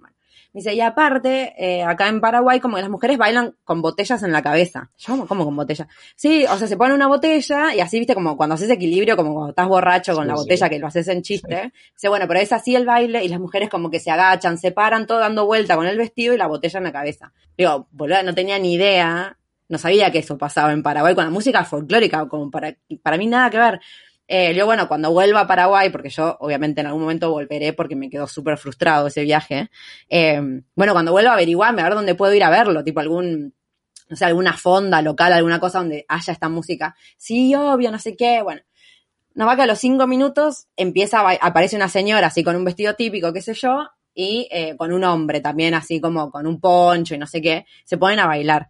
Dice, 0.53 0.75
y 0.75 0.81
aparte, 0.81 1.55
eh, 1.59 1.85
acá 1.85 2.09
en 2.09 2.21
Paraguay, 2.21 2.59
como 2.59 2.77
que 2.77 2.83
las 2.83 2.91
mujeres 2.91 3.19
bailan 3.19 3.55
con 3.65 3.81
botellas 3.83 4.23
en 4.23 4.33
la 4.33 4.43
cabeza. 4.43 4.91
Yo, 4.99 5.27
¿cómo 5.27 5.45
con 5.45 5.55
botella? 5.55 5.87
Sí, 6.17 6.45
o 6.45 6.57
sea, 6.57 6.67
se 6.67 6.77
pone 6.77 6.93
una 6.93 7.07
botella 7.07 7.73
y 7.75 7.81
así, 7.81 7.99
viste, 7.99 8.15
como 8.15 8.37
cuando 8.37 8.55
haces 8.55 8.69
equilibrio, 8.71 9.17
como 9.17 9.33
cuando 9.33 9.51
estás 9.51 9.69
borracho 9.69 10.15
con 10.15 10.27
la 10.27 10.35
botella, 10.35 10.69
que 10.69 10.79
lo 10.79 10.89
haces 10.89 11.07
en 11.09 11.23
chiste. 11.23 11.73
Dice, 11.95 12.09
bueno, 12.09 12.27
pero 12.27 12.41
es 12.41 12.53
así 12.53 12.75
el 12.75 12.85
baile 12.85 13.25
y 13.25 13.29
las 13.29 13.39
mujeres 13.39 13.69
como 13.69 13.91
que 13.91 14.01
se 14.01 14.11
agachan, 14.11 14.59
se 14.59 14.73
paran, 14.73 15.07
todo 15.07 15.19
dando 15.19 15.47
vuelta 15.47 15.77
con 15.77 15.87
el 15.87 15.97
vestido 15.97 16.35
y 16.35 16.37
la 16.37 16.49
botella 16.49 16.79
en 16.79 16.85
la 16.85 16.93
cabeza. 16.93 17.33
Digo, 17.57 17.87
boludo, 17.93 18.23
no 18.25 18.35
tenía 18.35 18.59
ni 18.59 18.75
idea, 18.75 19.39
no 19.69 19.79
sabía 19.79 20.11
que 20.11 20.19
eso 20.19 20.37
pasaba 20.37 20.73
en 20.73 20.83
Paraguay 20.83 21.15
con 21.15 21.25
la 21.25 21.31
música 21.31 21.65
folclórica, 21.65 22.27
como 22.29 22.51
para, 22.51 22.77
para 23.03 23.17
mí 23.17 23.29
nada 23.29 23.51
que 23.51 23.59
ver. 23.59 23.81
Eh, 24.33 24.55
yo, 24.55 24.65
bueno, 24.65 24.87
cuando 24.87 25.11
vuelva 25.11 25.41
a 25.41 25.47
Paraguay, 25.49 25.91
porque 25.91 26.09
yo 26.09 26.37
obviamente 26.39 26.81
en 26.81 26.87
algún 26.87 27.03
momento 27.03 27.33
volveré 27.33 27.73
porque 27.73 27.97
me 27.97 28.09
quedó 28.09 28.29
súper 28.29 28.59
frustrado 28.59 29.09
ese 29.09 29.23
viaje, 29.23 29.73
eh, 30.09 30.41
bueno, 30.77 30.93
cuando 30.93 31.11
vuelva 31.11 31.33
averiguarme, 31.33 31.83
a 31.83 31.87
ver 31.87 31.97
dónde 31.97 32.15
puedo 32.15 32.33
ir 32.33 32.45
a 32.45 32.49
verlo, 32.49 32.85
tipo 32.85 33.01
algún, 33.01 33.53
no 34.09 34.17
sé, 34.17 34.25
alguna 34.25 34.53
fonda 34.53 35.03
local, 35.03 35.33
alguna 35.33 35.59
cosa 35.59 35.79
donde 35.79 36.05
haya 36.07 36.33
esta 36.33 36.49
música. 36.49 36.95
Sí, 37.17 37.57
obvio, 37.57 37.91
no 37.91 37.99
sé 37.99 38.15
qué, 38.15 38.41
bueno. 38.41 38.61
No 39.35 39.47
va 39.47 39.57
que 39.57 39.63
a 39.63 39.67
los 39.67 39.81
cinco 39.81 40.07
minutos 40.07 40.69
empieza 40.77 41.23
a 41.23 41.33
aparece 41.33 41.75
una 41.75 41.89
señora 41.89 42.29
así 42.29 42.45
con 42.45 42.55
un 42.55 42.65
vestido 42.65 42.95
típico, 42.95 43.33
qué 43.33 43.43
sé 43.43 43.55
yo, 43.55 43.89
y 44.15 44.47
eh, 44.53 44.77
con 44.77 44.93
un 44.93 45.03
hombre 45.03 45.41
también 45.41 45.75
así 45.75 46.01
como 46.01 46.31
con 46.31 46.47
un 46.47 46.61
poncho 46.61 47.17
y 47.17 47.19
no 47.19 47.27
sé 47.27 47.43
qué, 47.43 47.67
se 47.85 47.99
ponen 47.99 48.21
a 48.21 48.27
bailar. 48.29 48.69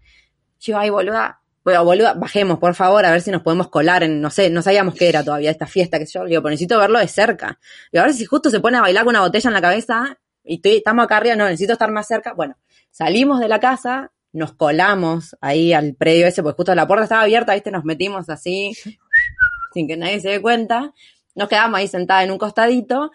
Yo, 0.59 0.79
ay, 0.79 0.88
boluda, 0.88 1.39
bueno, 1.64 1.85
bajemos, 2.16 2.59
por 2.59 2.75
favor, 2.75 3.05
a 3.05 3.11
ver 3.11 3.20
si 3.20 3.31
nos 3.31 3.42
podemos 3.42 3.68
colar 3.68 4.03
en, 4.03 4.20
no 4.20 4.31
sé, 4.31 4.51
no 4.51 4.62
sabíamos 4.62 4.94
qué 4.94 5.09
era 5.09 5.23
todavía 5.23 5.51
esta 5.51 5.66
fiesta, 5.66 5.99
que 5.99 6.07
yo, 6.07 6.25
digo, 6.25 6.42
pero 6.42 6.51
necesito 6.51 6.79
verlo 6.79 6.99
de 6.99 7.09
cerca. 7.09 7.59
Y 7.92 7.99
ahora 7.99 8.12
si 8.12 8.25
justo 8.25 8.51
se 8.51 8.61
pone 8.61 8.79
a 8.79 8.81
bailar 8.81 9.05
con 9.05 9.12
una 9.12 9.20
botella 9.20 9.49
en 9.49 9.55
la 9.55 9.61
cabeza, 9.61 10.18
y 10.42 10.57
estoy, 10.57 10.77
estamos 10.77 11.05
acá 11.05 11.18
arriba, 11.18 11.37
no, 11.37 11.44
necesito 11.44 11.75
estar 11.75 11.90
más 11.90 12.07
cerca. 12.07 12.33
Bueno, 12.33 12.57
salimos 12.90 13.40
de 13.40 13.49
la 13.49 13.61
casa, 13.61 14.11
nos 14.33 14.53
colamos 14.53 15.37
ahí 15.40 15.73
al 15.73 15.94
predio 15.94 16.27
ese, 16.27 16.42
porque 16.42 16.57
justo 16.57 16.75
la 16.75 16.87
puerta 16.87 17.05
estaba 17.05 17.23
abierta, 17.23 17.55
viste, 17.55 17.70
nos 17.70 17.85
metimos 17.85 18.31
así, 18.31 18.73
sin 19.75 19.87
que 19.87 19.96
nadie 19.96 20.20
se 20.20 20.31
dé 20.31 20.40
cuenta. 20.40 20.94
Nos 21.35 21.49
quedamos 21.49 21.79
ahí 21.79 21.88
sentada 21.88 22.23
en 22.25 22.31
un 22.31 22.38
costadito. 22.38 23.12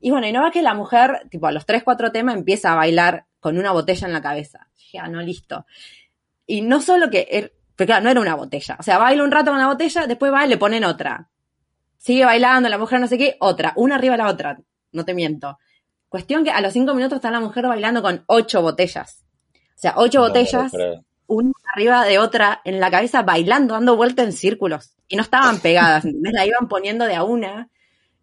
Y 0.00 0.10
bueno, 0.10 0.26
y 0.26 0.32
no 0.32 0.42
va 0.42 0.50
que 0.50 0.62
la 0.62 0.74
mujer, 0.74 1.26
tipo, 1.30 1.46
a 1.46 1.52
los 1.52 1.66
tres, 1.66 1.82
cuatro 1.82 2.10
temas 2.12 2.36
empieza 2.36 2.72
a 2.72 2.76
bailar 2.76 3.26
con 3.38 3.58
una 3.58 3.72
botella 3.72 4.06
en 4.06 4.12
la 4.12 4.22
cabeza. 4.22 4.68
Ya, 4.92 5.04
ah, 5.04 5.08
no, 5.08 5.20
listo. 5.20 5.66
Y 6.46 6.62
no 6.62 6.80
solo 6.80 7.10
que 7.10 7.28
er, 7.30 7.52
pero 7.80 7.86
claro, 7.86 8.04
no 8.04 8.10
era 8.10 8.20
una 8.20 8.34
botella. 8.34 8.76
O 8.78 8.82
sea, 8.82 8.98
baila 8.98 9.24
un 9.24 9.30
rato 9.30 9.52
con 9.52 9.58
la 9.58 9.66
botella, 9.66 10.06
después 10.06 10.30
va 10.30 10.44
y 10.44 10.50
le 10.50 10.58
ponen 10.58 10.84
otra. 10.84 11.30
Sigue 11.96 12.26
bailando, 12.26 12.68
la 12.68 12.76
mujer 12.76 13.00
no 13.00 13.06
sé 13.06 13.16
qué, 13.16 13.38
otra. 13.40 13.72
Una 13.74 13.94
arriba 13.94 14.18
de 14.18 14.22
la 14.22 14.28
otra. 14.28 14.60
No 14.92 15.06
te 15.06 15.14
miento. 15.14 15.58
Cuestión 16.10 16.44
que 16.44 16.50
a 16.50 16.60
los 16.60 16.74
cinco 16.74 16.92
minutos 16.92 17.16
está 17.16 17.30
la 17.30 17.40
mujer 17.40 17.66
bailando 17.66 18.02
con 18.02 18.22
ocho 18.26 18.60
botellas. 18.60 19.24
O 19.54 19.78
sea, 19.78 19.94
ocho 19.96 20.20
botellas, 20.20 20.70
una 21.26 21.52
arriba 21.74 22.04
de 22.04 22.18
otra 22.18 22.60
en 22.66 22.80
la 22.80 22.90
cabeza, 22.90 23.22
bailando, 23.22 23.72
dando 23.72 23.96
vueltas 23.96 24.26
en 24.26 24.34
círculos. 24.34 24.92
Y 25.08 25.16
no 25.16 25.22
estaban 25.22 25.58
pegadas, 25.62 26.04
¿entendés? 26.04 26.34
La 26.34 26.44
iban 26.44 26.68
poniendo 26.68 27.06
de 27.06 27.14
a 27.14 27.24
una. 27.24 27.70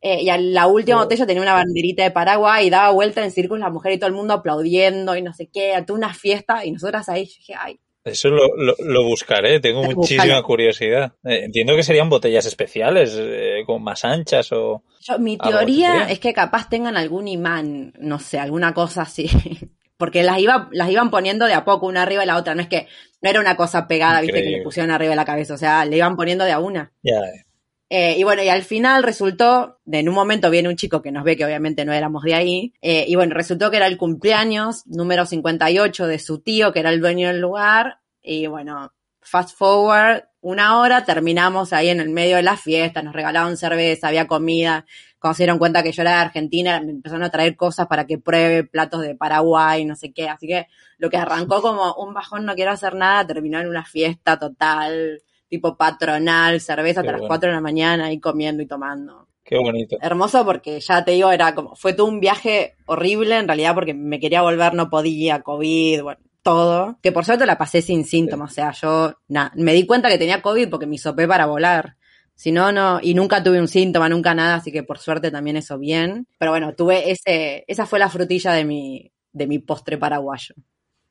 Eh, 0.02 0.22
y 0.22 0.30
a 0.30 0.38
la 0.38 0.68
última 0.68 0.98
botella 0.98 1.26
tenía 1.26 1.42
una 1.42 1.54
banderita 1.54 2.04
de 2.04 2.12
Paraguay 2.12 2.68
y 2.68 2.70
daba 2.70 2.92
vuelta 2.92 3.24
en 3.24 3.32
círculos 3.32 3.62
la 3.62 3.72
mujer 3.72 3.94
y 3.94 3.98
todo 3.98 4.10
el 4.10 4.16
mundo 4.16 4.36
aplaudiendo 4.36 5.16
y 5.16 5.24
no 5.24 5.34
sé 5.34 5.50
qué, 5.52 5.74
toda 5.88 5.98
una 5.98 6.14
fiesta. 6.14 6.64
Y 6.64 6.72
nosotras 6.74 7.10
ahí, 7.10 7.22
dije, 7.22 7.56
ay, 7.58 7.80
Eso 8.08 8.30
lo, 8.30 9.04
buscaré, 9.04 9.60
tengo 9.60 9.84
muchísima 9.84 10.42
curiosidad. 10.44 11.14
Eh, 11.24 11.44
entiendo 11.46 11.76
que 11.76 11.84
serían 11.84 12.10
botellas 12.10 12.46
especiales, 12.46 13.16
eh, 13.20 13.64
con 13.66 13.84
más 13.84 14.06
anchas 14.06 14.52
o... 14.52 14.84
mi 15.20 15.38
teoría 15.38 16.10
es 16.10 16.20
que 16.20 16.34
capaz 16.34 16.70
tengan 16.70 16.98
algún 16.98 17.28
imán, 17.28 17.94
no 18.00 18.20
sé, 18.20 18.40
alguna 18.40 18.74
cosa 18.74 19.04
así. 19.04 19.30
Porque 19.98 20.22
las, 20.22 20.40
iba, 20.40 20.70
las 20.72 20.92
iban 20.92 21.10
poniendo 21.10 21.48
de 21.48 21.56
a 21.56 21.66
poco, 21.66 21.88
una 21.88 22.04
arriba 22.04 22.22
de 22.22 22.28
la 22.28 22.38
otra. 22.38 22.54
No 22.54 22.62
es 22.62 22.68
que 22.68 22.88
no 23.22 23.30
era 23.32 23.40
una 23.40 23.58
cosa 23.58 23.88
pegada, 23.88 24.22
viste, 24.22 24.44
que 24.44 24.50
le 24.50 24.62
pusieron 24.62 24.92
arriba 24.92 25.10
de 25.10 25.16
la 25.16 25.26
cabeza. 25.26 25.56
O 25.56 25.58
sea, 25.58 25.86
le 25.86 25.98
iban 25.98 26.16
poniendo 26.16 26.46
de 26.46 26.52
a 26.52 26.60
una. 26.60 26.94
Ya. 27.02 27.16
Eh, 27.16 27.47
y 27.90 28.24
bueno, 28.24 28.44
y 28.44 28.50
al 28.50 28.64
final 28.64 29.04
resultó, 29.04 29.80
de 29.86 30.00
en 30.00 30.10
un 30.10 30.16
momento 30.16 30.50
viene 30.50 30.70
un 30.70 30.76
chico 30.76 31.02
que 31.02 31.12
nos 31.12 31.24
ve 31.24 31.38
que 31.38 31.46
obviamente 31.46 31.86
no 31.86 31.94
éramos 31.94 32.24
de 32.24 32.34
ahí, 32.34 32.74
eh, 32.82 33.06
y 33.08 33.16
bueno, 33.16 33.34
resultó 33.34 33.72
que 33.72 33.78
era 33.78 33.88
el 33.88 33.98
cumpleaños 33.98 34.86
número 34.88 35.26
58 35.26 36.08
de 36.08 36.20
su 36.20 36.40
tío, 36.40 36.74
que 36.74 36.80
era 36.80 36.90
el 36.90 37.00
dueño 37.00 37.28
del 37.28 37.40
lugar, 37.40 38.00
y 38.22 38.48
bueno, 38.48 38.92
fast 39.22 39.58
forward, 39.58 40.24
una 40.42 40.80
hora, 40.80 41.06
terminamos 41.06 41.74
ahí 41.74 41.90
en 41.90 42.00
el 42.00 42.10
medio 42.10 42.36
de 42.36 42.44
la 42.44 42.58
fiesta, 42.58 43.02
nos 43.02 43.14
regalaban 43.14 43.58
cerveza, 43.58 44.10
había 44.10 44.28
comida, 44.28 44.86
cuando 45.20 45.36
se 45.36 45.44
dieron 45.44 45.58
cuenta 45.58 45.82
que 45.82 45.92
yo 45.92 46.02
era 46.02 46.12
de 46.12 46.18
Argentina, 46.18 46.80
me 46.82 46.92
empezaron 46.92 47.24
a 47.24 47.30
traer 47.30 47.56
cosas 47.56 47.88
para 47.88 48.06
que 48.06 48.18
pruebe 48.18 48.64
platos 48.64 49.02
de 49.02 49.16
Paraguay, 49.16 49.86
no 49.86 49.96
sé 49.96 50.12
qué, 50.14 50.30
así 50.30 50.48
que 50.48 50.68
lo 50.98 51.10
que 51.10 51.18
arrancó 51.18 51.62
como 51.62 51.94
un 51.96 52.14
bajón, 52.14 52.46
no 52.46 52.56
quiero 52.56 52.72
hacer 52.72 52.96
nada, 52.96 53.26
terminó 53.26 53.60
en 53.60 53.68
una 53.68 53.84
fiesta 53.86 54.38
total, 54.38 55.22
tipo 55.50 55.78
patronal, 55.78 56.60
cerveza 56.62 57.02
hasta 57.02 57.14
las 57.14 57.22
4 57.22 57.50
de 57.50 57.56
la 57.56 57.62
mañana 57.62 58.06
ahí 58.06 58.20
comiendo 58.20 58.62
y 58.64 58.68
tomando. 58.68 59.28
Qué 59.44 59.58
bonito. 59.58 59.98
Hermoso 60.02 60.44
porque 60.46 60.80
ya 60.82 61.06
te 61.06 61.12
digo, 61.12 61.32
era 61.32 61.56
como, 61.56 61.76
fue 61.76 61.94
todo 61.94 62.08
un 62.08 62.20
viaje 62.20 62.76
horrible 62.86 63.38
en 63.38 63.48
realidad 63.48 63.74
porque 63.74 63.94
me 63.94 64.20
quería 64.20 64.42
volver, 64.42 64.74
no 64.74 64.90
podía, 64.90 65.42
COVID, 65.42 66.02
bueno, 66.04 66.20
todo. 66.42 67.00
Que 67.02 67.14
por 67.14 67.24
suerte 67.24 67.46
la 67.46 67.58
pasé 67.58 67.82
sin 67.82 68.04
síntomas, 68.04 68.52
o 68.52 68.54
sea, 68.54 68.72
yo 68.72 69.14
nada, 69.30 69.54
me 69.56 69.74
di 69.74 69.86
cuenta 69.86 70.10
que 70.10 70.18
tenía 70.18 70.42
COVID 70.42 70.70
porque 70.70 70.86
me 70.86 70.96
hisopé 70.96 71.28
para 71.28 71.46
volar. 71.46 71.96
Si 72.36 72.52
no, 72.52 72.72
no, 72.72 73.00
y 73.02 73.14
nunca 73.16 73.42
tuve 73.42 73.60
un 73.60 73.68
síntoma, 73.68 74.10
nunca 74.10 74.36
nada, 74.36 74.56
así 74.56 74.72
que 74.72 74.84
por 74.84 75.00
suerte 75.00 75.32
también 75.32 75.58
eso 75.58 75.80
bien. 75.80 76.28
Pero 76.38 76.52
bueno, 76.52 76.76
tuve 76.76 77.10
ese, 77.10 77.64
esa 77.68 77.86
fue 77.86 78.00
la 78.00 78.10
frutilla 78.10 78.52
de 78.52 78.64
mi, 78.64 79.12
de 79.32 79.48
mi 79.48 79.60
postre 79.60 79.98
paraguayo. 79.98 80.54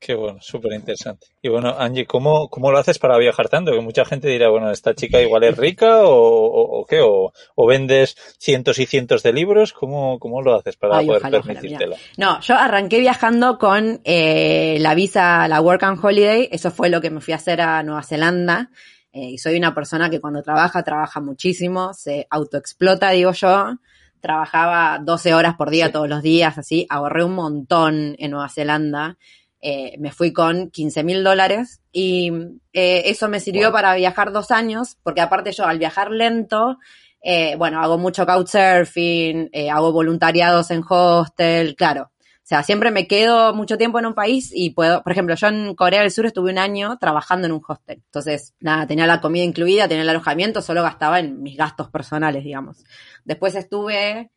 Qué 0.07 0.15
bueno, 0.15 0.39
súper 0.41 0.73
interesante. 0.75 1.27
Y 1.43 1.49
bueno, 1.49 1.75
Angie, 1.77 2.07
¿cómo, 2.07 2.49
¿cómo 2.49 2.71
lo 2.71 2.79
haces 2.79 2.97
para 2.97 3.19
viajar 3.19 3.49
tanto? 3.49 3.73
Que 3.73 3.81
mucha 3.81 4.05
gente 4.05 4.29
dirá, 4.29 4.49
bueno, 4.51 4.71
esta 4.71 4.95
chica 4.95 5.21
igual 5.21 5.43
es 5.43 5.57
rica 5.57 6.03
o, 6.05 6.87
qué, 6.89 7.01
o, 7.03 7.33
vendes 7.67 8.17
cientos 8.39 8.79
y 8.79 8.87
cientos 8.87 9.25
de 9.25 9.33
libros. 9.33 9.73
¿Cómo, 9.73 10.21
cómo 10.21 10.43
lo 10.43 10.55
haces 10.55 10.77
para 10.77 11.01
poder 11.01 11.23
permitírtelo? 11.23 11.97
no, 12.19 12.41
yo 12.41 12.55
arranqué 12.55 13.01
viajando 13.01 13.59
con 13.59 14.01
eh, 14.05 14.79
la 14.79 14.95
visa, 14.95 15.49
la 15.49 15.61
Work 15.61 15.83
and 15.83 15.99
Holiday. 16.01 16.51
Eso 16.53 16.71
fue 16.71 16.89
lo 16.89 17.01
que 17.01 17.11
me 17.11 17.21
fui 17.21 17.33
a 17.33 17.39
hacer 17.39 17.61
a 17.61 17.83
Nueva 17.83 18.05
Zelanda. 18.05 18.71
Eh, 19.13 19.31
y 19.31 19.39
soy 19.39 19.57
una 19.57 19.75
persona 19.75 20.09
que 20.09 20.21
cuando 20.21 20.41
trabaja, 20.41 20.85
trabaja 20.85 21.19
muchísimo, 21.19 21.95
se 21.95 22.29
autoexplota, 22.31 23.11
digo 23.11 23.33
yo 23.33 23.77
trabajaba 24.21 25.01
12 25.03 25.35
horas 25.35 25.57
por 25.57 25.71
día 25.71 25.93
todos 25.93 26.09
los 26.09 26.23
días, 26.23 26.59
así, 26.59 26.87
ahorré 26.91 27.23
un 27.23 27.35
montón 27.35 28.17
en 28.19 28.31
Nueva 28.31 28.49
Zelanda 28.49 29.19
eh, 29.61 29.97
me 29.99 30.13
fui 30.13 30.33
con 30.33 30.71
15 30.71 31.03
mil 31.05 31.25
dólares 31.25 31.81
y 31.93 32.31
eh, 32.73 33.03
eso 33.07 33.29
me 33.29 33.41
sirvió 33.41 33.73
para 33.73 33.95
viajar 33.95 34.33
dos 34.33 34.51
años, 34.51 34.97
porque 35.03 35.21
aparte 35.21 35.53
yo 35.53 35.65
al 35.65 35.79
viajar 35.79 36.11
lento, 36.11 36.79
eh, 37.23 37.57
bueno, 37.57 37.83
hago 37.83 37.99
mucho 37.99 38.27
couchsurfing, 38.27 39.51
hago 39.73 39.93
voluntariados 39.93 40.71
en 40.71 40.83
hostel, 40.89 41.75
claro. 41.75 42.11
O 42.47 42.49
sea, 42.49 42.63
siempre 42.63 42.93
me 42.93 43.09
quedo 43.09 43.53
mucho 43.55 43.77
tiempo 43.77 43.99
en 43.99 44.07
un 44.07 44.15
país 44.15 44.53
y 44.55 44.71
puedo, 44.71 45.03
por 45.03 45.11
ejemplo, 45.11 45.35
yo 45.35 45.49
en 45.49 45.75
Corea 45.75 46.03
del 46.03 46.13
Sur 46.13 46.27
estuve 46.27 46.53
un 46.53 46.59
año 46.59 46.97
trabajando 47.01 47.49
en 47.49 47.53
un 47.53 47.61
hostel. 47.67 48.03
Entonces, 48.05 48.55
nada, 48.61 48.87
tenía 48.87 49.05
la 49.09 49.21
comida 49.21 49.43
incluida, 49.43 49.89
tenía 49.89 50.05
el 50.05 50.09
alojamiento, 50.11 50.63
solo 50.63 50.85
gastaba 50.85 51.19
en 51.19 51.43
mis 51.43 51.57
gastos 51.57 51.91
personales, 51.91 52.45
digamos. 52.45 52.85
Después 53.25 53.57
estuve 53.57 54.31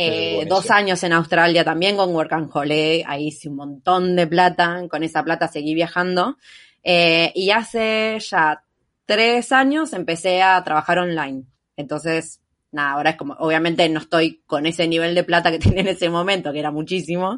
eh, 0.00 0.44
dos 0.46 0.70
años 0.70 1.02
en 1.02 1.12
Australia 1.12 1.64
también 1.64 1.96
con 1.96 2.14
Work 2.14 2.32
and 2.32 2.50
Holiday, 2.52 3.02
ahí 3.04 3.26
hice 3.26 3.48
un 3.48 3.56
montón 3.56 4.14
de 4.14 4.28
plata, 4.28 4.84
con 4.88 5.02
esa 5.02 5.24
plata 5.24 5.48
seguí 5.48 5.74
viajando. 5.74 6.36
Eh, 6.84 7.32
y 7.34 7.50
hace 7.50 8.16
ya 8.20 8.62
tres 9.06 9.50
años 9.50 9.92
empecé 9.92 10.40
a 10.40 10.62
trabajar 10.62 11.00
online. 11.00 11.46
Entonces, 11.76 12.40
nada, 12.70 12.92
ahora 12.92 13.10
es 13.10 13.16
como, 13.16 13.34
obviamente 13.40 13.88
no 13.88 13.98
estoy 13.98 14.40
con 14.46 14.66
ese 14.66 14.86
nivel 14.86 15.16
de 15.16 15.24
plata 15.24 15.50
que 15.50 15.58
tenía 15.58 15.80
en 15.80 15.88
ese 15.88 16.08
momento, 16.10 16.52
que 16.52 16.60
era 16.60 16.70
muchísimo, 16.70 17.36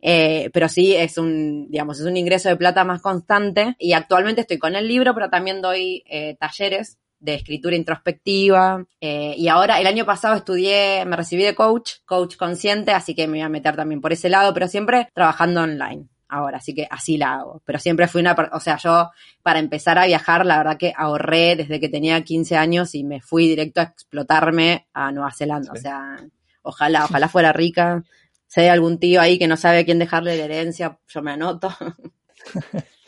eh, 0.00 0.50
pero 0.52 0.68
sí 0.68 0.96
es 0.96 1.16
un, 1.16 1.70
digamos, 1.70 2.00
es 2.00 2.06
un 2.06 2.16
ingreso 2.16 2.48
de 2.48 2.56
plata 2.56 2.82
más 2.82 3.00
constante. 3.02 3.76
Y 3.78 3.92
actualmente 3.92 4.40
estoy 4.40 4.58
con 4.58 4.74
el 4.74 4.88
libro, 4.88 5.14
pero 5.14 5.30
también 5.30 5.62
doy 5.62 6.02
talleres 6.40 6.98
de 7.20 7.34
escritura 7.34 7.76
introspectiva. 7.76 8.84
Eh, 9.00 9.34
y 9.36 9.48
ahora, 9.48 9.80
el 9.80 9.86
año 9.86 10.04
pasado 10.04 10.34
estudié, 10.34 11.04
me 11.06 11.16
recibí 11.16 11.42
de 11.44 11.54
coach, 11.54 11.92
coach 12.04 12.36
consciente, 12.36 12.92
así 12.92 13.14
que 13.14 13.26
me 13.26 13.38
voy 13.38 13.42
a 13.42 13.48
meter 13.48 13.76
también 13.76 14.00
por 14.00 14.12
ese 14.12 14.28
lado, 14.28 14.52
pero 14.52 14.66
siempre 14.66 15.08
trabajando 15.14 15.62
online 15.62 16.08
ahora, 16.30 16.58
así 16.58 16.74
que 16.74 16.86
así 16.90 17.18
la 17.18 17.34
hago. 17.34 17.62
Pero 17.64 17.78
siempre 17.78 18.08
fui 18.08 18.20
una, 18.20 18.34
o 18.52 18.60
sea, 18.60 18.78
yo 18.78 19.10
para 19.42 19.58
empezar 19.58 19.98
a 19.98 20.06
viajar, 20.06 20.46
la 20.46 20.58
verdad 20.58 20.78
que 20.78 20.92
ahorré 20.96 21.56
desde 21.56 21.80
que 21.80 21.88
tenía 21.88 22.22
15 22.22 22.56
años 22.56 22.94
y 22.94 23.04
me 23.04 23.20
fui 23.20 23.48
directo 23.48 23.80
a 23.80 23.84
explotarme 23.84 24.86
a 24.94 25.12
Nueva 25.12 25.32
Zelanda. 25.32 25.72
O 25.72 25.76
sea, 25.76 26.16
ojalá, 26.62 27.04
ojalá 27.04 27.28
fuera 27.28 27.52
rica. 27.52 28.04
Si 28.46 28.60
hay 28.60 28.68
algún 28.68 28.98
tío 28.98 29.20
ahí 29.20 29.38
que 29.38 29.48
no 29.48 29.56
sabe 29.56 29.78
a 29.78 29.84
quién 29.84 29.98
dejarle 29.98 30.36
la 30.36 30.44
herencia, 30.44 30.98
yo 31.08 31.22
me 31.22 31.32
anoto. 31.32 31.74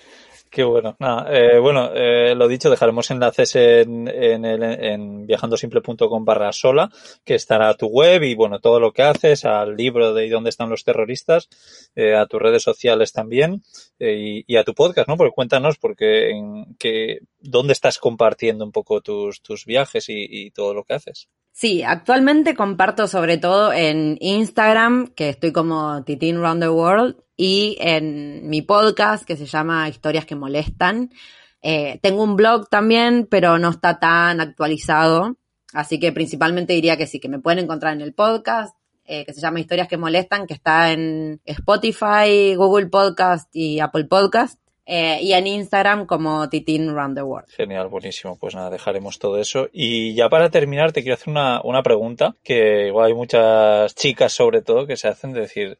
Qué 0.52 0.64
bueno. 0.64 0.94
Eh, 1.30 1.58
bueno, 1.58 1.92
eh, 1.94 2.34
lo 2.34 2.46
dicho, 2.46 2.68
dejaremos 2.68 3.10
enlaces 3.10 3.56
en, 3.56 4.06
en, 4.06 4.44
el, 4.44 4.62
en 4.62 5.26
viajandosimple.com 5.26 6.26
barra 6.26 6.52
sola, 6.52 6.90
que 7.24 7.36
estará 7.36 7.70
a 7.70 7.74
tu 7.74 7.86
web 7.86 8.22
y 8.22 8.34
bueno, 8.34 8.60
todo 8.60 8.78
lo 8.78 8.92
que 8.92 9.00
haces, 9.00 9.46
al 9.46 9.74
libro 9.74 10.12
de 10.12 10.28
dónde 10.28 10.50
están 10.50 10.68
los 10.68 10.84
terroristas, 10.84 11.48
eh, 11.94 12.14
a 12.14 12.26
tus 12.26 12.42
redes 12.42 12.62
sociales 12.62 13.14
también 13.14 13.62
y, 13.98 14.44
y, 14.46 14.56
a 14.58 14.64
tu 14.64 14.74
podcast, 14.74 15.08
¿no? 15.08 15.16
Porque 15.16 15.34
cuéntanos, 15.34 15.78
porque 15.78 16.32
en 16.32 16.76
que, 16.78 17.20
dónde 17.40 17.72
estás 17.72 17.98
compartiendo 17.98 18.66
un 18.66 18.72
poco 18.72 19.00
tus, 19.00 19.40
tus 19.40 19.64
viajes 19.64 20.04
y 20.10 20.50
todo 20.50 20.74
lo 20.74 20.84
que 20.84 20.92
haces. 20.92 21.30
Sí, 21.52 21.82
actualmente 21.82 22.54
comparto 22.54 23.06
sobre 23.06 23.36
todo 23.36 23.72
en 23.72 24.16
Instagram, 24.20 25.08
que 25.08 25.28
estoy 25.28 25.52
como 25.52 26.02
Titin 26.02 26.40
Round 26.40 26.62
the 26.62 26.68
World, 26.70 27.16
y 27.36 27.76
en 27.80 28.48
mi 28.48 28.62
podcast 28.62 29.24
que 29.24 29.36
se 29.36 29.44
llama 29.46 29.88
Historias 29.88 30.24
que 30.24 30.34
Molestan. 30.34 31.10
Eh, 31.60 32.00
tengo 32.02 32.22
un 32.22 32.36
blog 32.36 32.68
también, 32.70 33.26
pero 33.30 33.58
no 33.58 33.68
está 33.68 33.98
tan 34.00 34.40
actualizado, 34.40 35.36
así 35.74 36.00
que 36.00 36.10
principalmente 36.10 36.72
diría 36.72 36.96
que 36.96 37.06
sí, 37.06 37.20
que 37.20 37.28
me 37.28 37.38
pueden 37.38 37.64
encontrar 37.64 37.92
en 37.92 38.00
el 38.00 38.14
podcast, 38.14 38.74
eh, 39.04 39.26
que 39.26 39.34
se 39.34 39.40
llama 39.40 39.60
Historias 39.60 39.88
que 39.88 39.98
Molestan, 39.98 40.46
que 40.46 40.54
está 40.54 40.90
en 40.90 41.42
Spotify, 41.44 42.54
Google 42.56 42.86
Podcast 42.86 43.54
y 43.54 43.78
Apple 43.80 44.04
Podcast. 44.04 44.61
Eh, 44.84 45.20
y 45.22 45.32
en 45.32 45.46
Instagram 45.46 46.06
como 46.06 46.48
Titin 46.48 46.92
Round 46.94 47.16
the 47.16 47.22
World. 47.22 47.48
Genial, 47.50 47.88
buenísimo. 47.88 48.36
Pues 48.38 48.54
nada, 48.54 48.70
dejaremos 48.70 49.18
todo 49.18 49.38
eso. 49.38 49.68
Y 49.72 50.14
ya 50.14 50.28
para 50.28 50.50
terminar, 50.50 50.92
te 50.92 51.02
quiero 51.02 51.14
hacer 51.14 51.30
una, 51.30 51.60
una 51.62 51.82
pregunta 51.82 52.34
que 52.42 52.88
igual 52.88 53.06
hay 53.06 53.14
muchas 53.14 53.94
chicas 53.94 54.32
sobre 54.32 54.62
todo 54.62 54.86
que 54.86 54.96
se 54.96 55.08
hacen 55.08 55.32
de 55.32 55.42
decir, 55.42 55.78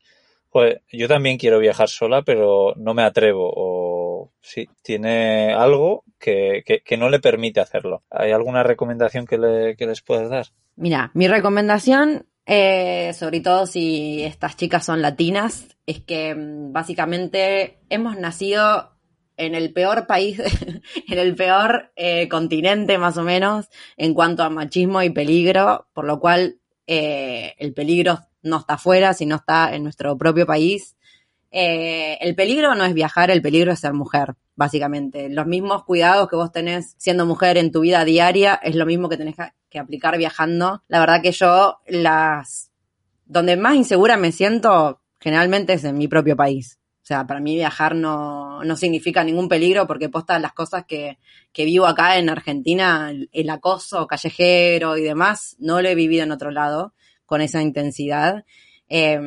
pues 0.50 0.80
yo 0.92 1.08
también 1.08 1.38
quiero 1.38 1.58
viajar 1.58 1.88
sola, 1.88 2.22
pero 2.22 2.74
no 2.76 2.94
me 2.94 3.02
atrevo. 3.02 3.50
O 3.56 4.30
sí, 4.40 4.68
tiene 4.82 5.52
algo 5.52 6.04
que, 6.18 6.62
que, 6.84 6.96
no 6.96 7.08
le 7.08 7.20
permite 7.20 7.60
hacerlo. 7.60 8.02
¿Hay 8.10 8.32
alguna 8.32 8.62
recomendación 8.62 9.26
que, 9.26 9.38
le, 9.38 9.76
que 9.76 9.86
les 9.86 10.02
puedes 10.02 10.28
dar? 10.28 10.46
Mira, 10.76 11.10
mi 11.14 11.26
recomendación, 11.26 12.26
eh, 12.44 13.12
sobre 13.14 13.40
todo 13.40 13.66
si 13.66 14.22
estas 14.24 14.57
chicas 14.57 14.85
son 14.85 15.00
latinas, 15.00 15.68
es 15.87 16.00
que 16.00 16.35
mm, 16.35 16.72
básicamente 16.72 17.78
hemos 17.88 18.16
nacido 18.18 18.90
en 19.37 19.55
el 19.55 19.72
peor 19.72 20.07
país, 20.07 20.40
en 21.09 21.18
el 21.18 21.35
peor 21.35 21.92
eh, 21.96 22.28
continente 22.28 22.98
más 22.98 23.16
o 23.16 23.22
menos 23.22 23.68
en 23.96 24.14
cuanto 24.14 24.42
a 24.42 24.50
machismo 24.50 25.02
y 25.02 25.11
peligro, 25.11 25.88
por 25.92 26.05
lo 26.05 26.18
cual 26.18 26.59
eh, 26.87 27.55
el 27.59 27.74
peligro 27.74 28.18
no 28.42 28.59
está 28.59 28.74
afuera, 28.74 29.14
sino 29.14 29.37
está 29.37 29.74
en 29.74 29.85
nuestro 29.85 30.18
propio 30.18 30.46
país. 30.46 30.96
El 31.55 32.35
peligro 32.35 32.74
no 32.74 32.85
es 32.87 32.94
viajar, 32.94 33.31
el 33.31 33.42
peligro 33.42 33.72
es 33.72 33.81
ser 33.81 33.92
mujer, 33.92 34.35
básicamente. 34.57 35.28
Los 35.28 35.46
mismos 35.46 35.85
cuidados 35.85 36.26
que 36.28 36.37
vos 36.37 36.50
tenés 36.50 36.94
siendo 36.96 37.26
mujer 37.26 37.59
en 37.59 37.70
tu 37.70 37.81
vida 37.81 38.07
diaria 38.07 38.55
es 38.55 38.75
lo 38.75 38.87
mismo 38.87 39.10
que 39.10 39.19
tenés 39.19 39.37
que 39.73 39.79
aplicar 39.79 40.18
viajando. 40.18 40.83
La 40.88 41.00
verdad 41.00 41.23
que 41.23 41.33
yo 41.33 41.79
las... 41.87 42.70
Donde 43.25 43.56
más 43.56 43.77
insegura 43.77 44.16
me 44.16 44.31
siento 44.31 45.00
generalmente 45.18 45.73
es 45.73 45.85
en 45.85 45.96
mi 45.96 46.08
propio 46.08 46.37
país. 46.37 46.79
O 47.02 47.06
sea, 47.06 47.27
para 47.27 47.40
mí 47.40 47.56
viajar 47.56 47.96
no, 47.96 48.62
no 48.62 48.77
significa 48.77 49.25
ningún 49.25 49.48
peligro 49.48 49.87
porque 49.87 50.08
posta 50.08 50.38
las 50.38 50.52
cosas 50.52 50.85
que, 50.87 51.18
que 51.52 51.64
vivo 51.64 51.87
acá 51.87 52.18
en 52.18 52.29
Argentina, 52.29 53.12
el 53.33 53.50
acoso 53.50 54.06
callejero 54.06 54.96
y 54.96 55.02
demás, 55.02 55.56
no 55.58 55.81
lo 55.81 55.88
he 55.88 55.94
vivido 55.94 56.23
en 56.23 56.33
otro 56.33 56.50
lado 56.50 56.92
con 57.27 57.40
esa 57.40 57.62
intensidad. 57.62 58.44
Eh, 58.88 59.18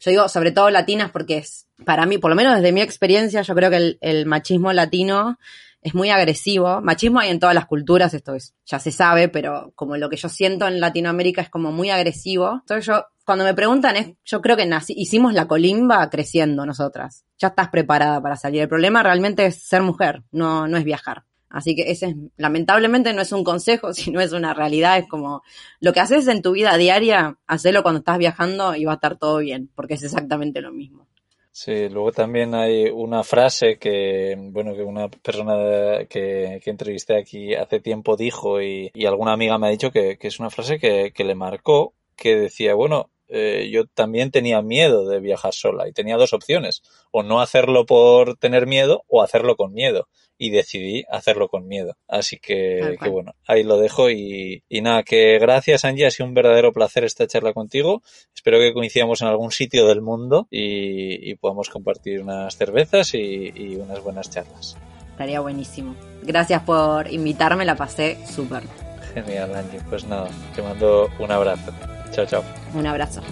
yo 0.00 0.10
digo 0.10 0.28
sobre 0.28 0.50
todo 0.50 0.70
latinas 0.70 1.10
porque 1.10 1.38
es, 1.38 1.66
para 1.84 2.06
mí, 2.06 2.18
por 2.18 2.30
lo 2.30 2.36
menos 2.36 2.56
desde 2.56 2.72
mi 2.72 2.80
experiencia, 2.80 3.42
yo 3.42 3.54
creo 3.54 3.70
que 3.70 3.98
el, 4.00 4.26
machismo 4.26 4.72
latino 4.72 5.38
es 5.82 5.94
muy 5.94 6.10
agresivo. 6.10 6.80
Machismo 6.80 7.20
hay 7.20 7.30
en 7.30 7.40
todas 7.40 7.54
las 7.54 7.66
culturas, 7.66 8.12
esto 8.14 8.34
es, 8.34 8.54
ya 8.66 8.78
se 8.78 8.92
sabe, 8.92 9.28
pero 9.28 9.72
como 9.74 9.96
lo 9.96 10.08
que 10.10 10.16
yo 10.16 10.28
siento 10.28 10.66
en 10.66 10.80
Latinoamérica 10.80 11.42
es 11.42 11.50
como 11.50 11.72
muy 11.72 11.90
agresivo. 11.90 12.60
Entonces 12.60 12.86
yo, 12.86 13.04
cuando 13.24 13.44
me 13.44 13.54
preguntan, 13.54 13.96
es, 13.96 14.12
yo 14.24 14.40
creo 14.40 14.56
que 14.56 14.68
hicimos 14.88 15.34
la 15.34 15.46
colimba 15.48 16.08
creciendo 16.10 16.66
nosotras. 16.66 17.24
Ya 17.38 17.48
estás 17.48 17.68
preparada 17.68 18.20
para 18.20 18.36
salir. 18.36 18.62
El 18.62 18.68
problema 18.68 19.02
realmente 19.02 19.46
es 19.46 19.62
ser 19.62 19.82
mujer, 19.82 20.22
no, 20.30 20.68
no 20.68 20.76
es 20.76 20.84
viajar. 20.84 21.24
Así 21.50 21.74
que 21.74 21.90
ese 21.90 22.06
es, 22.06 22.14
lamentablemente 22.36 23.12
no 23.12 23.22
es 23.22 23.32
un 23.32 23.42
consejo, 23.42 23.92
sino 23.94 24.20
es 24.20 24.32
una 24.32 24.54
realidad, 24.54 24.98
es 24.98 25.08
como 25.08 25.42
lo 25.80 25.92
que 25.92 26.00
haces 26.00 26.28
en 26.28 26.42
tu 26.42 26.52
vida 26.52 26.76
diaria, 26.76 27.38
hacelo 27.46 27.82
cuando 27.82 27.98
estás 27.98 28.18
viajando 28.18 28.76
y 28.76 28.84
va 28.84 28.92
a 28.92 28.94
estar 28.94 29.18
todo 29.18 29.38
bien, 29.38 29.70
porque 29.74 29.94
es 29.94 30.02
exactamente 30.04 30.60
lo 30.60 30.72
mismo. 30.72 31.08
Sí, 31.52 31.88
luego 31.88 32.12
también 32.12 32.54
hay 32.54 32.88
una 32.90 33.24
frase 33.24 33.78
que, 33.78 34.36
bueno, 34.38 34.74
que 34.74 34.82
una 34.82 35.08
persona 35.08 36.06
que, 36.08 36.60
que 36.62 36.70
entrevisté 36.70 37.18
aquí 37.18 37.54
hace 37.54 37.80
tiempo 37.80 38.16
dijo 38.16 38.62
y, 38.62 38.90
alguna 39.04 39.32
amiga 39.32 39.58
me 39.58 39.66
ha 39.66 39.70
dicho 39.70 39.90
que, 39.90 40.16
es 40.20 40.40
una 40.40 40.50
frase 40.50 40.78
que, 40.78 41.12
que 41.12 41.24
le 41.24 41.34
marcó, 41.34 41.94
que 42.16 42.36
decía, 42.36 42.74
bueno, 42.74 43.10
eh, 43.30 43.68
yo 43.72 43.86
también 43.86 44.30
tenía 44.30 44.60
miedo 44.62 45.08
de 45.08 45.20
viajar 45.20 45.54
sola 45.54 45.88
y 45.88 45.92
tenía 45.92 46.16
dos 46.16 46.32
opciones, 46.32 46.82
o 47.10 47.22
no 47.22 47.40
hacerlo 47.40 47.86
por 47.86 48.36
tener 48.36 48.66
miedo 48.66 49.04
o 49.08 49.22
hacerlo 49.22 49.56
con 49.56 49.72
miedo 49.72 50.08
y 50.36 50.50
decidí 50.50 51.04
hacerlo 51.10 51.48
con 51.48 51.68
miedo. 51.68 51.96
Así 52.08 52.38
que, 52.38 52.96
que 53.00 53.08
bueno, 53.10 53.34
ahí 53.46 53.62
lo 53.62 53.76
dejo 53.76 54.10
y, 54.10 54.64
y, 54.68 54.80
nada, 54.80 55.02
que 55.02 55.38
gracias 55.38 55.84
Angie, 55.84 56.06
ha 56.06 56.10
sido 56.10 56.28
un 56.28 56.34
verdadero 56.34 56.72
placer 56.72 57.04
esta 57.04 57.26
charla 57.26 57.52
contigo. 57.52 58.02
Espero 58.34 58.58
que 58.58 58.72
coincidamos 58.72 59.20
en 59.20 59.28
algún 59.28 59.50
sitio 59.50 59.86
del 59.86 60.00
mundo 60.00 60.48
y, 60.50 61.30
y 61.30 61.34
podamos 61.34 61.68
compartir 61.68 62.22
unas 62.22 62.56
cervezas 62.56 63.14
y, 63.14 63.52
y 63.54 63.76
unas 63.76 64.02
buenas 64.02 64.30
charlas. 64.30 64.78
Estaría 65.10 65.40
buenísimo. 65.40 65.94
Gracias 66.22 66.62
por 66.62 67.12
invitarme, 67.12 67.66
la 67.66 67.76
pasé 67.76 68.16
súper. 68.26 68.62
Genial, 69.12 69.54
Angie. 69.54 69.80
Pues 69.90 70.06
nada, 70.06 70.30
te 70.56 70.62
mando 70.62 71.10
un 71.18 71.30
abrazo. 71.30 71.70
Un 72.74 72.86
abrazo. 72.86 73.22